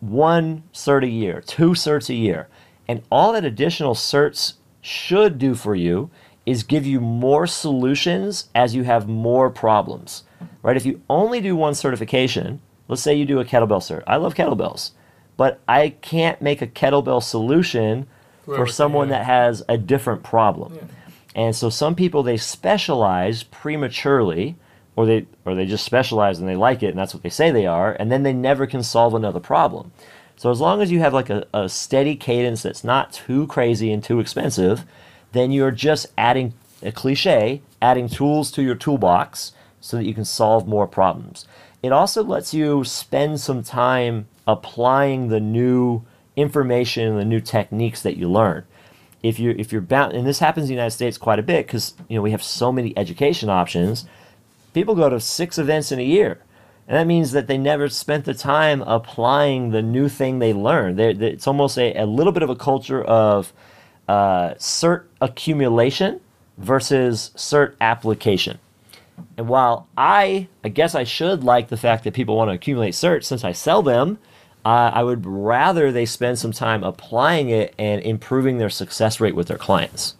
one 0.00 0.62
cert 0.72 1.04
a 1.04 1.08
year, 1.08 1.40
two 1.40 1.70
certs 1.70 2.08
a 2.08 2.14
year, 2.14 2.48
and 2.88 3.02
all 3.10 3.32
that 3.32 3.44
additional 3.44 3.94
certs 3.94 4.54
should 4.80 5.38
do 5.38 5.54
for 5.54 5.74
you 5.74 6.10
is 6.44 6.62
give 6.62 6.86
you 6.86 7.00
more 7.00 7.46
solutions 7.46 8.48
as 8.54 8.74
you 8.74 8.84
have 8.84 9.08
more 9.08 9.50
problems." 9.50 10.24
right? 10.66 10.76
If 10.76 10.84
you 10.84 11.00
only 11.08 11.40
do 11.40 11.54
one 11.54 11.74
certification, 11.74 12.60
let's 12.88 13.02
say 13.02 13.14
you 13.14 13.24
do 13.24 13.38
a 13.38 13.44
kettlebell 13.44 13.80
cert. 13.80 14.02
I 14.06 14.16
love 14.16 14.34
kettlebells, 14.34 14.90
but 15.36 15.60
I 15.68 15.90
can't 15.90 16.42
make 16.42 16.60
a 16.60 16.66
kettlebell 16.66 17.22
solution 17.22 18.08
for 18.44 18.66
someone 18.66 19.08
yeah. 19.08 19.18
that 19.18 19.26
has 19.26 19.62
a 19.68 19.78
different 19.78 20.24
problem. 20.24 20.76
And 21.36 21.54
so 21.54 21.70
some 21.70 21.94
people 21.94 22.22
they 22.22 22.36
specialize 22.36 23.44
prematurely 23.44 24.56
or 24.96 25.06
they 25.06 25.26
or 25.44 25.54
they 25.54 25.66
just 25.66 25.84
specialize 25.84 26.40
and 26.40 26.48
they 26.48 26.56
like 26.56 26.82
it 26.82 26.88
and 26.88 26.98
that's 26.98 27.14
what 27.14 27.22
they 27.22 27.28
say 27.28 27.50
they 27.50 27.66
are 27.66 27.92
and 27.92 28.10
then 28.10 28.22
they 28.22 28.32
never 28.32 28.66
can 28.66 28.82
solve 28.82 29.14
another 29.14 29.40
problem. 29.40 29.92
So 30.36 30.50
as 30.50 30.60
long 30.60 30.82
as 30.82 30.90
you 30.90 31.00
have 31.00 31.14
like 31.14 31.30
a, 31.30 31.46
a 31.54 31.68
steady 31.68 32.14
cadence 32.14 32.62
that's 32.62 32.84
not 32.84 33.12
too 33.12 33.46
crazy 33.46 33.90
and 33.90 34.04
too 34.04 34.20
expensive, 34.20 34.84
then 35.32 35.50
you're 35.50 35.70
just 35.70 36.06
adding 36.18 36.52
a 36.82 36.92
cliche, 36.92 37.62
adding 37.80 38.08
tools 38.08 38.50
to 38.52 38.62
your 38.62 38.74
toolbox 38.74 39.52
so 39.80 39.96
that 39.96 40.04
you 40.04 40.14
can 40.14 40.24
solve 40.24 40.68
more 40.68 40.86
problems. 40.86 41.46
It 41.82 41.92
also 41.92 42.22
lets 42.22 42.52
you 42.52 42.84
spend 42.84 43.40
some 43.40 43.62
time 43.62 44.28
applying 44.46 45.28
the 45.28 45.40
new 45.40 46.02
information 46.34 47.08
and 47.08 47.18
the 47.18 47.24
new 47.24 47.40
techniques 47.40 48.02
that 48.02 48.16
you 48.16 48.30
learn. 48.30 48.64
If 49.22 49.38
you 49.38 49.54
if 49.58 49.72
you're 49.72 49.80
bound, 49.80 50.12
and 50.12 50.26
this 50.26 50.38
happens 50.38 50.64
in 50.64 50.68
the 50.68 50.74
United 50.74 50.92
States 50.92 51.18
quite 51.18 51.38
a 51.38 51.42
bit 51.42 51.66
because 51.66 51.94
you 52.08 52.16
know 52.16 52.22
we 52.22 52.30
have 52.30 52.42
so 52.42 52.70
many 52.70 52.96
education 52.96 53.48
options. 53.48 54.06
People 54.74 54.94
go 54.94 55.08
to 55.08 55.18
six 55.18 55.58
events 55.58 55.90
in 55.90 55.98
a 55.98 56.04
year, 56.04 56.38
and 56.88 56.96
that 56.96 57.06
means 57.06 57.32
that 57.32 57.48
they 57.48 57.58
never 57.58 57.88
spent 57.88 58.24
the 58.24 58.34
time 58.34 58.82
applying 58.82 59.70
the 59.70 59.82
new 59.82 60.08
thing 60.08 60.38
they 60.38 60.52
learned. 60.52 60.98
They're, 60.98 61.14
they're, 61.14 61.30
it's 61.30 61.46
almost 61.46 61.78
a, 61.78 61.94
a 61.94 62.06
little 62.06 62.32
bit 62.32 62.42
of 62.42 62.50
a 62.50 62.56
culture 62.56 63.02
of 63.02 63.52
uh, 64.08 64.50
cert 64.54 65.04
accumulation 65.20 66.20
versus 66.58 67.32
cert 67.36 67.74
application. 67.80 68.58
And 69.36 69.48
while 69.48 69.88
I, 69.96 70.48
I 70.62 70.68
guess 70.68 70.94
I 70.94 71.04
should 71.04 71.42
like 71.42 71.68
the 71.68 71.76
fact 71.76 72.04
that 72.04 72.14
people 72.14 72.36
want 72.36 72.50
to 72.50 72.54
accumulate 72.54 72.94
certs 72.94 73.24
since 73.24 73.44
I 73.44 73.52
sell 73.52 73.82
them, 73.82 74.18
uh, 74.64 74.90
I 74.92 75.02
would 75.02 75.26
rather 75.26 75.90
they 75.90 76.06
spend 76.06 76.38
some 76.38 76.52
time 76.52 76.84
applying 76.84 77.48
it 77.48 77.74
and 77.78 78.02
improving 78.02 78.58
their 78.58 78.70
success 78.70 79.20
rate 79.20 79.34
with 79.34 79.48
their 79.48 79.58
clients. 79.58 80.14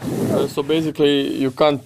Uh, 0.00 0.46
so 0.46 0.62
basically, 0.62 1.36
you 1.36 1.50
can't 1.50 1.82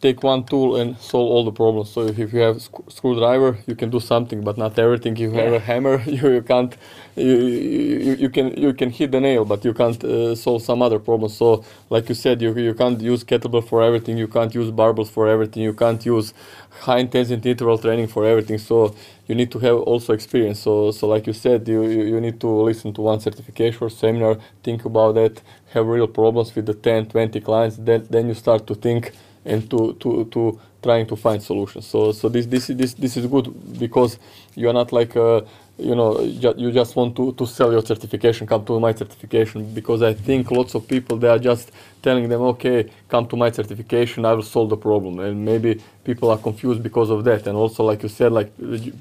take 0.00 0.22
one 0.22 0.44
tool 0.44 0.76
and 0.76 0.96
solve 0.98 1.28
all 1.30 1.44
the 1.44 1.52
problems. 1.52 1.90
So 1.90 2.02
if 2.06 2.32
you 2.32 2.40
have 2.40 2.56
a 2.56 2.60
sc- 2.60 2.90
screwdriver, 2.90 3.58
you 3.66 3.74
can 3.74 3.90
do 3.90 4.00
something, 4.00 4.42
but 4.42 4.56
not 4.56 4.78
everything. 4.78 5.14
If 5.14 5.20
you 5.20 5.32
have 5.32 5.52
a 5.52 5.58
hammer, 5.58 6.00
you, 6.06 6.30
you 6.30 6.42
can't. 6.42 6.76
You, 7.16 7.36
you, 7.36 8.14
you 8.14 8.30
can 8.30 8.56
you 8.56 8.72
can 8.74 8.90
hit 8.90 9.10
the 9.10 9.20
nail, 9.20 9.44
but 9.44 9.64
you 9.64 9.74
can't 9.74 10.02
uh, 10.04 10.34
solve 10.36 10.62
some 10.62 10.82
other 10.82 11.00
problems. 11.00 11.36
So 11.36 11.64
like 11.90 12.08
you 12.08 12.14
said, 12.14 12.40
you, 12.40 12.54
you 12.54 12.74
can't 12.74 13.00
use 13.00 13.24
kettlebell 13.24 13.66
for 13.66 13.82
everything. 13.82 14.16
You 14.16 14.28
can't 14.28 14.54
use 14.54 14.70
barbells 14.70 15.10
for 15.10 15.28
everything. 15.28 15.62
You 15.64 15.74
can't 15.74 16.04
use 16.06 16.32
high 16.70 16.98
intensity 16.98 17.50
interval 17.50 17.78
training 17.78 18.06
for 18.06 18.24
everything. 18.24 18.58
So 18.58 18.94
you 19.26 19.34
need 19.34 19.50
to 19.52 19.58
have 19.58 19.76
also 19.78 20.12
experience. 20.12 20.60
So 20.60 20.92
so 20.92 21.08
like 21.08 21.26
you 21.26 21.32
said, 21.32 21.66
you, 21.66 21.82
you, 21.84 22.02
you 22.04 22.20
need 22.20 22.40
to 22.40 22.48
listen 22.48 22.92
to 22.94 23.00
one 23.02 23.20
certification 23.20 23.78
or 23.82 23.90
seminar, 23.90 24.38
think 24.62 24.84
about 24.84 25.16
that, 25.16 25.42
have 25.72 25.86
real 25.86 26.06
problems 26.06 26.54
with 26.54 26.66
the 26.66 26.74
10, 26.74 27.06
20 27.06 27.40
clients. 27.40 27.76
Then 27.76 28.06
then 28.08 28.28
you 28.28 28.34
start 28.34 28.66
to 28.68 28.74
think 28.76 29.12
and 29.44 29.70
to, 29.70 29.94
to, 30.00 30.24
to 30.26 30.60
trying 30.82 31.06
to 31.06 31.16
find 31.16 31.42
solutions. 31.42 31.86
So 31.86 32.12
so 32.12 32.28
this 32.28 32.46
this 32.46 32.68
this 32.68 32.94
this 32.94 33.16
is 33.16 33.26
good 33.26 33.46
because 33.78 34.18
you 34.54 34.68
are 34.68 34.72
not 34.72 34.92
like 34.92 35.16
uh, 35.16 35.42
you 35.78 35.94
know 35.94 36.14
ju- 36.40 36.54
you 36.56 36.72
just 36.72 36.96
want 36.96 37.16
to, 37.16 37.32
to 37.32 37.46
sell 37.46 37.72
your 37.72 37.82
certification, 37.84 38.46
come 38.46 38.64
to 38.66 38.80
my 38.80 38.92
certification 38.94 39.72
because 39.74 40.02
I 40.02 40.14
think 40.14 40.50
lots 40.50 40.74
of 40.74 40.88
people 40.88 41.16
they 41.18 41.28
are 41.28 41.38
just 41.38 41.72
telling 42.02 42.28
them 42.28 42.40
okay 42.42 42.90
come 43.08 43.26
to 43.28 43.36
my 43.36 43.50
certification 43.50 44.24
I 44.24 44.32
will 44.34 44.42
solve 44.42 44.70
the 44.70 44.76
problem 44.76 45.20
and 45.20 45.44
maybe 45.44 45.80
people 46.04 46.30
are 46.30 46.38
confused 46.38 46.82
because 46.82 47.10
of 47.10 47.24
that 47.24 47.46
and 47.46 47.56
also 47.56 47.84
like 47.84 48.02
you 48.02 48.08
said 48.08 48.32
like 48.32 48.52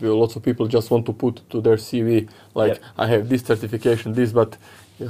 lots 0.02 0.36
of 0.36 0.44
people 0.44 0.68
just 0.68 0.92
want 0.92 1.06
to 1.06 1.14
put 1.14 1.50
to 1.50 1.62
their 1.62 1.78
CV 1.78 2.30
like 2.56 2.74
Yep. 2.74 2.84
I 2.98 3.08
have 3.08 3.30
this 3.30 3.44
certification 3.44 4.14
this 4.14 4.32
but 4.32 4.58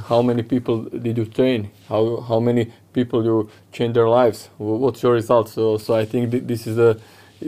how 0.08 0.22
many 0.22 0.42
people 0.42 0.82
did 0.84 1.16
you 1.18 1.24
train 1.26 1.70
how 1.88 2.20
how 2.28 2.38
many 2.40 2.72
people 2.98 3.18
you 3.28 3.36
change 3.76 3.94
their 3.98 4.08
lives 4.08 4.38
what's 4.58 5.02
your 5.04 5.12
results 5.20 5.50
so 5.52 5.64
so 5.84 5.90
i 6.02 6.04
think 6.12 6.30
th- 6.32 6.46
this 6.52 6.62
is 6.70 6.76
a 6.78 6.90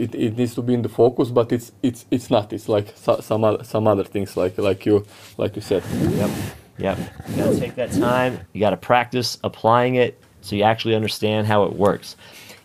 it, 0.03 0.15
it 0.15 0.37
needs 0.37 0.53
to 0.55 0.61
be 0.61 0.73
in 0.73 0.81
the 0.87 0.93
focus 1.01 1.27
but 1.29 1.51
it's 1.51 1.71
it's 1.83 2.05
it's 2.15 2.29
not 2.35 2.53
it's 2.53 2.69
like 2.75 2.87
so, 2.95 3.19
some 3.19 3.43
other 3.43 3.63
some 3.63 3.85
other 3.87 4.05
things 4.13 4.37
like 4.41 4.57
like 4.57 4.85
you 4.85 5.05
like 5.37 5.55
you 5.57 5.61
said 5.71 5.83
Yep. 6.21 6.31
Yep. 6.77 6.97
You 7.29 7.35
gotta 7.37 7.59
take 7.59 7.75
that 7.75 7.91
time. 7.91 8.39
You 8.53 8.59
gotta 8.59 8.77
practice 8.77 9.37
applying 9.43 9.95
it 9.95 10.19
so 10.41 10.55
you 10.55 10.63
actually 10.63 10.95
understand 10.95 11.47
how 11.47 11.63
it 11.65 11.73
works. 11.73 12.15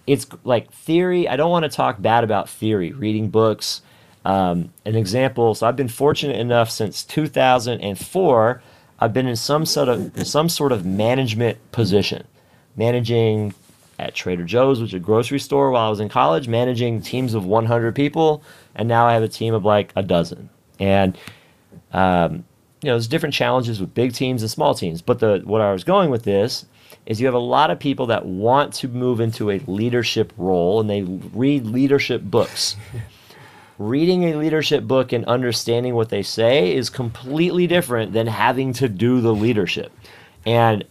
It's 0.06 0.26
like 0.44 0.72
theory. 0.72 1.28
I 1.28 1.36
don't 1.36 1.50
want 1.50 1.64
to 1.64 1.68
talk 1.68 2.00
bad 2.00 2.24
about 2.24 2.48
theory, 2.48 2.92
reading 2.92 3.28
books. 3.28 3.82
Um, 4.24 4.72
an 4.84 4.96
example. 4.96 5.54
So 5.54 5.66
I've 5.68 5.76
been 5.76 5.88
fortunate 5.88 6.36
enough 6.36 6.70
since 6.70 7.04
2004. 7.04 8.62
I've 8.98 9.12
been 9.12 9.26
in 9.26 9.36
some 9.36 9.66
sort 9.66 9.88
of 9.88 10.26
some 10.26 10.48
sort 10.48 10.72
of 10.72 10.86
management 10.86 11.58
position, 11.72 12.26
managing 12.76 13.54
at 13.98 14.14
Trader 14.14 14.44
Joe's, 14.44 14.80
which 14.80 14.90
is 14.90 14.94
a 14.94 15.00
grocery 15.00 15.38
store, 15.38 15.70
while 15.70 15.86
I 15.86 15.90
was 15.90 16.00
in 16.00 16.08
college, 16.08 16.48
managing 16.48 17.00
teams 17.00 17.34
of 17.34 17.46
100 17.46 17.94
people, 17.94 18.42
and 18.74 18.88
now 18.88 19.06
I 19.06 19.14
have 19.14 19.22
a 19.22 19.28
team 19.28 19.54
of 19.54 19.64
like 19.64 19.92
a 19.96 20.02
dozen. 20.02 20.50
And 20.78 21.16
um, 21.92 22.44
you 22.82 22.88
know, 22.88 22.94
there's 22.94 23.08
different 23.08 23.34
challenges 23.34 23.80
with 23.80 23.94
big 23.94 24.12
teams 24.12 24.42
and 24.42 24.50
small 24.50 24.74
teams. 24.74 25.02
But 25.02 25.20
the 25.20 25.42
what 25.44 25.60
I 25.60 25.72
was 25.72 25.84
going 25.84 26.10
with 26.10 26.24
this 26.24 26.66
is 27.06 27.20
you 27.20 27.26
have 27.26 27.34
a 27.34 27.38
lot 27.38 27.70
of 27.70 27.78
people 27.78 28.06
that 28.06 28.26
want 28.26 28.74
to 28.74 28.88
move 28.88 29.20
into 29.20 29.50
a 29.50 29.58
leadership 29.66 30.32
role 30.36 30.80
and 30.80 30.90
they 30.90 31.02
read 31.02 31.66
leadership 31.66 32.22
books. 32.22 32.76
Reading 33.78 34.24
a 34.24 34.36
leadership 34.36 34.84
book 34.84 35.12
and 35.12 35.24
understanding 35.26 35.94
what 35.94 36.08
they 36.08 36.22
say 36.22 36.74
is 36.74 36.88
completely 36.88 37.66
different 37.66 38.12
than 38.12 38.26
having 38.26 38.72
to 38.74 38.88
do 38.88 39.20
the 39.20 39.34
leadership. 39.34 39.92
And 40.46 40.84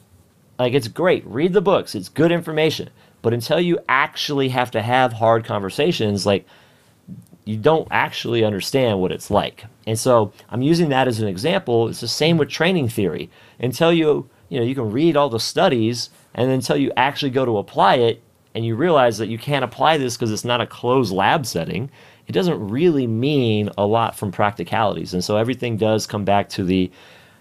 like 0.57 0.73
it's 0.73 0.87
great, 0.87 1.25
read 1.25 1.53
the 1.53 1.61
books, 1.61 1.95
it's 1.95 2.09
good 2.09 2.31
information. 2.31 2.89
But 3.21 3.33
until 3.33 3.59
you 3.59 3.79
actually 3.89 4.49
have 4.49 4.71
to 4.71 4.81
have 4.81 5.13
hard 5.13 5.45
conversations, 5.45 6.25
like 6.25 6.45
you 7.45 7.57
don't 7.57 7.87
actually 7.91 8.43
understand 8.43 8.99
what 8.99 9.11
it's 9.11 9.29
like. 9.29 9.65
And 9.85 9.97
so 9.97 10.33
I'm 10.49 10.61
using 10.61 10.89
that 10.89 11.07
as 11.07 11.19
an 11.19 11.27
example. 11.27 11.87
It's 11.87 12.01
the 12.01 12.07
same 12.07 12.37
with 12.37 12.49
training 12.49 12.89
theory. 12.89 13.29
Until 13.59 13.93
you, 13.93 14.29
you 14.49 14.59
know, 14.59 14.65
you 14.65 14.75
can 14.75 14.91
read 14.91 15.15
all 15.15 15.29
the 15.29 15.39
studies 15.39 16.09
and 16.33 16.49
until 16.49 16.77
you 16.77 16.91
actually 16.97 17.31
go 17.31 17.45
to 17.45 17.57
apply 17.57 17.95
it 17.95 18.21
and 18.55 18.65
you 18.65 18.75
realize 18.75 19.17
that 19.19 19.27
you 19.27 19.37
can't 19.37 19.65
apply 19.65 19.97
this 19.97 20.15
because 20.15 20.31
it's 20.31 20.45
not 20.45 20.61
a 20.61 20.67
closed 20.67 21.13
lab 21.13 21.45
setting, 21.45 21.91
it 22.27 22.31
doesn't 22.31 22.67
really 22.67 23.05
mean 23.05 23.69
a 23.77 23.85
lot 23.85 24.15
from 24.15 24.31
practicalities. 24.31 25.13
And 25.13 25.23
so 25.23 25.37
everything 25.37 25.77
does 25.77 26.07
come 26.07 26.25
back 26.25 26.49
to 26.49 26.63
the 26.63 26.91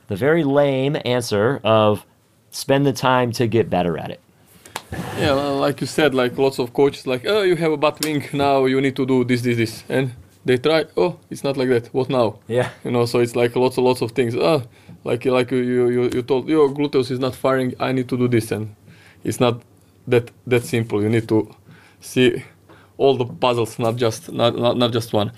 the 0.06 0.16
very 0.16 0.44
lame 0.44 0.98
answer 1.06 1.60
of 1.64 2.04
spend 2.54 2.86
the 2.86 2.92
time 2.92 3.32
to 3.32 3.46
get 3.46 3.68
better 3.68 3.98
at 3.98 4.10
it. 4.10 4.20
yeah 5.18 5.32
like 5.32 5.80
you 5.80 5.86
said 5.88 6.14
like 6.14 6.38
lots 6.38 6.58
of 6.60 6.72
coaches 6.72 7.04
like 7.06 7.26
oh 7.26 7.42
you 7.42 7.56
have 7.56 7.72
a 7.72 7.76
bad 7.76 7.96
wing 8.04 8.22
now 8.32 8.64
you 8.64 8.80
need 8.80 8.94
to 8.94 9.04
do 9.04 9.24
this 9.24 9.42
this 9.42 9.56
this. 9.56 9.84
And 9.88 10.12
they 10.44 10.58
try 10.58 10.84
oh 10.96 11.18
it's 11.30 11.42
not 11.42 11.56
like 11.56 11.68
that. 11.68 11.86
What 11.92 12.08
now? 12.08 12.38
Yeah. 12.46 12.68
you 12.84 12.90
know 12.90 13.06
so 13.06 13.18
it's 13.18 13.34
like 13.34 13.56
lots 13.56 13.76
of 13.78 13.84
lots 13.84 14.02
of 14.02 14.12
things. 14.12 14.34
Oh 14.36 14.62
like 15.02 15.24
like 15.24 15.50
you 15.50 15.58
you, 15.96 16.02
you, 16.14 16.22
told 16.22 16.48
your 16.48 16.68
gluteus 16.68 17.10
is 17.10 17.18
not 17.18 17.34
firing. 17.34 17.74
I 17.80 17.92
need 17.92 18.08
to 18.08 18.16
do 18.16 18.28
this. 18.28 18.52
And 18.52 18.74
it's 19.24 19.40
not 19.40 19.62
that 20.06 20.30
that 20.46 20.64
simple. 20.64 21.02
You 21.02 21.08
need 21.08 21.28
to 21.28 21.52
see 22.00 22.44
all 22.98 23.16
the 23.16 23.26
puzzles 23.26 23.78
not 23.78 23.96
just 23.96 24.30
not 24.32 24.54
not, 24.56 24.76
not 24.76 24.92
just 24.92 25.12
one. 25.12 25.32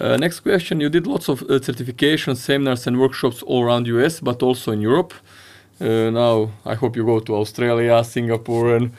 Uh, 0.00 0.16
next 0.16 0.40
question. 0.40 0.80
You 0.80 0.90
did 0.90 1.06
lots 1.06 1.28
of 1.28 1.42
uh, 1.42 1.58
certifications 1.58 2.36
seminars 2.36 2.86
and 2.86 3.00
workshops 3.00 3.42
all 3.42 3.62
around 3.64 3.86
us 3.88 4.20
but 4.20 4.42
also 4.42 4.70
in 4.72 4.80
europe. 4.80 5.12
uh, 5.14 5.31
now 5.80 6.50
i 6.64 6.74
hope 6.74 6.96
you 6.96 7.04
go 7.04 7.18
to 7.20 7.34
australia 7.34 8.02
singapore 8.04 8.76
and 8.76 8.92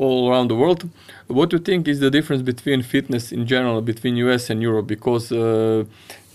all 0.00 0.30
around 0.30 0.48
the 0.48 0.56
world. 0.56 0.88
What 1.26 1.50
do 1.50 1.56
you 1.56 1.62
think 1.62 1.86
is 1.86 2.00
the 2.00 2.10
difference 2.10 2.42
between 2.42 2.82
fitness 2.82 3.32
in 3.32 3.46
general 3.46 3.80
between 3.82 4.16
US 4.16 4.50
and 4.50 4.62
Europe? 4.62 4.86
Because 4.86 5.30
uh, 5.30 5.84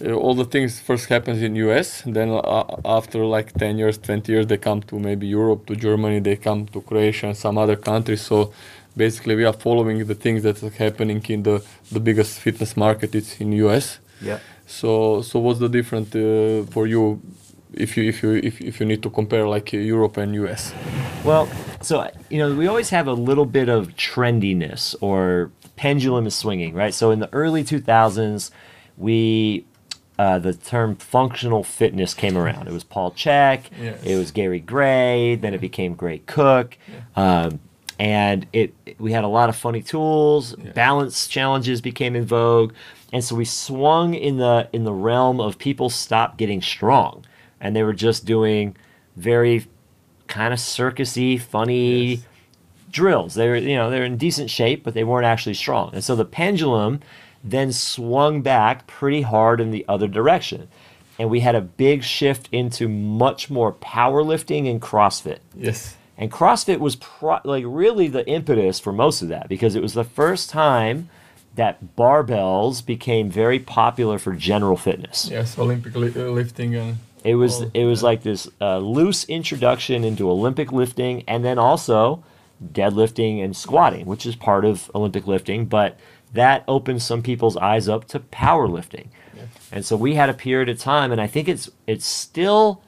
uh, 0.06 0.12
all 0.14 0.36
the 0.36 0.46
things 0.46 0.80
first 0.80 1.06
happens 1.10 1.42
in 1.42 1.56
US, 1.68 2.04
then 2.06 2.30
uh, 2.30 2.64
after 2.86 3.26
like 3.26 3.54
10 3.54 3.78
years, 3.78 3.98
20 3.98 4.32
years, 4.32 4.48
they 4.48 4.58
come 4.58 4.82
to 4.84 5.00
maybe 5.00 5.26
Europe, 5.28 5.66
to 5.68 5.76
Germany, 5.76 6.20
they 6.20 6.36
come 6.36 6.68
to 6.68 6.82
Croatia 6.82 7.28
and 7.28 7.38
some 7.38 7.58
other 7.58 7.76
countries. 7.76 8.22
So 8.22 8.54
basically, 8.96 9.36
we 9.36 9.46
are 9.46 9.54
following 9.54 10.06
the 10.06 10.16
things 10.16 10.44
that 10.44 10.62
are 10.64 10.70
happening 10.70 11.24
in 11.30 11.44
the 11.44 11.64
the 11.92 12.00
biggest 12.00 12.40
fitness 12.40 12.78
market. 12.78 13.16
It's 13.16 13.42
in 13.42 13.52
US. 13.66 14.00
Yeah. 14.22 14.40
So 14.68 15.22
so 15.22 15.40
what's 15.40 15.60
the 15.60 15.70
difference 15.70 16.16
uh, 16.16 16.66
for 16.74 16.88
you? 16.88 17.22
If 17.76 17.98
you 17.98 18.04
if 18.10 18.24
you 18.24 18.36
if, 18.36 18.62
if 18.62 18.80
you 18.80 18.86
need 18.86 19.04
to 19.04 19.10
compare 19.10 19.48
like 19.48 19.74
Europe 19.74 20.18
and 20.18 20.34
US, 20.36 20.74
Well, 21.24 21.48
so 21.82 22.10
you 22.30 22.38
know, 22.40 22.56
we 22.56 22.68
always 22.68 22.90
have 22.90 23.08
a 23.08 23.14
little 23.14 23.46
bit 23.46 23.70
of 23.70 23.96
trendiness 23.96 24.96
or 25.02 25.52
pendulum 25.76 26.26
is 26.26 26.36
swinging, 26.36 26.74
right? 26.74 26.94
So 26.94 27.12
in 27.12 27.20
the 27.20 27.30
early 27.34 27.64
2000s, 27.64 28.52
we 28.98 29.66
uh, 30.18 30.40
the 30.40 30.54
term 30.54 30.96
functional 30.96 31.64
fitness 31.64 32.14
came 32.14 32.38
around. 32.38 32.68
It 32.70 32.72
was 32.74 32.86
Paul 32.86 33.12
Chek, 33.12 33.64
Yes. 33.82 34.02
it 34.06 34.16
was 34.16 34.32
Gary 34.32 34.62
Gray, 34.62 35.36
then 35.36 35.54
it 35.54 35.60
became 35.60 35.94
Gray 35.96 36.20
Cook, 36.20 36.78
um, 37.18 37.60
and 38.00 38.48
it 38.54 38.74
we 39.00 39.12
had 39.12 39.26
a 39.26 39.28
lot 39.28 39.50
of 39.50 39.56
funny 39.58 39.82
tools. 39.82 40.56
Balance 40.74 41.28
challenges 41.28 41.82
became 41.82 42.16
in 42.16 42.26
vogue, 42.26 42.72
and 43.12 43.22
so 43.22 43.36
we 43.36 43.44
swung 43.44 44.14
in 44.14 44.38
the 44.38 44.70
in 44.72 44.86
the 44.86 44.94
realm 44.94 45.42
of 45.42 45.58
people 45.58 45.90
stop 45.90 46.38
getting 46.38 46.62
strong, 46.62 47.26
and 47.62 47.76
they 47.76 47.84
were 47.84 47.94
just 47.94 48.26
doing 48.26 48.76
very 49.16 49.68
kind 50.28 50.54
of 50.54 50.60
circusy, 50.60 51.40
funny 51.40 52.06
Yes. 52.16 52.26
drills. 52.92 53.34
They 53.36 53.48
were, 53.48 53.56
you 53.58 53.76
know, 53.76 53.90
they're 53.90 54.04
in 54.06 54.18
decent 54.18 54.50
shape, 54.50 54.84
but 54.84 54.94
they 54.94 55.04
weren't 55.04 55.26
actually 55.26 55.54
strong. 55.56 55.92
And 55.94 56.04
so 56.04 56.16
the 56.16 56.26
pendulum 56.26 57.00
then 57.44 57.72
swung 57.72 58.42
back 58.42 58.88
pretty 58.88 59.22
hard 59.22 59.62
in 59.62 59.72
the 59.72 59.86
other 59.88 60.08
direction. 60.08 60.68
And 61.20 61.30
we 61.30 61.42
had 61.42 61.56
a 61.56 61.62
big 61.62 62.04
shift 62.04 62.50
into 62.52 62.90
much 62.90 63.50
more 63.50 63.72
powerlifting 63.72 64.70
and 64.70 64.82
CrossFit. 64.82 65.38
yes, 65.56 65.96
And 66.18 66.32
CrossFit 66.32 66.80
was 66.80 66.96
pro- 66.98 67.40
like 67.46 67.64
really 67.68 68.08
the 68.08 68.28
impetus 68.28 68.80
for 68.80 68.92
most 68.92 69.22
of 69.22 69.28
that 69.30 69.48
because 69.48 69.76
it 69.76 69.82
was 69.82 69.94
the 69.94 70.04
first 70.04 70.50
time 70.50 71.10
that 71.56 71.96
barbells 71.96 72.86
became 72.86 73.30
very 73.30 73.60
popular 73.60 74.18
for 74.18 74.34
general 74.34 74.76
fitness. 74.76 75.30
Yes, 75.32 75.58
Olympic 75.58 75.96
li- 75.96 76.10
lifting 76.10 76.76
and 76.76 76.98
It 77.26 77.36
was 77.36 77.64
Oh, 77.64 77.72
it 77.74 77.86
was 77.86 78.02
yeah. 78.02 78.06
like 78.06 78.24
this 78.24 78.48
uh, 78.62 78.78
loose 78.78 79.26
introduction 79.26 80.04
into 80.06 80.30
Olympic 80.30 80.72
lifting, 80.72 81.24
and 81.28 81.44
then 81.44 81.58
also 81.60 82.24
deadlifting 82.64 83.44
and 83.44 83.56
squatting, 83.56 84.06
which 84.06 84.26
is 84.26 84.36
part 84.36 84.64
of 84.64 84.90
Olympic 84.96 85.28
lifting. 85.28 85.66
But 85.66 86.00
that 86.34 86.64
opened 86.68 87.02
some 87.02 87.22
people's 87.22 87.58
eyes 87.58 87.90
up 87.90 88.06
to 88.10 88.20
powerlifting, 88.20 89.08
and 89.72 89.84
so 89.86 89.96
we 89.98 90.16
had 90.16 90.30
a 90.30 90.34
period 90.34 90.70
of 90.70 90.80
time, 90.80 91.12
and 91.12 91.20
I 91.20 91.28
think 91.28 91.48
it's 91.50 91.70
it's 91.88 92.06
still 92.06 92.82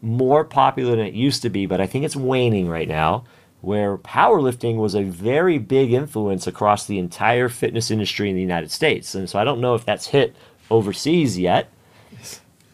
more 0.00 0.42
popular 0.44 0.96
than 0.96 1.06
it 1.06 1.14
used 1.14 1.42
to 1.42 1.50
be, 1.50 1.66
but 1.66 1.80
I 1.80 1.86
think 1.86 2.04
it's 2.04 2.16
waning 2.16 2.68
right 2.68 2.88
now. 2.88 3.24
Where 3.60 3.96
powerlifting 3.96 4.76
was 4.76 4.96
a 4.96 5.04
very 5.04 5.58
big 5.58 5.92
influence 5.92 6.48
across 6.48 6.84
the 6.86 6.98
entire 6.98 7.48
fitness 7.48 7.92
industry 7.92 8.28
in 8.28 8.34
the 8.34 8.42
United 8.42 8.72
States, 8.72 9.14
and 9.14 9.30
so 9.30 9.38
I 9.38 9.44
don't 9.44 9.60
know 9.60 9.76
if 9.76 9.84
that's 9.84 10.08
hit 10.08 10.34
overseas 10.70 11.38
yet. 11.38 11.68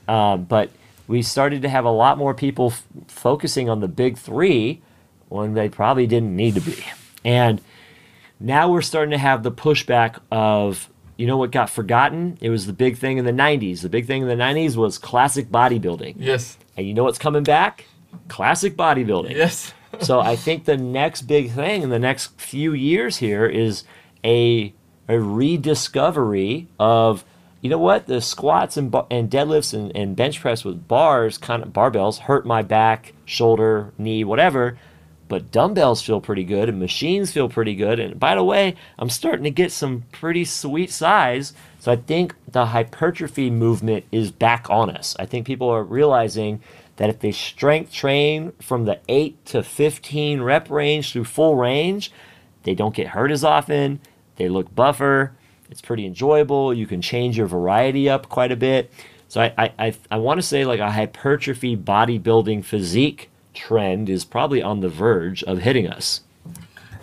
Um, 0.09 0.45
but 0.45 0.71
we 1.09 1.23
started 1.23 1.63
to 1.63 1.69
have 1.69 1.85
a 1.85 1.91
lot 1.91 2.19
more 2.19 2.35
people 2.35 2.67
f- 2.71 2.85
focusing 3.09 3.69
on 3.69 3.81
the 3.81 3.89
big 3.89 4.17
three 4.17 4.81
when 5.29 5.55
they 5.55 5.69
probably 5.69 6.07
didn't 6.07 6.37
need 6.37 6.55
to 6.55 6.61
be. 6.61 6.77
And 7.25 7.61
now 8.39 8.71
we're 8.71 8.83
starting 8.83 9.11
to 9.11 9.19
have 9.19 9.43
the 9.43 9.51
pushback 9.51 10.21
of, 10.31 10.89
you 11.17 11.27
know 11.27 11.37
what 11.37 11.51
got 11.51 11.69
forgotten? 11.71 12.39
It 12.41 12.51
was 12.51 12.67
the 12.67 12.73
big 12.73 12.97
thing 12.99 13.19
in 13.19 13.25
the 13.25 13.33
90s. 13.33 13.81
The 13.83 13.89
big 13.89 14.07
thing 14.07 14.23
in 14.23 14.29
the 14.29 14.37
90s 14.37 14.77
was 14.77 14.97
classic 14.99 15.49
bodybuilding. 15.51 16.15
yes, 16.19 16.57
And 16.77 16.87
you 16.87 16.95
know 16.95 17.03
what's 17.05 17.19
coming 17.19 17.43
back? 17.43 17.87
Classic 18.29 18.77
bodybuilding 18.77 19.33
yes, 19.35 19.75
so 20.01 20.21
I 20.21 20.35
think 20.37 20.65
the 20.65 20.77
next 20.79 21.23
big 21.23 21.51
thing 21.51 21.83
in 21.83 21.91
the 21.91 21.99
next 21.99 22.41
few 22.41 22.73
years 22.73 23.17
here 23.19 23.45
is 23.47 23.85
a 24.25 24.73
a 25.11 25.19
rediscovery 25.19 26.69
of 26.79 27.25
you 27.61 27.71
know 27.71 27.79
what 27.79 28.07
the 28.07 28.21
squats 28.21 28.77
and 28.77 28.95
and 29.11 29.31
deadlifts 29.31 29.75
and, 29.75 29.95
and 29.97 30.17
bench 30.17 30.41
press 30.41 30.65
with 30.65 30.87
bars 30.87 31.39
kind 31.39 31.63
of 31.63 31.71
barbells 31.71 32.19
hurt 32.19 32.47
my 32.47 32.63
back, 32.63 33.15
shoulder, 33.25 33.93
knee, 33.99 34.25
whatever. 34.25 34.79
But 35.27 35.51
dumbbells 35.53 36.01
feel 36.01 36.23
pretty 36.23 36.45
good 36.45 36.71
and 36.71 36.79
machines 36.79 37.33
feel 37.33 37.51
pretty 37.51 37.75
good. 37.75 38.01
And 38.01 38.19
by 38.19 38.35
the 38.35 38.45
way, 38.45 38.77
I'm 38.99 39.11
starting 39.11 39.45
to 39.45 39.51
get 39.51 39.73
some 39.73 40.05
pretty 40.11 40.47
sweet 40.47 40.91
size. 40.91 41.53
So 41.81 41.93
I 41.93 41.97
think 41.97 42.35
the 42.51 42.67
hypertrophy 42.67 43.51
movement 43.51 44.07
is 44.11 44.31
back 44.31 44.71
on 44.71 44.89
us. 44.89 45.15
I 45.19 45.27
think 45.27 45.47
people 45.47 45.69
are 45.69 45.85
realizing 45.85 46.63
that 46.97 47.11
if 47.11 47.19
they 47.19 47.33
strength 47.33 47.93
train 47.93 48.53
from 48.61 48.87
the 48.87 49.01
8 49.09 49.45
to 49.47 49.63
15 49.63 50.41
rep 50.41 50.71
range 50.71 51.13
through 51.13 51.25
full 51.25 51.57
range, 51.57 52.11
they 52.63 52.75
don't 52.75 52.95
get 52.95 53.09
hurt 53.09 53.31
as 53.31 53.45
often. 53.45 54.01
They 54.37 54.49
look 54.49 54.75
buffer. 54.75 55.33
It's 55.71 55.81
pretty 55.81 56.07
enjoyable. 56.07 56.73
You 56.73 56.87
can 56.87 57.03
change 57.03 57.37
your 57.37 57.47
variety 57.47 58.09
up 58.09 58.29
quite 58.29 58.53
a 58.53 58.57
bit. 58.57 58.91
So 59.29 59.43
I, 59.43 59.53
I, 59.59 59.73
I, 59.79 59.95
I 60.11 60.17
want 60.17 60.39
to 60.39 60.43
say 60.43 60.65
like 60.65 60.81
a 60.81 60.91
hypertrophy 60.91 61.77
bodybuilding 61.77 62.65
physique 62.65 63.31
trend 63.53 64.09
is 64.09 64.25
probably 64.25 64.63
on 64.63 64.81
the 64.81 64.89
verge 64.89 65.43
of 65.45 65.59
hitting 65.59 65.87
us. 65.87 66.23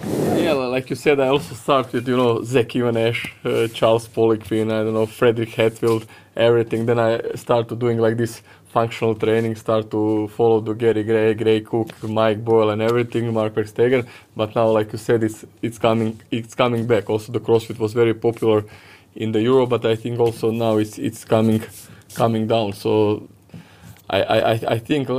yeah. 0.04 0.54
Like 0.54 0.90
you 0.90 0.96
said, 0.96 1.20
I 1.20 1.28
also 1.28 1.54
started, 1.56 2.08
you 2.08 2.18
know 2.18 2.44
Zach 2.44 2.76
Even-Esh, 2.76 3.34
uh, 3.44 3.68
Charles 3.68 4.08
Poliquin, 4.08 4.72
I 4.72 4.84
don't 4.84 4.94
know 4.94 5.06
Frederick 5.06 5.50
Hatfield, 5.50 6.08
everything. 6.36 6.86
Then 6.86 7.00
I 7.00 7.22
started 7.36 7.80
doing 7.80 8.00
like 8.00 8.18
this 8.18 8.42
functional 8.78 9.16
training, 9.16 9.56
start 9.66 9.86
to 9.92 10.28
follow 10.38 10.60
the 10.68 10.74
Gary 10.84 11.04
Gray, 11.04 11.34
Gray 11.34 11.62
Cook, 11.62 11.90
Mike 12.04 12.42
Boyle, 12.50 12.70
and 12.74 12.82
everything, 12.82 13.34
Mark 13.34 13.54
Verstegen. 13.56 14.04
But 14.36 14.56
now, 14.56 14.68
like 14.78 14.90
you 14.94 15.00
said, 15.08 15.24
it's 15.24 15.40
it's 15.68 15.80
coming 15.88 16.12
it's 16.32 16.56
coming 16.64 16.84
back. 16.94 17.10
Also, 17.10 17.32
the 17.38 17.40
CrossFit 17.48 17.80
was 17.80 17.94
very 17.94 18.14
popular 18.28 18.60
in 19.16 19.32
the 19.32 19.42
Euro, 19.50 19.66
but 19.66 19.86
I 19.94 19.96
think 20.04 20.20
also 20.20 20.52
now 20.52 20.74
it's 20.84 20.98
it's 21.00 21.24
coming 21.36 21.62
coming 22.22 22.48
down. 22.48 22.74
So 22.74 23.28
I, 24.10 24.22
I, 24.22 24.52
I- 24.52 24.80
think 24.80 25.10
uh, 25.10 25.16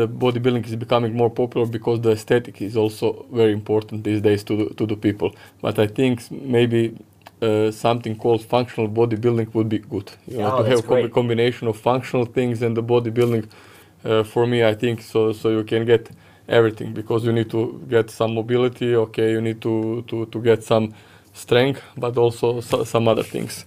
the 0.00 0.08
bodybuilding 0.08 0.66
is 0.66 0.76
becoming 0.76 1.14
more 1.14 1.30
popular 1.30 1.66
because 1.66 2.00
the 2.00 2.10
aesthetic 2.12 2.60
is 2.62 2.76
also 2.76 3.26
very 3.32 3.52
important 3.52 4.04
these 4.04 4.20
days 4.20 4.42
to 4.44 4.56
the, 4.56 4.74
to 4.74 4.86
the 4.86 4.96
people. 4.96 5.34
But 5.62 5.78
I 5.78 5.86
think 5.86 6.30
maybe 6.30 6.96
uh, 7.42 7.70
something 7.70 8.16
called 8.16 8.44
functional 8.44 8.88
bodybuilding 8.88 9.52
would 9.54 9.68
be 9.68 9.78
good. 9.78 10.10
You 10.26 10.38
know, 10.38 10.56
Oh, 10.56 10.62
to 10.62 10.70
have 10.70 10.90
a 10.90 11.08
combination 11.08 11.68
of 11.68 11.76
functional 11.76 12.24
things 12.26 12.62
and 12.62 12.76
the 12.76 12.82
bodybuilding. 12.82 13.48
Uh, 14.04 14.22
for 14.22 14.46
me, 14.46 14.64
I 14.64 14.74
think 14.74 15.02
so. 15.02 15.32
So 15.32 15.50
you 15.50 15.64
can 15.64 15.84
get 15.84 16.10
everything 16.48 16.92
because 16.94 17.24
you 17.24 17.32
need 17.32 17.50
to 17.50 17.84
get 17.88 18.10
some 18.10 18.34
mobility. 18.34 18.94
Okay, 18.94 19.32
you 19.32 19.40
need 19.40 19.60
to 19.62 20.02
to, 20.08 20.26
to 20.26 20.40
get 20.40 20.62
some 20.64 20.94
strength, 21.32 21.82
but 21.96 22.16
also 22.16 22.60
so, 22.60 22.84
some 22.84 23.08
other 23.08 23.22
things. 23.24 23.64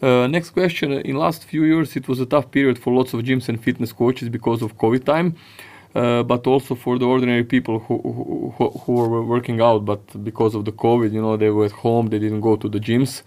Uh, 0.00 0.26
next 0.26 0.50
question. 0.50 0.92
In 0.92 1.16
last 1.16 1.44
few 1.44 1.64
years, 1.64 1.96
it 1.96 2.08
was 2.08 2.18
a 2.20 2.26
tough 2.26 2.50
period 2.50 2.78
for 2.78 2.92
lots 2.92 3.14
of 3.14 3.20
gyms 3.22 3.48
and 3.48 3.62
fitness 3.62 3.92
coaches 3.92 4.28
because 4.28 4.62
of 4.62 4.76
COVID 4.76 5.04
time, 5.04 5.36
uh, 5.94 6.22
but 6.22 6.46
also 6.46 6.74
for 6.74 6.98
the 6.98 7.04
ordinary 7.04 7.44
people 7.44 7.78
who, 7.80 8.52
who, 8.56 8.70
who, 8.70 8.92
were 8.92 9.22
working 9.22 9.60
out, 9.60 9.84
but 9.84 10.24
because 10.24 10.54
of 10.54 10.64
the 10.64 10.72
COVID, 10.72 11.12
you 11.12 11.20
know, 11.20 11.36
they 11.36 11.50
were 11.50 11.66
at 11.66 11.72
home, 11.72 12.08
they 12.08 12.18
didn't 12.18 12.40
go 12.40 12.56
to 12.56 12.68
the 12.68 12.80
gyms. 12.80 13.22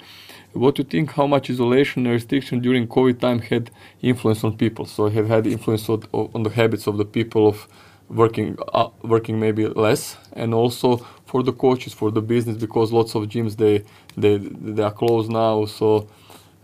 What 0.54 0.76
do 0.76 0.82
you 0.82 0.90
think? 0.90 1.12
How 1.12 1.28
much 1.28 1.50
isolation 1.50 2.06
and 2.06 2.14
restriction 2.14 2.62
during 2.62 2.88
COVID 2.88 3.20
time 3.20 3.40
had 3.40 3.72
influence 4.02 4.44
on 4.44 4.56
people? 4.58 4.86
So 4.86 5.10
have 5.10 5.28
had 5.28 5.46
influence 5.46 5.90
on, 5.90 6.04
on 6.14 6.44
the 6.44 6.50
habits 6.50 6.88
of 6.88 6.98
the 6.98 7.06
people 7.06 7.48
of 7.48 7.68
working 8.10 8.58
uh, 8.74 8.90
working 9.02 9.40
maybe 9.40 9.68
less, 9.68 10.18
and 10.34 10.54
also 10.54 10.98
for 11.26 11.44
the 11.44 11.52
coaches 11.52 11.94
for 11.94 12.10
the 12.10 12.22
business 12.22 12.58
because 12.58 12.92
lots 12.92 13.16
of 13.16 13.24
gyms 13.24 13.58
they 13.58 13.84
they 14.16 14.38
they 14.38 14.82
are 14.84 14.92
closed 14.92 15.30
now. 15.30 15.66
So 15.66 16.08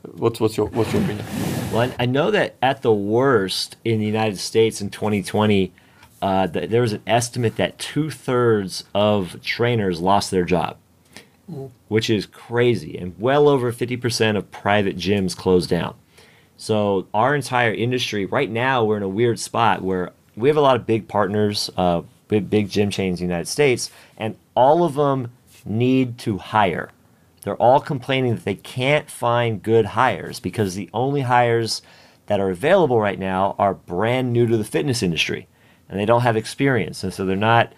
what's 0.04 0.40
what's 0.40 0.58
your 0.58 0.68
what's 0.68 0.94
your 0.94 1.04
opinion? 1.04 1.26
Well, 1.74 1.94
I 2.00 2.06
know 2.06 2.32
that 2.32 2.56
at 2.62 2.82
the 2.82 2.94
worst 2.94 3.78
in 3.84 4.00
the 4.00 4.06
United 4.06 4.40
States 4.40 4.82
in 4.82 4.90
2020, 4.90 5.74
uh, 6.22 6.48
th- 6.48 6.70
there 6.70 6.82
was 6.82 6.94
an 6.94 7.02
estimate 7.08 7.56
that 7.58 7.80
two 7.80 8.10
thirds 8.10 8.84
of 8.94 9.42
trainers 9.42 10.00
lost 10.00 10.32
their 10.32 10.46
job, 10.46 10.78
which 11.88 12.10
is 12.10 12.26
crazy. 12.26 12.98
And 12.98 13.16
well 13.18 13.50
over 13.50 13.74
50% 13.74 14.38
of 14.38 14.52
private 14.52 14.98
gyms 14.98 15.36
closed 15.36 15.70
down. 15.70 15.96
So, 16.58 17.08
our 17.14 17.34
entire 17.34 17.74
industry, 17.74 18.26
right 18.26 18.50
now, 18.50 18.84
we're 18.84 18.98
in 18.98 19.04
a 19.04 19.10
weird 19.10 19.40
spot 19.40 19.82
where 19.82 20.12
we 20.36 20.48
have 20.48 20.58
a 20.58 20.62
lot 20.62 20.76
of 20.76 20.86
big 20.86 21.08
partners, 21.08 21.72
uh, 21.76 22.04
big, 22.28 22.52
big 22.52 22.70
gym 22.70 22.92
chains 22.92 23.20
in 23.20 23.28
the 23.28 23.32
United 23.32 23.48
States, 23.48 23.90
and 24.16 24.38
all 24.54 24.84
of 24.84 24.94
them 24.94 25.32
need 25.66 26.20
to 26.20 26.38
hire. 26.38 26.92
They're 27.44 27.56
all 27.56 27.80
complaining 27.80 28.36
that 28.36 28.46
they 28.46 28.54
can't 28.54 29.10
find 29.10 29.64
good 29.64 29.86
hires 29.86 30.40
because 30.40 30.76
the 30.76 30.90
only 30.94 31.22
hires 31.22 31.82
that 32.28 32.40
are 32.40 32.52
available 32.52 33.00
right 33.00 33.18
now 33.18 33.56
are 33.58 33.74
brand 33.74 34.32
new 34.32 34.46
to 34.46 34.56
the 34.56 34.64
fitness 34.64 35.02
industry 35.02 35.48
and 35.92 36.00
they 36.00 36.06
don't 36.06 36.22
have 36.22 36.38
experience. 36.38 37.04
And 37.04 37.14
so 37.14 37.26
they're 37.26 37.36
not, 37.36 37.74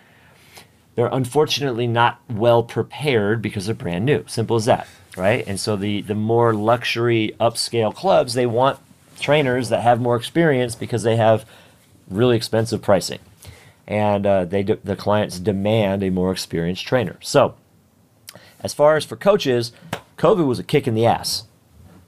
they're 0.96 1.08
unfortunately 1.08 1.88
not 1.88 2.22
well 2.30 2.62
prepared 2.64 3.42
because 3.42 3.66
they're 3.66 3.76
brand 3.76 4.06
new. 4.06 4.24
Simple 4.28 4.56
as 4.56 4.66
that, 4.66 4.88
right? 5.18 5.44
And 5.48 5.60
so 5.60 5.76
the, 5.76 6.02
the 6.02 6.16
more 6.16 6.54
luxury 6.54 7.36
upscale 7.40 7.94
clubs, 7.94 8.36
they 8.36 8.46
want 8.46 8.80
trainers 9.20 9.70
that 9.70 9.82
have 9.82 10.00
more 10.00 10.16
experience 10.16 10.76
because 10.76 11.02
they 11.02 11.16
have 11.16 11.46
really 12.08 12.38
expensive 12.38 12.84
pricing. 12.84 13.20
And 13.88 14.26
uh, 14.26 14.46
they 14.46 14.64
de- 14.64 14.78
the 14.78 14.96
clients 14.96 15.40
demand 15.40 16.04
a 16.04 16.12
more 16.12 16.32
experienced 16.32 16.86
trainer. 16.86 17.18
So, 17.22 17.56
as 18.62 18.74
far 18.74 18.96
as 18.96 19.04
for 19.04 19.18
coaches, 19.18 19.74
COVID 20.18 20.46
was 20.46 20.60
a 20.60 20.64
kick 20.64 20.88
in 20.88 20.96
the 20.96 21.06
ass. 21.06 21.44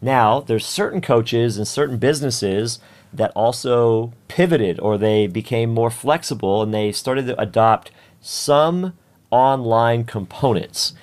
Now, 0.01 0.39
there's 0.39 0.66
certain 0.66 1.01
coaches 1.01 1.58
and 1.58 1.68
certain 1.68 1.97
businesses 1.97 2.80
that 3.18 3.32
also 3.36 4.13
pivoted 4.28 4.80
or 4.80 4.97
they 4.97 5.28
became 5.28 5.74
more 5.74 5.89
flexible 5.89 6.61
and 6.61 6.74
they 6.74 6.91
started 6.91 7.28
to 7.28 7.39
adopt 7.41 7.91
some 8.22 8.93
online 9.32 10.03
components. 10.03 10.93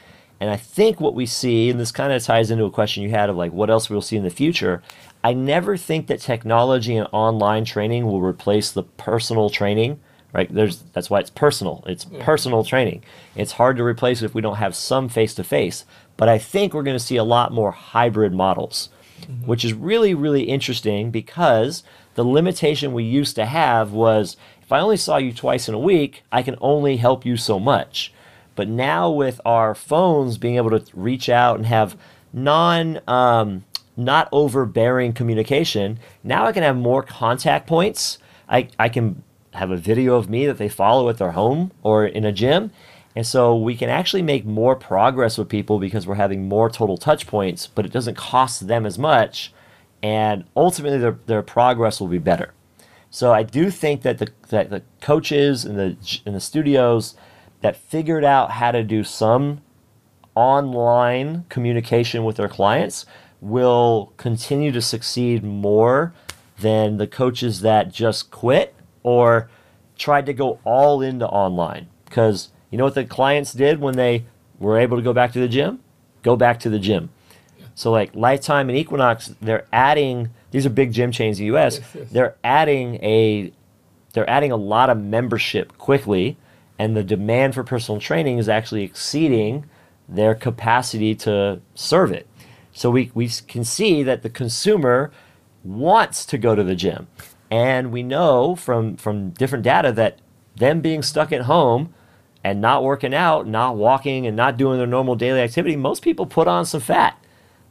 And 0.40 0.50
I 0.50 0.56
think 0.56 1.00
what 1.00 1.14
we 1.14 1.26
see, 1.26 1.70
and 1.70 1.78
this 1.78 1.92
kind 1.92 2.12
of 2.12 2.22
ties 2.22 2.50
into 2.50 2.64
a 2.64 2.70
question 2.70 3.02
you 3.02 3.10
had 3.10 3.30
of 3.30 3.36
like 3.36 3.52
what 3.52 3.70
else 3.70 3.88
we'll 3.88 4.02
see 4.02 4.16
in 4.16 4.24
the 4.24 4.30
future. 4.30 4.82
I 5.22 5.34
never 5.34 5.76
think 5.76 6.08
that 6.08 6.20
technology 6.20 6.96
and 6.96 7.08
online 7.12 7.64
training 7.64 8.06
will 8.06 8.20
replace 8.20 8.72
the 8.72 8.82
personal 8.82 9.50
training 9.50 10.00
right 10.32 10.52
there's 10.52 10.82
that's 10.92 11.10
why 11.10 11.20
it's 11.20 11.30
personal 11.30 11.84
it's 11.86 12.04
personal 12.20 12.64
training 12.64 13.02
it's 13.36 13.52
hard 13.52 13.76
to 13.76 13.84
replace 13.84 14.22
it 14.22 14.24
if 14.24 14.34
we 14.34 14.40
don't 14.40 14.56
have 14.56 14.74
some 14.74 15.08
face 15.08 15.34
to 15.34 15.44
face 15.44 15.84
but 16.16 16.28
i 16.28 16.38
think 16.38 16.72
we're 16.72 16.82
going 16.82 16.98
to 16.98 17.04
see 17.04 17.16
a 17.16 17.24
lot 17.24 17.52
more 17.52 17.70
hybrid 17.70 18.32
models 18.32 18.88
mm-hmm. 19.20 19.46
which 19.46 19.64
is 19.64 19.72
really 19.72 20.14
really 20.14 20.44
interesting 20.44 21.10
because 21.10 21.82
the 22.14 22.24
limitation 22.24 22.92
we 22.92 23.04
used 23.04 23.36
to 23.36 23.46
have 23.46 23.92
was 23.92 24.36
if 24.60 24.72
i 24.72 24.80
only 24.80 24.96
saw 24.96 25.16
you 25.16 25.32
twice 25.32 25.68
in 25.68 25.74
a 25.74 25.78
week 25.78 26.22
i 26.32 26.42
can 26.42 26.56
only 26.60 26.96
help 26.96 27.24
you 27.24 27.36
so 27.36 27.58
much 27.58 28.12
but 28.54 28.68
now 28.68 29.10
with 29.10 29.40
our 29.44 29.74
phones 29.74 30.38
being 30.38 30.56
able 30.56 30.70
to 30.78 30.84
reach 30.94 31.28
out 31.28 31.56
and 31.56 31.66
have 31.66 31.96
non 32.32 33.00
um, 33.08 33.64
not 33.96 34.28
overbearing 34.32 35.12
communication 35.12 35.98
now 36.22 36.46
i 36.46 36.52
can 36.52 36.62
have 36.62 36.76
more 36.76 37.02
contact 37.02 37.66
points 37.66 38.18
I, 38.52 38.68
I 38.78 38.90
can 38.90 39.22
have 39.54 39.70
a 39.70 39.76
video 39.76 40.16
of 40.16 40.28
me 40.30 40.46
that 40.46 40.58
they 40.58 40.68
follow 40.68 41.08
at 41.08 41.18
their 41.18 41.32
home 41.32 41.72
or 41.82 42.06
in 42.06 42.24
a 42.24 42.32
gym. 42.32 42.70
And 43.16 43.26
so 43.26 43.56
we 43.56 43.76
can 43.76 43.88
actually 43.90 44.22
make 44.22 44.44
more 44.44 44.76
progress 44.76 45.36
with 45.36 45.48
people 45.48 45.78
because 45.78 46.06
we're 46.06 46.14
having 46.14 46.48
more 46.48 46.70
total 46.70 46.96
touch 46.96 47.26
points, 47.26 47.66
but 47.66 47.84
it 47.84 47.92
doesn't 47.92 48.16
cost 48.16 48.68
them 48.68 48.86
as 48.86 48.98
much. 48.98 49.52
And 50.02 50.44
ultimately, 50.56 50.98
their, 50.98 51.18
their 51.26 51.42
progress 51.42 52.00
will 52.00 52.08
be 52.08 52.18
better. 52.18 52.52
So 53.10 53.32
I 53.32 53.42
do 53.42 53.70
think 53.70 54.02
that 54.02 54.18
the, 54.18 54.28
that 54.48 54.70
the 54.70 54.82
coaches 55.00 55.64
and 55.64 55.78
the, 55.78 56.20
in 56.24 56.32
the 56.32 56.40
studios 56.40 57.14
that 57.60 57.76
figured 57.76 58.24
out 58.24 58.52
how 58.52 58.72
to 58.72 58.82
do 58.82 59.04
some 59.04 59.60
online 60.34 61.44
communication 61.48 62.24
with 62.24 62.36
their 62.36 62.48
clients 62.48 63.04
will 63.40 64.12
continue 64.16 64.72
to 64.72 64.80
succeed 64.80 65.44
more 65.44 66.14
than 66.58 66.96
the 66.96 67.06
coaches 67.06 67.60
that 67.60 67.92
just 67.92 68.30
quit 68.30 68.74
or 69.02 69.50
tried 69.98 70.26
to 70.26 70.32
go 70.32 70.58
all 70.64 71.02
into 71.02 71.26
online. 71.26 71.88
Because 72.04 72.50
you 72.70 72.78
know 72.78 72.84
what 72.84 72.94
the 72.94 73.04
clients 73.04 73.52
did 73.52 73.80
when 73.80 73.96
they 73.96 74.24
were 74.58 74.78
able 74.78 74.96
to 74.96 75.02
go 75.02 75.12
back 75.12 75.32
to 75.32 75.40
the 75.40 75.48
gym? 75.48 75.80
Go 76.22 76.36
back 76.36 76.60
to 76.60 76.70
the 76.70 76.78
gym. 76.78 77.10
So 77.74 77.90
like 77.90 78.14
Lifetime 78.14 78.68
and 78.68 78.78
Equinox, 78.78 79.34
they're 79.40 79.66
adding 79.72 80.30
these 80.50 80.66
are 80.66 80.70
big 80.70 80.92
gym 80.92 81.12
chains 81.12 81.40
in 81.40 81.46
the 81.46 81.56
US. 81.56 81.78
Yes, 81.78 81.88
yes. 81.94 82.10
They're 82.10 82.36
adding 82.44 82.96
a 82.96 83.52
they're 84.12 84.28
adding 84.28 84.52
a 84.52 84.56
lot 84.56 84.90
of 84.90 84.98
membership 84.98 85.76
quickly 85.78 86.36
and 86.78 86.96
the 86.96 87.04
demand 87.04 87.54
for 87.54 87.62
personal 87.62 88.00
training 88.00 88.38
is 88.38 88.48
actually 88.48 88.82
exceeding 88.82 89.64
their 90.08 90.34
capacity 90.34 91.14
to 91.14 91.60
serve 91.74 92.12
it. 92.12 92.26
So 92.72 92.90
we, 92.90 93.10
we 93.14 93.28
can 93.46 93.64
see 93.64 94.02
that 94.02 94.22
the 94.22 94.30
consumer 94.30 95.10
wants 95.62 96.24
to 96.26 96.38
go 96.38 96.54
to 96.54 96.64
the 96.64 96.74
gym. 96.74 97.06
And 97.50 97.92
we 97.92 98.02
know 98.02 98.56
from, 98.56 98.96
from 98.96 99.30
different 99.30 99.62
data 99.62 99.92
that 99.92 100.18
them 100.56 100.80
being 100.80 101.02
stuck 101.02 101.32
at 101.32 101.42
home 101.42 101.94
and 102.42 102.60
not 102.60 102.82
working 102.82 103.14
out, 103.14 103.46
not 103.46 103.76
walking, 103.76 104.26
and 104.26 104.36
not 104.36 104.56
doing 104.56 104.78
their 104.78 104.86
normal 104.86 105.14
daily 105.14 105.40
activity, 105.40 105.76
most 105.76 106.02
people 106.02 106.26
put 106.26 106.48
on 106.48 106.64
some 106.64 106.80
fat 106.80 107.16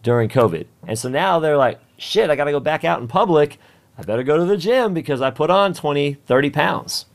during 0.03 0.29
COVID. 0.29 0.65
And 0.87 0.97
so 0.97 1.09
now 1.09 1.39
they're 1.39 1.57
like, 1.57 1.79
shit, 1.97 2.29
I 2.29 2.35
got 2.35 2.45
to 2.45 2.51
go 2.51 2.59
back 2.59 2.83
out 2.83 3.01
in 3.01 3.07
public. 3.07 3.59
I 3.97 4.03
better 4.03 4.23
go 4.23 4.37
to 4.37 4.45
the 4.45 4.57
gym 4.57 4.93
because 4.93 5.21
I 5.21 5.29
put 5.29 5.49
on 5.49 5.73
20, 5.73 6.13
30 6.25 6.49
pounds. 6.49 7.05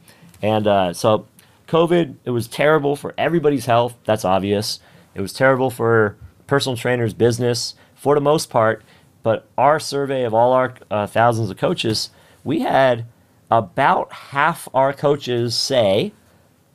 And 0.42 0.66
uh, 0.66 0.92
so 0.92 1.26
COVID, 1.68 2.16
it 2.24 2.30
was 2.30 2.46
terrible 2.46 2.96
for 2.96 3.14
everybody's 3.18 3.66
health. 3.66 3.94
That's 4.04 4.24
obvious. 4.24 4.80
It 5.14 5.20
was 5.20 5.32
terrible 5.32 5.70
for 5.70 6.16
personal 6.46 6.76
trainers' 6.76 7.14
business 7.14 7.74
for 7.94 8.14
the 8.14 8.20
most 8.20 8.50
part. 8.50 8.82
But 9.22 9.48
our 9.58 9.80
survey 9.80 10.22
of 10.22 10.34
all 10.34 10.52
our 10.52 10.74
uh, 10.90 11.06
thousands 11.06 11.50
of 11.50 11.56
coaches, 11.56 12.10
we 12.44 12.60
had 12.60 13.06
about 13.50 14.12
half 14.12 14.68
our 14.72 14.92
coaches 14.92 15.56
say 15.56 16.12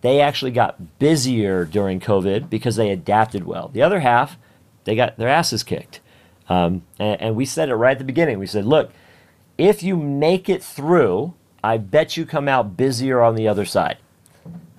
they 0.01 0.19
actually 0.19 0.51
got 0.51 0.99
busier 0.99 1.63
during 1.63 1.99
COVID 1.99 2.49
because 2.49 2.75
they 2.75 2.89
adapted 2.89 3.45
well. 3.45 3.69
The 3.69 3.81
other 3.81 3.99
half, 3.99 4.37
they 4.83 4.95
got 4.95 5.17
their 5.17 5.29
asses 5.29 5.63
kicked. 5.63 5.99
Um, 6.49 6.83
and, 6.99 7.21
and 7.21 7.35
we 7.35 7.45
said 7.45 7.69
it 7.69 7.75
right 7.75 7.91
at 7.91 7.99
the 7.99 8.03
beginning. 8.03 8.39
We 8.39 8.47
said, 8.47 8.65
look, 8.65 8.91
if 9.57 9.83
you 9.83 9.95
make 9.95 10.49
it 10.49 10.63
through, 10.63 11.33
I 11.63 11.77
bet 11.77 12.17
you 12.17 12.25
come 12.25 12.47
out 12.47 12.75
busier 12.75 13.21
on 13.21 13.35
the 13.35 13.47
other 13.47 13.65
side. 13.65 13.97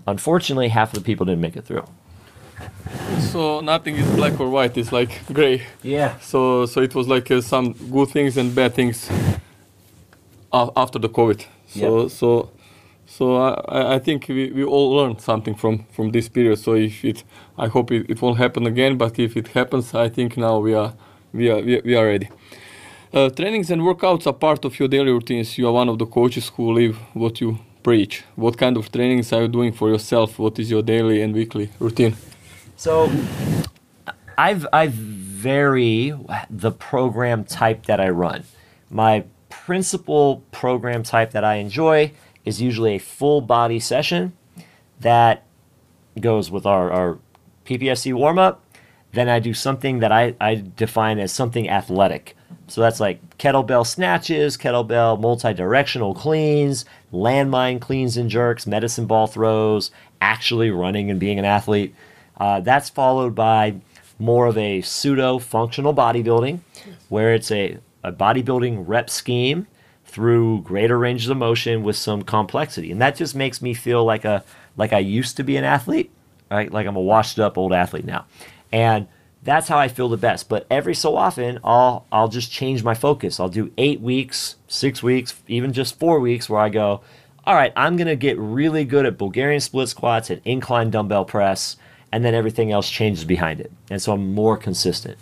Unfortunately, 0.07 0.69
half 0.69 0.93
of 0.93 0.99
the 0.99 1.05
people 1.05 1.27
didn't 1.27 1.41
make 1.41 1.57
it 1.57 1.65
through. 1.65 1.87
So 3.21 3.61
nothing 3.61 3.97
is 3.97 4.11
black 4.17 4.39
or 4.41 4.49
white; 4.51 4.77
it's 4.77 4.93
like 4.93 5.25
gray. 5.33 5.63
Yeah. 5.83 6.19
So 6.19 6.67
so 6.67 6.81
it 6.81 6.95
was 6.95 7.09
like 7.09 7.31
uh, 7.31 7.41
some 7.41 7.73
good 7.73 8.09
things 8.09 8.37
and 8.37 8.55
bad 8.55 8.75
things 8.75 9.09
after 10.53 10.99
the 10.99 11.09
COVID. 11.09 11.47
So 11.69 12.03
yep. 12.03 12.11
so 12.11 12.51
so 13.13 13.37
I, 13.37 13.97
I 13.97 13.99
think 13.99 14.27
we, 14.29 14.51
we 14.53 14.65
all 14.65 14.91
learned 14.97 15.21
something 15.21 15.55
from 15.55 15.85
from 15.93 16.13
this 16.13 16.29
period. 16.31 16.59
So 16.59 16.75
if 16.75 17.05
it, 17.05 17.25
I 17.59 17.69
hope 17.69 17.93
it, 17.93 18.09
it 18.09 18.23
won't 18.23 18.39
happen 18.39 18.67
again. 18.67 18.97
But 18.97 19.19
if 19.19 19.37
it 19.37 19.49
happens, 19.49 19.95
I 19.95 20.09
think 20.09 20.39
now 20.39 20.59
we 20.59 20.73
are 20.73 20.95
we 21.33 21.51
are 21.51 21.61
we, 21.61 21.95
are 21.95 22.07
ready. 22.07 22.31
Uh, 23.13 23.29
trainings 23.29 23.71
and 23.71 23.83
workouts 23.83 24.27
are 24.27 24.33
part 24.33 24.65
of 24.65 24.79
your 24.79 24.89
daily 24.89 25.13
routines. 25.13 25.59
You 25.59 25.69
are 25.69 25.73
one 25.73 25.91
of 25.91 25.99
the 25.99 26.07
coaches 26.07 26.51
who 26.57 26.73
live 26.73 26.97
what 27.13 27.39
you 27.43 27.59
preach. 27.83 28.25
What 28.35 28.57
kind 28.57 28.79
of 28.79 28.91
trainings 28.91 29.31
are 29.35 29.43
you 29.43 29.49
doing 29.49 29.73
for 29.73 29.91
yourself? 29.91 30.39
What 30.39 30.59
is 30.59 30.71
your 30.71 30.83
daily 30.83 31.21
and 31.21 31.35
weekly 31.35 31.69
routine? 31.81 32.17
So 32.77 33.13
I've 34.39 34.67
I 34.73 34.89
vary 34.91 36.15
the 36.49 36.71
program 36.71 37.45
type 37.45 37.85
that 37.87 38.01
I 38.01 38.09
run. 38.09 38.45
My 38.89 39.25
principal 39.51 40.43
program 40.51 41.03
type 41.03 41.33
that 41.33 41.45
I 41.45 41.57
enjoy 41.57 42.13
is 42.45 42.61
usually 42.61 42.95
a 42.95 42.99
full 42.99 43.41
body 43.41 43.79
session 43.79 44.33
that 45.01 45.45
goes 46.21 46.51
with 46.51 46.67
our, 46.67 46.91
our 46.91 47.19
PPSC 47.65 48.13
warm 48.15 48.39
up. 48.39 48.65
Then 49.13 49.29
I 49.29 49.41
do 49.41 49.53
something 49.53 49.99
that 49.99 50.11
I, 50.11 50.35
I 50.41 50.65
define 50.77 51.19
as 51.19 51.33
something 51.33 51.69
athletic. 51.69 52.37
So 52.67 52.81
that's 52.81 53.01
like 53.01 53.37
kettlebell 53.39 53.87
snatches, 53.87 54.57
kettlebell 54.57 55.21
multi 55.21 55.53
directional 55.53 56.15
cleans, 56.15 56.85
landmine 57.13 57.81
cleans 57.81 58.17
and 58.17 58.31
jerks, 58.31 58.67
medicine 58.67 59.07
ball 59.07 59.27
throws, 59.27 59.91
actually 60.21 60.71
running 60.71 61.11
and 61.11 61.21
being 61.21 61.39
an 61.39 61.45
athlete. 61.45 61.95
Uh, 62.39 62.61
that's 62.61 62.89
followed 62.89 63.35
by 63.35 63.75
more 64.19 64.47
of 64.47 64.57
a 64.57 64.81
pseudo 64.81 65.39
functional 65.39 65.95
bodybuilding, 65.95 66.61
where 67.09 67.35
it's 67.35 67.51
a, 67.51 67.79
a 68.03 68.13
bodybuilding 68.13 68.85
rep 68.87 69.11
scheme 69.11 69.67
through 70.13 70.61
greater 70.61 70.99
ranges 70.99 71.31
of 71.31 71.39
motion 71.39 71.83
with 71.83 71.97
some 71.97 72.21
complexity. 72.21 72.93
And 72.93 73.01
that 73.01 73.17
just 73.17 73.35
makes 73.35 73.63
me 73.63 73.73
feel 73.73 74.05
like 74.05 74.27
a 74.27 74.45
like 74.77 74.93
I 74.93 74.99
used 74.99 75.39
to 75.39 75.43
be 75.43 75.57
an 75.57 75.65
athlete, 75.65 76.11
right? 76.51 76.71
Like 76.71 76.87
I'm 76.87 76.97
a 76.97 77.01
washed 77.01 77.39
up 77.39 77.57
old 77.57 77.73
athlete 77.73 78.05
now. 78.05 78.27
And 78.71 79.09
that's 79.43 79.69
how 79.69 79.79
I 79.79 79.89
feel 79.89 80.11
the 80.11 80.19
best. 80.19 80.51
But 80.51 80.67
every 80.71 80.95
so 80.95 81.17
often 81.17 81.59
I'll 81.65 82.05
I'll 82.13 82.29
just 82.29 82.53
change 82.53 82.85
my 82.85 82.93
focus. 82.93 83.41
I'll 83.41 83.49
do 83.49 83.73
8 83.79 84.03
weeks, 84.03 84.57
6 84.69 85.03
weeks, 85.03 85.35
even 85.49 85.73
just 85.73 85.99
4 85.99 86.21
weeks 86.21 86.47
where 86.51 86.61
I 86.61 86.69
go, 86.69 87.01
all 87.47 87.55
right, 87.55 87.73
I'm 87.75 87.97
going 87.97 88.07
to 88.07 88.17
get 88.17 88.39
really 88.39 88.85
good 88.85 89.07
at 89.07 89.17
Bulgarian 89.17 89.61
split 89.61 89.89
squats 89.89 90.29
and 90.29 90.43
incline 90.45 90.91
dumbbell 90.91 91.25
press 91.25 91.77
and 92.13 92.23
then 92.23 92.35
everything 92.35 92.71
else 92.71 92.91
changes 92.91 93.25
behind 93.25 93.61
it. 93.61 93.73
And 93.91 94.01
so 94.01 94.13
I'm 94.13 94.35
more 94.35 94.59
consistent. 94.59 95.17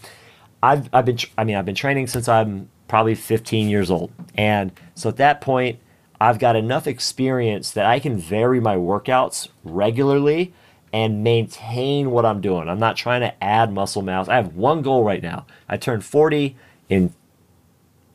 I've, 0.63 0.91
I've 0.93 1.07
been, 1.07 1.19
I 1.39 1.45
mean, 1.45 1.55
I've 1.55 1.65
been 1.65 1.77
training 1.77 2.09
since 2.09 2.29
I'm 2.29 2.69
probably 2.91 3.15
15 3.15 3.69
years 3.69 3.89
old. 3.89 4.11
And 4.35 4.73
so 4.97 5.09
at 5.09 5.17
that 5.19 5.41
point, 5.41 5.79
I've 6.21 6.41
got 6.41 6.57
enough 6.57 6.89
experience 6.89 7.71
that 7.71 7.87
I 7.87 8.01
can 8.01 8.19
vary 8.19 8.59
my 8.59 8.75
workouts 8.75 9.47
regularly 9.63 10.53
and 10.93 11.23
maintain 11.23 12.11
what 12.11 12.27
I'm 12.27 12.41
doing. 12.41 12.69
I'm 12.69 12.81
not 12.81 12.97
trying 12.97 13.21
to 13.21 13.45
add 13.45 13.73
muscle 13.73 14.03
mass. 14.03 14.29
I 14.29 14.35
have 14.35 14.57
one 14.57 14.83
goal 14.83 15.05
right 15.05 15.23
now. 15.23 15.47
I 15.69 15.77
turned 15.77 16.05
40 16.05 16.57
in 16.89 17.15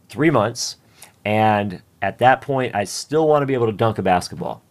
three 0.10 0.30
months. 0.30 0.76
And 1.24 1.82
at 2.02 2.18
that 2.18 2.42
point, 2.42 2.76
I 2.76 2.84
still 2.84 3.30
want 3.30 3.44
to 3.44 3.46
be 3.46 3.54
able 3.54 3.68
to 3.68 3.72
dunk 3.72 3.98
a 3.98 4.02
basketball. 4.02 4.62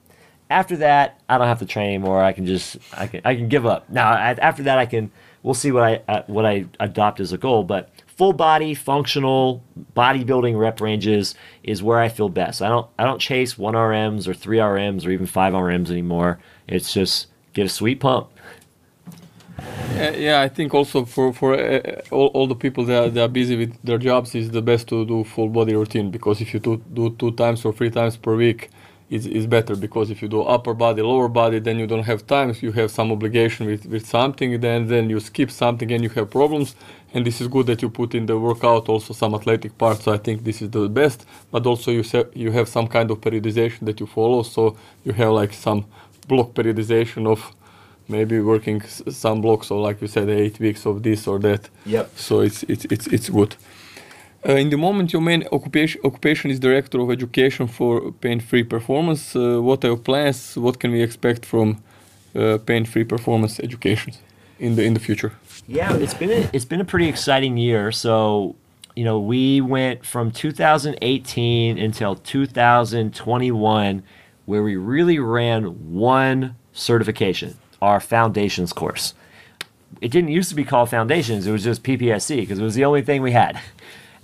After 0.51 0.77
that, 0.77 1.19
I 1.31 1.39
don't 1.39 1.49
have 1.49 1.61
to 1.61 1.67
train 1.67 1.89
anymore. 1.89 2.23
I 2.23 2.33
can 2.33 2.45
just 2.45 2.77
I 2.93 3.07
can 3.07 3.23
I 3.25 3.35
can 3.35 3.49
give 3.49 3.65
up. 3.65 3.89
Now 3.89 4.13
after 4.13 4.65
that, 4.65 4.77
I 4.77 4.85
can 4.85 5.11
we'll 5.43 5.55
see 5.55 5.73
what 5.73 5.83
I 5.83 6.03
uh, 6.07 6.23
what 6.27 6.45
I 6.45 6.67
adopt 6.79 7.21
as 7.21 7.33
a 7.33 7.39
goal. 7.39 7.65
But 7.65 7.89
full 8.17 8.33
body 8.33 8.75
functional 8.75 9.63
bodybuilding 9.97 10.59
rep 10.59 10.81
ranges 10.81 11.35
is 11.63 11.83
where 11.83 11.99
I 11.99 12.09
feel 12.09 12.29
best. 12.29 12.63
I 12.63 12.69
don't 12.69 12.89
I 12.99 13.05
don't 13.05 13.21
chase 13.21 13.59
one 13.59 13.75
RMs 13.75 14.29
or 14.29 14.35
three 14.35 14.59
RMs 14.59 15.07
or 15.07 15.11
even 15.11 15.27
five 15.27 15.53
RMs 15.53 15.91
anymore. 15.91 16.39
It's 16.69 16.93
just 16.93 17.27
get 17.53 17.67
a 17.67 17.69
sweet 17.69 18.01
pump. 18.01 18.31
Yeah, 19.95 20.11
yeah, 20.11 20.41
I 20.41 20.49
think 20.49 20.75
also 20.75 21.05
for 21.05 21.33
for 21.33 21.55
uh, 21.55 22.01
all, 22.11 22.27
all 22.29 22.47
the 22.47 22.57
people 22.57 22.85
that, 22.87 23.15
that 23.15 23.23
are 23.23 23.29
busy 23.29 23.57
with 23.57 23.81
their 23.85 23.99
jobs 23.99 24.35
is 24.35 24.51
the 24.51 24.63
best 24.63 24.89
to 24.89 25.07
do 25.07 25.23
full 25.25 25.49
body 25.49 25.75
routine 25.75 26.11
because 26.11 26.41
if 26.41 26.53
you 26.53 26.61
do, 26.61 26.83
do 26.93 27.15
two 27.17 27.31
times 27.33 27.65
or 27.65 27.73
three 27.73 27.91
times 27.91 28.17
per 28.17 28.35
week, 28.35 28.71
is, 29.17 29.25
is 29.39 29.47
better 29.57 29.75
because 29.87 30.07
if 30.15 30.19
you 30.23 30.29
do 30.37 30.41
upper 30.57 30.75
body, 30.85 31.03
lower 31.03 31.29
body, 31.43 31.59
then 31.67 31.77
you 31.81 31.87
don't 31.93 32.07
have 32.13 32.21
time. 32.37 32.49
If 32.55 32.63
you 32.65 32.73
have 32.81 32.91
some 32.99 33.09
obligation 33.17 33.63
with, 33.71 33.83
with 33.93 34.05
something, 34.17 34.51
then 34.67 34.81
then 34.93 35.05
you 35.13 35.21
skip 35.21 35.51
something 35.51 35.89
and 35.95 36.01
you 36.05 36.11
have 36.19 36.27
problems. 36.41 36.75
And 37.15 37.25
this 37.25 37.41
is 37.43 37.47
good 37.49 37.67
that 37.67 37.81
you 37.83 37.89
put 37.91 38.15
in 38.15 38.27
the 38.27 38.37
workout 38.49 38.89
also 38.89 39.15
some 39.15 39.33
athletic 39.39 39.73
parts. 39.83 40.03
So 40.05 40.13
I 40.13 40.19
think 40.19 40.37
this 40.45 40.61
is 40.63 40.69
the 40.71 40.89
best. 40.89 41.19
But 41.53 41.63
also 41.67 41.91
you 41.99 42.03
se- 42.03 42.33
you 42.45 42.51
have 42.59 42.67
some 42.77 42.87
kind 42.97 43.11
of 43.13 43.17
periodization 43.21 43.81
that 43.89 44.01
you 44.01 44.07
follow. 44.07 44.43
So 44.43 44.63
you 45.07 45.13
have 45.23 45.33
like 45.43 45.53
some 45.55 45.81
block 46.29 46.49
periodization 46.55 47.27
of 47.27 47.41
maybe 48.09 48.37
working 48.41 48.83
s- 48.83 49.03
some 49.11 49.41
blocks. 49.41 49.71
or 49.71 49.81
like 49.89 49.99
you 50.03 50.09
said, 50.09 50.29
eight 50.29 50.59
weeks 50.61 50.87
of 50.87 51.03
this 51.03 51.27
or 51.29 51.39
that. 51.41 51.63
Yep. 51.87 52.07
So 52.17 52.41
it's 52.47 52.63
it's 52.73 52.85
it's 52.95 53.07
it's 53.17 53.29
good. 53.39 53.53
Uh, 54.47 54.57
in 54.57 54.69
the 54.69 54.77
moment, 54.77 55.11
your 55.13 55.23
main 55.23 55.43
occupation, 55.53 56.01
occupation 56.05 56.51
is 56.51 56.61
director 56.61 57.01
of 57.01 57.11
education 57.11 57.67
for 57.67 58.13
pain-free 58.13 58.65
performance. 58.65 59.35
Uh, 59.35 59.59
what 59.63 59.83
are 59.85 59.89
your 59.89 59.97
plans? 59.97 60.55
What 60.57 60.79
can 60.79 60.91
we 60.93 61.01
expect 61.03 61.47
from 61.47 61.83
uh, 62.35 62.59
pain-free 62.67 63.05
performance 63.05 63.59
education 63.59 64.13
in 64.59 64.77
the 64.77 64.85
in 64.85 64.93
the 64.93 65.01
future? 65.01 65.33
Yeah, 65.67 65.95
it's 65.95 66.13
been 66.13 66.31
a, 66.31 66.51
it's 66.53 66.67
been 66.67 66.83
a 66.83 66.85
pretty 66.85 67.09
exciting 67.09 67.57
year. 67.57 67.91
So, 67.91 68.55
you 68.95 69.05
know, 69.05 69.19
we 69.19 69.63
went 69.63 70.05
from 70.05 70.31
2018 70.31 71.79
until 71.79 72.15
2021. 72.15 74.03
where 74.45 74.63
we 74.63 74.77
really 74.77 75.19
ran 75.19 75.95
one 75.95 76.55
certification, 76.75 77.57
our 77.81 77.99
foundations 77.99 78.75
course. 78.75 79.15
It 80.03 80.11
didn't 80.11 80.29
used 80.31 80.51
to 80.51 80.55
be 80.55 80.65
called 80.65 80.91
foundations; 80.91 81.47
it 81.47 81.53
was 81.53 81.65
just 81.65 81.83
PPSC 81.83 82.41
because 82.41 82.59
it 82.59 82.63
was 82.63 82.75
the 82.75 82.85
only 82.85 83.01
thing 83.01 83.23
we 83.23 83.33
had. 83.33 83.59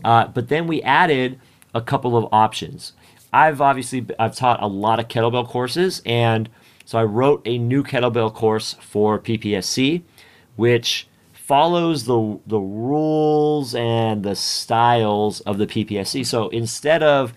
Uh, 0.04 0.26
but 0.26 0.48
then 0.48 0.66
we 0.66 0.82
added 0.82 1.38
a 1.74 1.80
couple 1.80 2.16
of 2.16 2.26
options. 2.32 2.92
I've 3.32 3.60
obviously 3.60 4.06
I've 4.18 4.34
taught 4.34 4.62
a 4.62 4.66
lot 4.66 4.98
of 4.98 5.08
kettlebell 5.08 5.46
courses, 5.46 6.02
and 6.04 6.48
so 6.84 6.98
I 6.98 7.04
wrote 7.04 7.42
a 7.44 7.58
new 7.58 7.84
kettlebell 7.84 8.34
course 8.34 8.74
for 8.80 9.18
PPSC, 9.18 10.02
which 10.56 11.06
follows 11.32 12.04
the 12.04 12.38
the 12.46 12.58
rules 12.58 13.74
and 13.74 14.22
the 14.24 14.34
styles 14.34 15.40
of 15.42 15.58
the 15.58 15.66
PPSC. 15.66 16.26
So 16.26 16.48
instead 16.48 17.02
of 17.02 17.32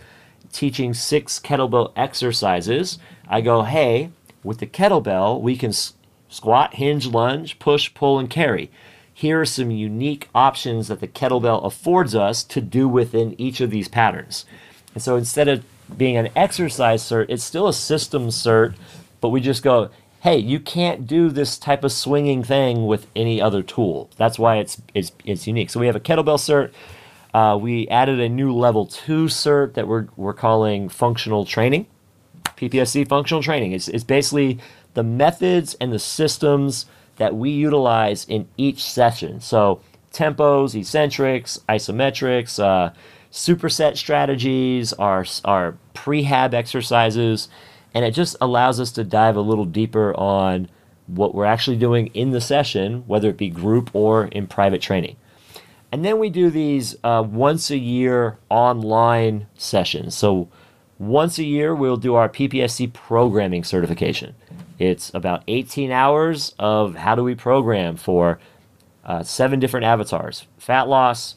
teaching 0.51 0.93
six 0.93 1.39
kettlebell 1.39 1.91
exercises, 1.95 2.99
I 3.28 3.41
go, 3.41 3.64
hey, 3.64 4.11
with 4.43 4.59
the 4.59 4.68
kettlebell, 4.68 5.41
we 5.41 5.55
can 5.55 5.70
s- 5.70 5.93
squat, 6.30 6.76
hinge, 6.76 7.07
lunge, 7.07 7.57
push, 7.59 7.93
pull, 7.93 8.20
and 8.20 8.30
carry. 8.30 8.70
Here 9.14 9.39
are 9.39 9.45
some 9.45 9.70
unique 9.70 10.28
options 10.34 10.88
that 10.88 10.99
the 10.99 11.07
kettlebell 11.07 11.64
affords 11.66 12.16
us 12.16 12.43
to 12.45 12.61
do 12.61 12.88
within 12.88 13.39
each 13.39 13.61
of 13.61 13.70
these 13.70 13.88
patterns. 13.88 14.45
And 14.93 15.03
so 15.03 15.16
instead 15.16 15.47
of 15.47 15.64
being 15.97 16.18
an 16.18 16.30
exercise 16.36 17.03
cert, 17.03 17.28
it's 17.30 17.43
still 17.43 17.68
a 17.68 17.74
system 17.74 18.30
cert, 18.30 18.74
but 19.22 19.30
we 19.30 19.39
just 19.39 19.64
go, 19.64 19.89
hey, 20.22 20.38
you 20.38 20.59
can't 20.59 21.05
do 21.05 21.30
this 21.30 21.57
type 21.57 21.84
of 21.84 21.91
swinging 21.91 22.43
thing 22.43 22.88
with 22.88 23.07
any 23.16 23.41
other 23.41 23.61
tool. 23.61 24.09
That's 24.18 24.39
why 24.39 24.57
it's 24.57 24.82
it's 24.93 25.11
it's 25.26 25.47
unique. 25.47 25.70
So 25.70 25.80
we 25.80 25.88
have 25.88 25.95
a 25.95 25.99
kettlebell 25.99 26.39
cert. 26.39 26.72
Uh, 27.34 27.57
we 27.57 27.88
added 27.89 28.20
a 28.20 28.30
new 28.30 28.53
level 28.53 28.86
two 28.86 29.26
cert 29.26 29.74
that 29.74 29.88
we're 29.88 30.07
we're 30.16 30.34
calling 30.34 30.88
functional 30.88 31.45
training, 31.45 31.88
PPSC 32.57 33.07
functional 33.07 33.43
training. 33.43 33.74
It's 33.74 33.88
it's 33.88 34.03
basically 34.03 34.59
the 34.93 35.03
methods 35.03 35.76
and 35.82 35.91
the 35.91 35.99
systems 35.99 36.86
that 37.18 37.36
we 37.36 37.49
utilize 37.51 38.26
in 38.26 38.47
each 38.57 38.84
session. 38.84 39.39
So 39.39 39.82
tempos, 40.11 40.76
eccentrics, 40.76 41.59
isometrics, 41.70 42.61
uh, 42.64 42.93
superset 43.32 43.97
strategies, 43.97 44.93
our 44.93 45.26
our 45.43 45.78
prehab 45.93 46.53
exercises, 46.53 47.49
and 47.93 48.05
it 48.05 48.11
just 48.11 48.36
allows 48.39 48.80
us 48.80 48.91
to 48.93 49.03
dive 49.03 49.36
a 49.36 49.41
little 49.41 49.66
deeper 49.66 50.14
on 50.16 50.70
what 51.07 51.36
we're 51.36 51.45
actually 51.45 51.78
doing 51.78 52.07
in 52.07 52.32
the 52.32 52.41
session, 52.41 53.03
whether 53.07 53.30
it 53.30 53.38
be 53.38 53.49
group 53.49 53.93
or 53.93 54.26
in 54.26 54.47
private 54.47 54.82
training. 54.82 55.16
And 55.91 56.03
then 56.03 56.18
we 56.18 56.30
do 56.30 56.49
these 56.49 56.95
uh, 57.03 57.24
once 57.28 57.70
a 57.70 57.78
year 57.78 58.39
online 58.49 59.47
sessions. 59.55 60.16
So 60.16 60.49
once 60.97 61.38
a 61.38 61.43
year, 61.43 61.76
we'll 61.76 61.97
do 61.97 62.16
our 62.16 62.30
PPSC 62.30 62.93
programming 62.93 63.64
certification. 63.64 64.36
It's 64.80 65.13
about 65.13 65.43
18 65.47 65.91
hours 65.91 66.55
of 66.57 66.95
how 66.95 67.15
do 67.15 67.24
we 67.24 67.36
program 67.36 67.95
for 67.95 68.39
uh, 69.05 69.24
seven 69.24 69.59
different 69.59 69.86
avatars 69.86 70.47
fat 70.57 70.88
loss, 70.88 71.36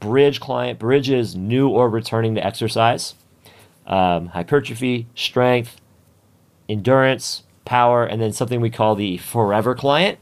bridge 0.00 0.40
client, 0.40 0.78
bridges, 0.78 1.34
new 1.34 1.68
or 1.68 1.88
returning 1.88 2.34
to 2.34 2.44
exercise, 2.44 3.14
um, 3.86 4.26
hypertrophy, 4.28 5.06
strength, 5.14 5.80
endurance, 6.68 7.42
power, 7.64 8.04
and 8.04 8.20
then 8.20 8.32
something 8.32 8.60
we 8.60 8.70
call 8.70 8.94
the 8.94 9.16
forever 9.18 9.74
client. 9.74 10.18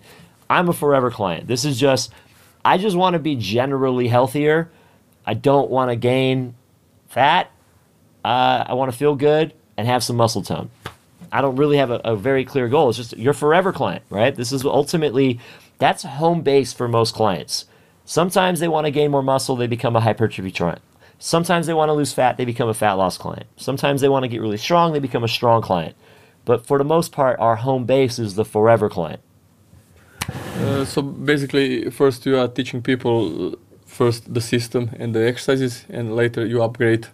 I'm 0.48 0.68
a 0.68 0.72
forever 0.72 1.10
client. 1.10 1.48
This 1.48 1.64
is 1.64 1.80
just, 1.80 2.12
I 2.64 2.78
just 2.78 2.96
want 2.96 3.14
to 3.14 3.18
be 3.18 3.36
generally 3.36 4.08
healthier. 4.08 4.70
I 5.24 5.34
don't 5.34 5.70
want 5.70 5.90
to 5.90 5.96
gain 5.96 6.54
fat. 7.08 7.50
Uh, 8.24 8.64
I 8.66 8.74
want 8.74 8.92
to 8.92 8.96
feel 8.96 9.16
good 9.16 9.54
and 9.76 9.86
have 9.88 10.04
some 10.04 10.16
muscle 10.16 10.42
tone. 10.42 10.70
I 11.32 11.40
don't 11.40 11.56
really 11.56 11.78
have 11.78 11.90
a, 11.90 12.00
a 12.04 12.14
very 12.14 12.44
clear 12.44 12.68
goal. 12.68 12.90
It's 12.90 12.98
just 12.98 13.16
your 13.16 13.32
forever 13.32 13.72
client, 13.72 14.04
right? 14.10 14.34
This 14.34 14.52
is 14.52 14.64
ultimately, 14.64 15.40
that's 15.78 16.02
home 16.02 16.42
base 16.42 16.72
for 16.72 16.86
most 16.86 17.14
clients. 17.14 17.64
Sometimes 18.04 18.60
they 18.60 18.68
want 18.68 18.84
to 18.84 18.90
gain 18.90 19.10
more 19.10 19.22
muscle, 19.22 19.56
they 19.56 19.66
become 19.66 19.96
a 19.96 20.00
hypertrophy 20.00 20.52
client. 20.52 20.82
Sometimes 21.18 21.66
they 21.66 21.74
want 21.74 21.88
to 21.88 21.92
lose 21.92 22.12
fat, 22.12 22.36
they 22.36 22.44
become 22.44 22.68
a 22.68 22.74
fat 22.74 22.94
loss 22.94 23.16
client. 23.16 23.46
Sometimes 23.56 24.00
they 24.00 24.08
want 24.08 24.24
to 24.24 24.28
get 24.28 24.40
really 24.40 24.56
strong, 24.56 24.92
they 24.92 24.98
become 24.98 25.24
a 25.24 25.28
strong 25.28 25.62
client. 25.62 25.96
But 26.44 26.66
for 26.66 26.78
the 26.78 26.84
most 26.84 27.12
part, 27.12 27.38
our 27.38 27.56
home 27.56 27.84
base 27.84 28.18
is 28.18 28.34
the 28.34 28.44
forever 28.44 28.88
client. 28.88 29.22
Uh, 30.56 30.84
so 30.84 31.00
basically, 31.02 31.90
first 31.90 32.26
you 32.26 32.36
are 32.36 32.48
teaching 32.48 32.82
people 32.82 33.52
uh, 33.52 33.56
first 33.86 34.34
the 34.34 34.40
system 34.40 34.90
and 34.98 35.14
the 35.14 35.26
exercises, 35.26 35.84
and 35.88 36.16
later 36.16 36.44
you 36.44 36.62
upgrade 36.62 37.06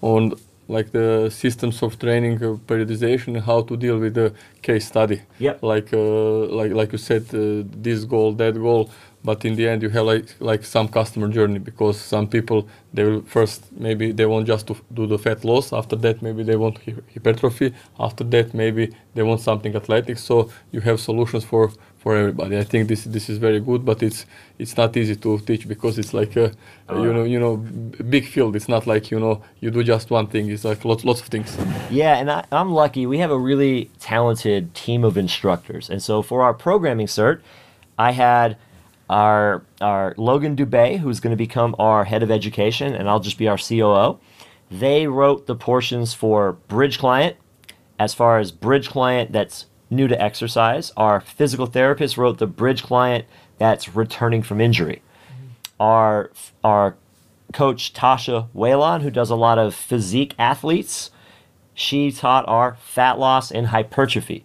on 0.00 0.34
like 0.70 0.92
the 0.92 1.30
systems 1.30 1.82
of 1.82 1.98
training, 1.98 2.36
uh, 2.36 2.56
periodization, 2.70 3.40
how 3.40 3.62
to 3.62 3.76
deal 3.76 3.98
with 3.98 4.14
the 4.14 4.32
case 4.62 4.86
study. 4.86 5.20
Yep. 5.38 5.62
Like 5.62 5.92
uh, 5.92 6.46
like 6.60 6.72
like 6.72 6.92
you 6.92 6.98
said, 6.98 7.22
uh, 7.34 7.64
this 7.86 8.04
goal, 8.04 8.32
that 8.34 8.54
goal, 8.54 8.90
but 9.24 9.44
in 9.44 9.54
the 9.56 9.68
end 9.68 9.82
you 9.82 9.90
have 9.90 10.06
like 10.06 10.26
like 10.40 10.64
some 10.64 10.88
customer 10.88 11.28
journey 11.28 11.58
because 11.58 12.00
some 12.00 12.26
people 12.26 12.68
they 12.94 13.04
will 13.04 13.22
first 13.22 13.60
maybe 13.72 14.12
they 14.12 14.26
want 14.26 14.46
just 14.46 14.66
to 14.68 14.74
do 14.94 15.06
the 15.06 15.18
fat 15.18 15.44
loss. 15.44 15.72
After 15.72 15.96
that 15.96 16.22
maybe 16.22 16.42
they 16.42 16.56
want 16.56 16.78
hypertrophy. 17.14 17.74
After 17.98 18.24
that 18.24 18.54
maybe 18.54 18.94
they 19.14 19.22
want 19.22 19.40
something 19.40 19.74
athletic. 19.76 20.18
So 20.18 20.50
you 20.72 20.80
have 20.80 21.00
solutions 21.00 21.44
for 21.44 21.70
for 22.00 22.16
everybody. 22.16 22.56
I 22.58 22.64
think 22.64 22.88
this 22.88 23.04
this 23.04 23.28
is 23.28 23.38
very 23.38 23.60
good, 23.60 23.84
but 23.84 24.02
it's 24.02 24.24
it's 24.58 24.76
not 24.76 24.96
easy 24.96 25.16
to 25.16 25.38
teach 25.38 25.68
because 25.68 25.98
it's 25.98 26.14
like 26.14 26.34
a, 26.36 26.52
Oh, 26.88 27.04
you 27.04 27.12
know 27.12 27.24
you 27.24 27.38
know 27.38 27.56
big 28.14 28.26
field. 28.26 28.56
It's 28.56 28.68
not 28.68 28.86
like 28.86 29.10
you 29.12 29.20
know 29.20 29.42
you 29.60 29.70
do 29.70 29.84
just 29.84 30.10
one 30.10 30.26
thing. 30.26 30.50
It's 30.50 30.64
like 30.64 30.84
lots 30.84 31.04
lots 31.04 31.20
of 31.20 31.28
things. 31.28 31.56
Yeah, 31.90 32.16
and 32.16 32.30
I, 32.30 32.44
I'm 32.50 32.72
lucky. 32.72 33.06
We 33.06 33.18
have 33.18 33.30
a 33.30 33.38
really 33.38 33.90
talented 34.00 34.74
team 34.74 35.04
of 35.04 35.16
instructors. 35.16 35.90
And 35.90 36.02
so 36.02 36.22
for 36.22 36.42
our 36.42 36.54
programming 36.54 37.06
cert, 37.06 37.42
I 37.98 38.12
had 38.12 38.56
our 39.10 39.62
our 39.80 40.14
Logan 40.16 40.56
Dubay, 40.56 40.98
who's 40.98 41.20
going 41.20 41.32
to 41.32 41.36
become 41.36 41.76
our 41.78 42.04
head 42.04 42.22
of 42.22 42.30
education, 42.30 42.94
and 42.94 43.08
I'll 43.08 43.20
just 43.20 43.38
be 43.38 43.46
our 43.46 43.58
COO. 43.58 44.18
They 44.70 45.06
wrote 45.06 45.46
the 45.46 45.54
portions 45.54 46.14
for 46.14 46.52
Bridge 46.68 46.98
Client, 46.98 47.36
as 47.98 48.14
far 48.14 48.38
as 48.38 48.50
Bridge 48.50 48.88
Client 48.88 49.32
that's 49.32 49.66
new 49.90 50.08
to 50.08 50.20
exercise. 50.22 50.92
Our 50.96 51.20
physical 51.20 51.66
therapist 51.66 52.16
wrote 52.16 52.38
the 52.38 52.46
Bridge 52.46 52.82
Client 52.82 53.26
that's 53.58 53.94
returning 53.94 54.42
from 54.42 54.60
injury. 54.60 55.02
Our 55.78 56.30
our 56.64 56.96
coach 57.52 57.92
Tasha 57.92 58.48
Whalon, 58.54 59.02
who 59.02 59.10
does 59.10 59.30
a 59.30 59.36
lot 59.36 59.58
of 59.58 59.74
physique 59.74 60.34
athletes, 60.38 61.10
she 61.74 62.12
taught 62.12 62.48
our 62.48 62.76
fat 62.80 63.18
loss 63.18 63.50
and 63.50 63.68
hypertrophy. 63.68 64.44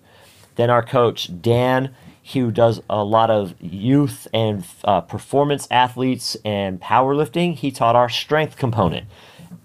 Then 0.56 0.70
our 0.70 0.84
coach 0.84 1.30
Dan, 1.41 1.93
who 2.34 2.50
does 2.52 2.82
a 2.89 3.04
lot 3.04 3.30
of 3.30 3.54
youth 3.62 4.28
and 4.34 4.66
uh, 4.84 5.02
performance 5.02 5.68
athletes 5.70 6.36
and 6.43 6.82
powerlifting, 6.82 7.56
he 7.56 7.72
taught 7.72 7.96
our 7.96 8.10
strength 8.10 8.58
component. 8.58 9.08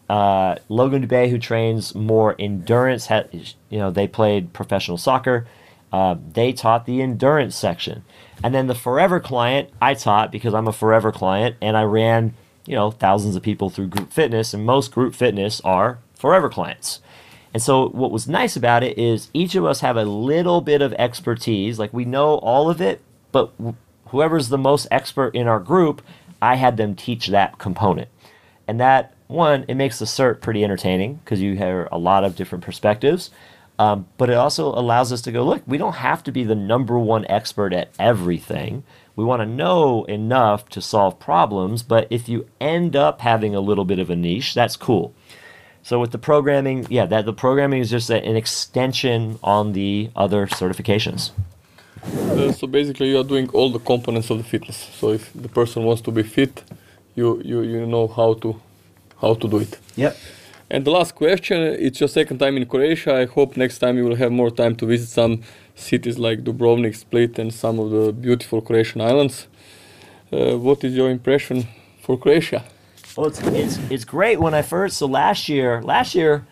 Uh, 0.08 0.56
Logan 0.68 1.06
Dubé, 1.06 1.30
who 1.30 1.38
trains 1.38 1.94
more 1.94 2.34
endurance, 2.38 3.06
had, 3.06 3.28
you 3.70 3.78
know, 3.78 3.92
they 3.92 4.08
played 4.08 4.52
professional 4.52 4.98
soccer. 4.98 5.46
Uh, 5.92 6.16
they 6.32 6.52
taught 6.52 6.86
the 6.86 7.02
endurance 7.02 7.56
section, 7.56 8.04
and 8.42 8.54
then 8.54 8.66
the 8.68 8.74
forever 8.74 9.20
client 9.20 9.70
I 9.80 9.94
taught 9.94 10.30
because 10.30 10.54
I'm 10.54 10.68
a 10.68 10.72
forever 10.72 11.10
client, 11.12 11.56
and 11.60 11.76
I 11.76 11.82
ran, 11.82 12.34
you 12.66 12.76
know, 12.76 12.90
thousands 12.90 13.36
of 13.36 13.42
people 13.42 13.70
through 13.70 13.88
group 13.88 14.12
fitness, 14.12 14.54
and 14.54 14.64
most 14.64 14.92
group 14.92 15.14
fitness 15.14 15.60
are 15.62 15.98
forever 16.14 16.48
clients. 16.48 17.00
And 17.52 17.62
so 17.62 17.88
what 17.88 18.12
was 18.12 18.28
nice 18.28 18.56
about 18.56 18.84
it 18.84 18.96
is 18.96 19.28
each 19.34 19.54
of 19.54 19.64
us 19.64 19.80
have 19.80 19.96
a 19.96 20.04
little 20.04 20.60
bit 20.60 20.82
of 20.82 20.92
expertise. 20.94 21.78
Like 21.78 21.92
we 21.92 22.04
know 22.04 22.34
all 22.36 22.70
of 22.70 22.80
it, 22.80 23.00
but 23.32 23.50
wh- 23.62 23.74
whoever's 24.10 24.48
the 24.48 24.58
most 24.58 24.86
expert 24.90 25.34
in 25.34 25.48
our 25.48 25.58
group, 25.58 26.02
I 26.40 26.54
had 26.56 26.76
them 26.76 26.94
teach 26.94 27.26
that 27.28 27.58
component. 27.58 28.08
And 28.68 28.78
that 28.80 29.14
one, 29.26 29.64
it 29.68 29.74
makes 29.74 29.98
the 29.98 30.04
cert 30.04 30.40
pretty 30.40 30.62
entertaining 30.62 31.16
because 31.24 31.40
you 31.40 31.56
hear 31.56 31.88
a 31.90 31.98
lot 31.98 32.24
of 32.24 32.36
different 32.36 32.64
perspectives. 32.64 33.30
Um, 33.80 34.06
but 34.18 34.28
it 34.28 34.34
also 34.34 34.66
allows 34.66 35.10
us 35.10 35.22
to 35.22 35.32
go, 35.32 35.42
look, 35.42 35.62
we 35.66 35.78
don't 35.78 35.94
have 35.94 36.22
to 36.24 36.32
be 36.32 36.44
the 36.44 36.54
number 36.54 36.98
one 36.98 37.24
expert 37.30 37.72
at 37.72 37.88
everything. 37.98 38.84
We 39.16 39.24
want 39.24 39.40
to 39.40 39.46
know 39.46 40.04
enough 40.04 40.68
to 40.74 40.82
solve 40.82 41.18
problems, 41.18 41.82
but 41.82 42.06
if 42.10 42.28
you 42.28 42.46
end 42.60 42.94
up 42.94 43.22
having 43.22 43.54
a 43.54 43.60
little 43.60 43.86
bit 43.86 43.98
of 43.98 44.10
a 44.10 44.16
niche, 44.16 44.52
that's 44.52 44.76
cool. 44.76 45.14
So 45.82 45.98
with 45.98 46.10
the 46.10 46.18
programming, 46.18 46.86
yeah, 46.90 47.06
that 47.06 47.24
the 47.24 47.32
programming 47.32 47.80
is 47.80 47.88
just 47.88 48.10
an 48.10 48.36
extension 48.36 49.38
on 49.42 49.72
the 49.72 50.10
other 50.14 50.46
certifications. 50.46 51.30
Uh, 52.04 52.52
so 52.52 52.66
basically, 52.66 53.08
you 53.08 53.18
are 53.18 53.24
doing 53.24 53.48
all 53.54 53.70
the 53.70 53.78
components 53.78 54.28
of 54.28 54.36
the 54.36 54.44
fitness. 54.44 54.76
So 54.76 55.08
if 55.08 55.32
the 55.32 55.48
person 55.48 55.84
wants 55.84 56.02
to 56.02 56.10
be 56.10 56.22
fit, 56.22 56.64
you 57.14 57.40
you, 57.42 57.62
you 57.62 57.86
know 57.86 58.08
how 58.08 58.34
to 58.42 58.60
how 59.22 59.32
to 59.32 59.48
do 59.48 59.58
it. 59.58 59.78
Yep. 59.96 60.16
And 60.72 60.84
the 60.84 60.92
last 60.92 61.16
question: 61.16 61.60
It's 61.60 61.98
your 61.98 62.08
second 62.08 62.38
time 62.38 62.56
in 62.56 62.64
Croatia. 62.64 63.14
I 63.22 63.26
hope 63.26 63.56
next 63.56 63.78
time 63.80 63.96
you 63.96 64.04
will 64.04 64.14
have 64.14 64.30
more 64.30 64.50
time 64.50 64.76
to 64.76 64.86
visit 64.86 65.08
some 65.08 65.42
cities 65.74 66.16
like 66.16 66.44
Dubrovnik, 66.44 66.94
Split, 66.94 67.38
and 67.40 67.52
some 67.52 67.80
of 67.80 67.90
the 67.90 68.12
beautiful 68.12 68.60
Croatian 68.60 69.00
islands. 69.00 69.48
Uh, 70.32 70.56
what 70.56 70.84
is 70.84 70.94
your 70.94 71.10
impression 71.10 71.66
for 72.00 72.16
Croatia? 72.16 72.62
Well, 73.16 73.26
it's, 73.26 73.40
it's 73.42 73.78
it's 73.90 74.04
great 74.04 74.38
when 74.38 74.54
I 74.54 74.62
first. 74.62 74.98
So 74.98 75.06
last 75.06 75.48
year, 75.48 75.82
last 75.82 76.14
year, 76.14 76.46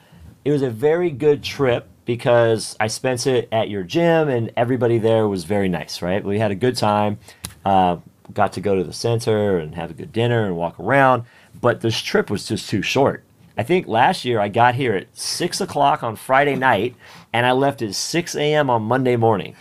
it 0.45 0.51
was 0.51 0.63
a 0.63 0.71
very 0.71 1.11
good 1.11 1.45
trip 1.45 1.87
because 2.05 2.75
I 2.81 2.89
spent 2.89 3.25
it 3.29 3.49
at 3.53 3.69
your 3.69 3.85
gym 3.85 4.29
and 4.29 4.51
everybody 4.57 4.99
there 4.99 5.29
was 5.29 5.45
very 5.45 5.69
nice, 5.69 6.03
right? 6.03 6.25
We 6.25 6.41
had 6.41 6.51
a 6.51 6.57
good 6.57 6.77
time. 6.77 7.19
Uh, 7.65 7.99
got 8.35 8.53
to 8.55 8.61
go 8.61 8.75
to 8.75 8.83
the 8.83 8.93
center 8.93 9.59
and 9.59 9.77
have 9.77 9.91
a 9.91 9.95
good 9.95 10.13
dinner 10.13 10.47
and 10.47 10.57
walk 10.57 10.81
around, 10.81 11.23
but 11.61 11.83
this 11.83 12.01
trip 12.01 12.31
was 12.31 12.49
just 12.49 12.69
too 12.69 12.83
short. 12.83 13.25
I 13.59 13.65
think 13.65 13.89
last 13.89 14.25
year 14.25 14.39
I 14.39 14.49
got 14.49 14.77
here 14.77 14.95
at 14.95 15.19
six 15.19 15.61
o'clock 15.61 16.05
on 16.05 16.15
Friday 16.15 16.55
night 16.55 16.95
and 17.33 17.45
I 17.45 17.51
left 17.51 17.83
at 17.83 17.93
6 17.93 18.37
a.m. 18.37 18.71
on 18.71 18.85
Monday 18.85 19.17
morning. 19.17 19.57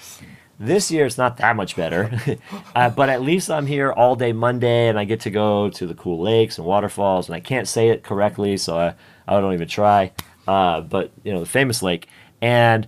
This 0.59 0.91
year 0.91 1.07
it's 1.07 1.17
not 1.17 1.37
that 1.37 1.55
much 1.55 1.75
better, 1.75 2.37
uh, 2.75 2.91
but 2.91 3.09
at 3.09 3.23
least 3.23 3.49
I'm 3.49 3.65
here 3.65 3.91
all 3.91 4.15
day 4.15 4.33
Monday 4.33 4.87
and 4.87 4.99
I 4.99 5.05
get 5.05 5.21
to 5.21 5.31
go 5.31 5.71
to 5.71 5.87
the 5.87 5.95
cool 5.95 6.21
lakes 6.21 6.59
and 6.59 6.67
waterfalls. 6.67 7.27
And 7.27 7.35
I 7.35 7.39
can't 7.39 7.67
say 7.67 7.89
it 7.89 8.03
correctly, 8.03 8.55
so 8.57 8.77
I, 8.77 8.93
I 9.27 9.41
don't 9.41 9.53
even 9.53 9.67
try. 9.67 10.11
Uh, 10.47 10.81
but 10.81 11.11
you 11.23 11.33
know 11.33 11.39
the 11.39 11.47
famous 11.47 11.81
lake. 11.81 12.07
And 12.39 12.87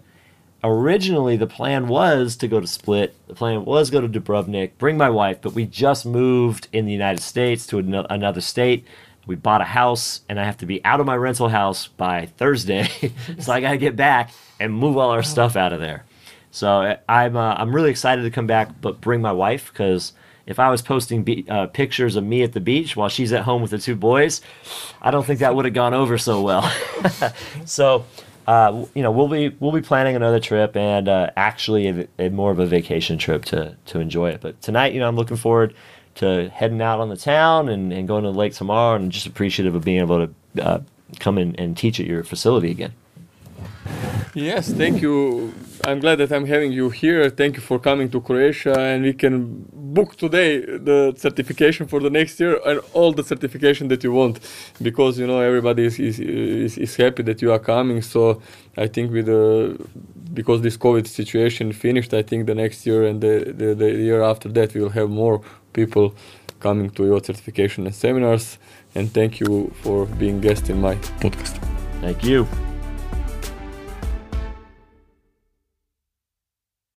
originally 0.63 1.37
the 1.37 1.47
plan 1.47 1.87
was 1.87 2.35
to 2.37 2.47
go 2.47 2.59
to 2.59 2.67
Split. 2.67 3.15
The 3.27 3.33
plan 3.33 3.65
was 3.65 3.89
go 3.89 3.99
to 3.99 4.07
Dubrovnik, 4.07 4.77
bring 4.77 4.95
my 4.95 5.09
wife, 5.09 5.41
but 5.41 5.53
we 5.53 5.65
just 5.65 6.05
moved 6.05 6.67
in 6.71 6.85
the 6.85 6.91
United 6.91 7.21
States 7.21 7.65
to 7.67 7.79
another 7.79 8.41
state. 8.41 8.85
We 9.29 9.35
bought 9.35 9.61
a 9.61 9.65
house, 9.65 10.21
and 10.27 10.39
I 10.39 10.43
have 10.43 10.57
to 10.57 10.65
be 10.65 10.83
out 10.83 10.99
of 10.99 11.05
my 11.05 11.15
rental 11.15 11.49
house 11.49 11.85
by 11.85 12.25
Thursday, 12.37 12.89
so 13.37 13.53
I 13.53 13.61
got 13.61 13.71
to 13.73 13.77
get 13.77 13.95
back 13.95 14.31
and 14.59 14.73
move 14.73 14.97
all 14.97 15.11
our 15.11 15.21
stuff 15.21 15.55
out 15.55 15.71
of 15.71 15.79
there. 15.79 16.03
So 16.49 16.97
I'm 17.07 17.37
uh, 17.37 17.53
I'm 17.53 17.71
really 17.71 17.91
excited 17.91 18.23
to 18.23 18.31
come 18.31 18.47
back, 18.47 18.81
but 18.81 18.99
bring 18.99 19.21
my 19.21 19.31
wife 19.31 19.71
because 19.71 20.13
if 20.47 20.57
I 20.57 20.71
was 20.71 20.81
posting 20.81 21.21
be- 21.21 21.45
uh, 21.47 21.67
pictures 21.67 22.15
of 22.15 22.23
me 22.23 22.41
at 22.41 22.53
the 22.53 22.59
beach 22.59 22.95
while 22.95 23.07
she's 23.07 23.31
at 23.31 23.43
home 23.43 23.61
with 23.61 23.69
the 23.69 23.77
two 23.77 23.95
boys, 23.95 24.41
I 24.99 25.11
don't 25.11 25.23
think 25.23 25.41
that 25.41 25.53
would 25.53 25.65
have 25.65 25.75
gone 25.75 25.93
over 25.93 26.17
so 26.17 26.41
well. 26.41 26.73
so. 27.65 28.05
Uh, 28.47 28.87
you 28.95 29.03
know, 29.03 29.11
we'll 29.11 29.27
be 29.27 29.55
we'll 29.59 29.71
be 29.71 29.81
planning 29.81 30.15
another 30.15 30.39
trip 30.39 30.75
and 30.75 31.07
uh, 31.07 31.29
actually 31.37 31.87
a, 31.87 32.07
a 32.17 32.29
more 32.29 32.49
of 32.49 32.57
a 32.57 32.65
vacation 32.65 33.19
trip 33.19 33.45
to 33.45 33.77
to 33.85 33.99
enjoy 33.99 34.31
it. 34.31 34.41
But 34.41 34.59
tonight, 34.59 34.91
you 34.93 34.99
know, 34.99 35.07
I'm 35.07 35.15
looking 35.15 35.37
forward 35.37 35.75
to 36.15 36.49
heading 36.49 36.81
out 36.81 36.99
on 36.99 37.09
the 37.09 37.17
town 37.17 37.69
and, 37.69 37.93
and 37.93 38.07
going 38.07 38.23
to 38.23 38.31
the 38.31 38.37
lake 38.37 38.53
tomorrow, 38.53 38.95
and 38.95 39.11
just 39.11 39.25
appreciative 39.25 39.75
of 39.75 39.83
being 39.83 39.99
able 39.99 40.27
to 40.27 40.63
uh, 40.63 40.79
come 41.19 41.37
in 41.37 41.55
and 41.55 41.77
teach 41.77 41.99
at 41.99 42.05
your 42.05 42.23
facility 42.23 42.71
again. 42.71 42.93
Yes, 44.35 44.71
thank 44.71 45.01
you. 45.01 45.53
I'm 45.85 45.99
glad 45.99 46.17
that 46.19 46.31
I'm 46.31 46.45
having 46.45 46.71
you 46.71 46.89
here. 46.89 47.29
Thank 47.29 47.55
you 47.55 47.61
for 47.61 47.79
coming 47.79 48.09
to 48.11 48.21
Croatia, 48.21 48.79
and 48.79 49.03
we 49.03 49.13
can 49.13 49.65
book 49.73 50.15
today 50.17 50.59
the 50.59 51.15
certification 51.17 51.87
for 51.87 51.99
the 51.99 52.09
next 52.09 52.39
year 52.39 52.59
and 52.65 52.79
all 52.93 53.11
the 53.11 53.23
certification 53.23 53.87
that 53.87 54.03
you 54.03 54.11
want, 54.11 54.39
because 54.81 55.17
you 55.17 55.25
know 55.25 55.39
everybody 55.39 55.85
is 55.85 55.99
is, 55.99 56.19
is, 56.19 56.77
is 56.77 56.95
happy 56.95 57.23
that 57.23 57.41
you 57.41 57.51
are 57.51 57.59
coming. 57.59 58.01
So 58.01 58.41
I 58.77 58.87
think 58.87 59.11
with 59.11 59.25
the 59.25 59.77
because 60.33 60.61
this 60.61 60.77
COVID 60.77 61.07
situation 61.07 61.73
finished, 61.73 62.13
I 62.13 62.21
think 62.21 62.45
the 62.45 62.55
next 62.55 62.85
year 62.85 63.03
and 63.03 63.19
the, 63.19 63.51
the, 63.57 63.73
the 63.73 63.91
year 63.91 64.21
after 64.21 64.47
that 64.49 64.73
we 64.75 64.81
will 64.81 64.91
have 64.91 65.09
more 65.09 65.41
people 65.73 66.13
coming 66.59 66.89
to 66.91 67.05
your 67.05 67.23
certification 67.23 67.85
and 67.85 67.95
seminars. 67.95 68.57
And 68.95 69.11
thank 69.13 69.39
you 69.39 69.71
for 69.81 70.05
being 70.05 70.41
guest 70.41 70.69
in 70.69 70.81
my 70.81 70.95
podcast. 70.95 71.57
Thank 72.01 72.23
you. 72.23 72.47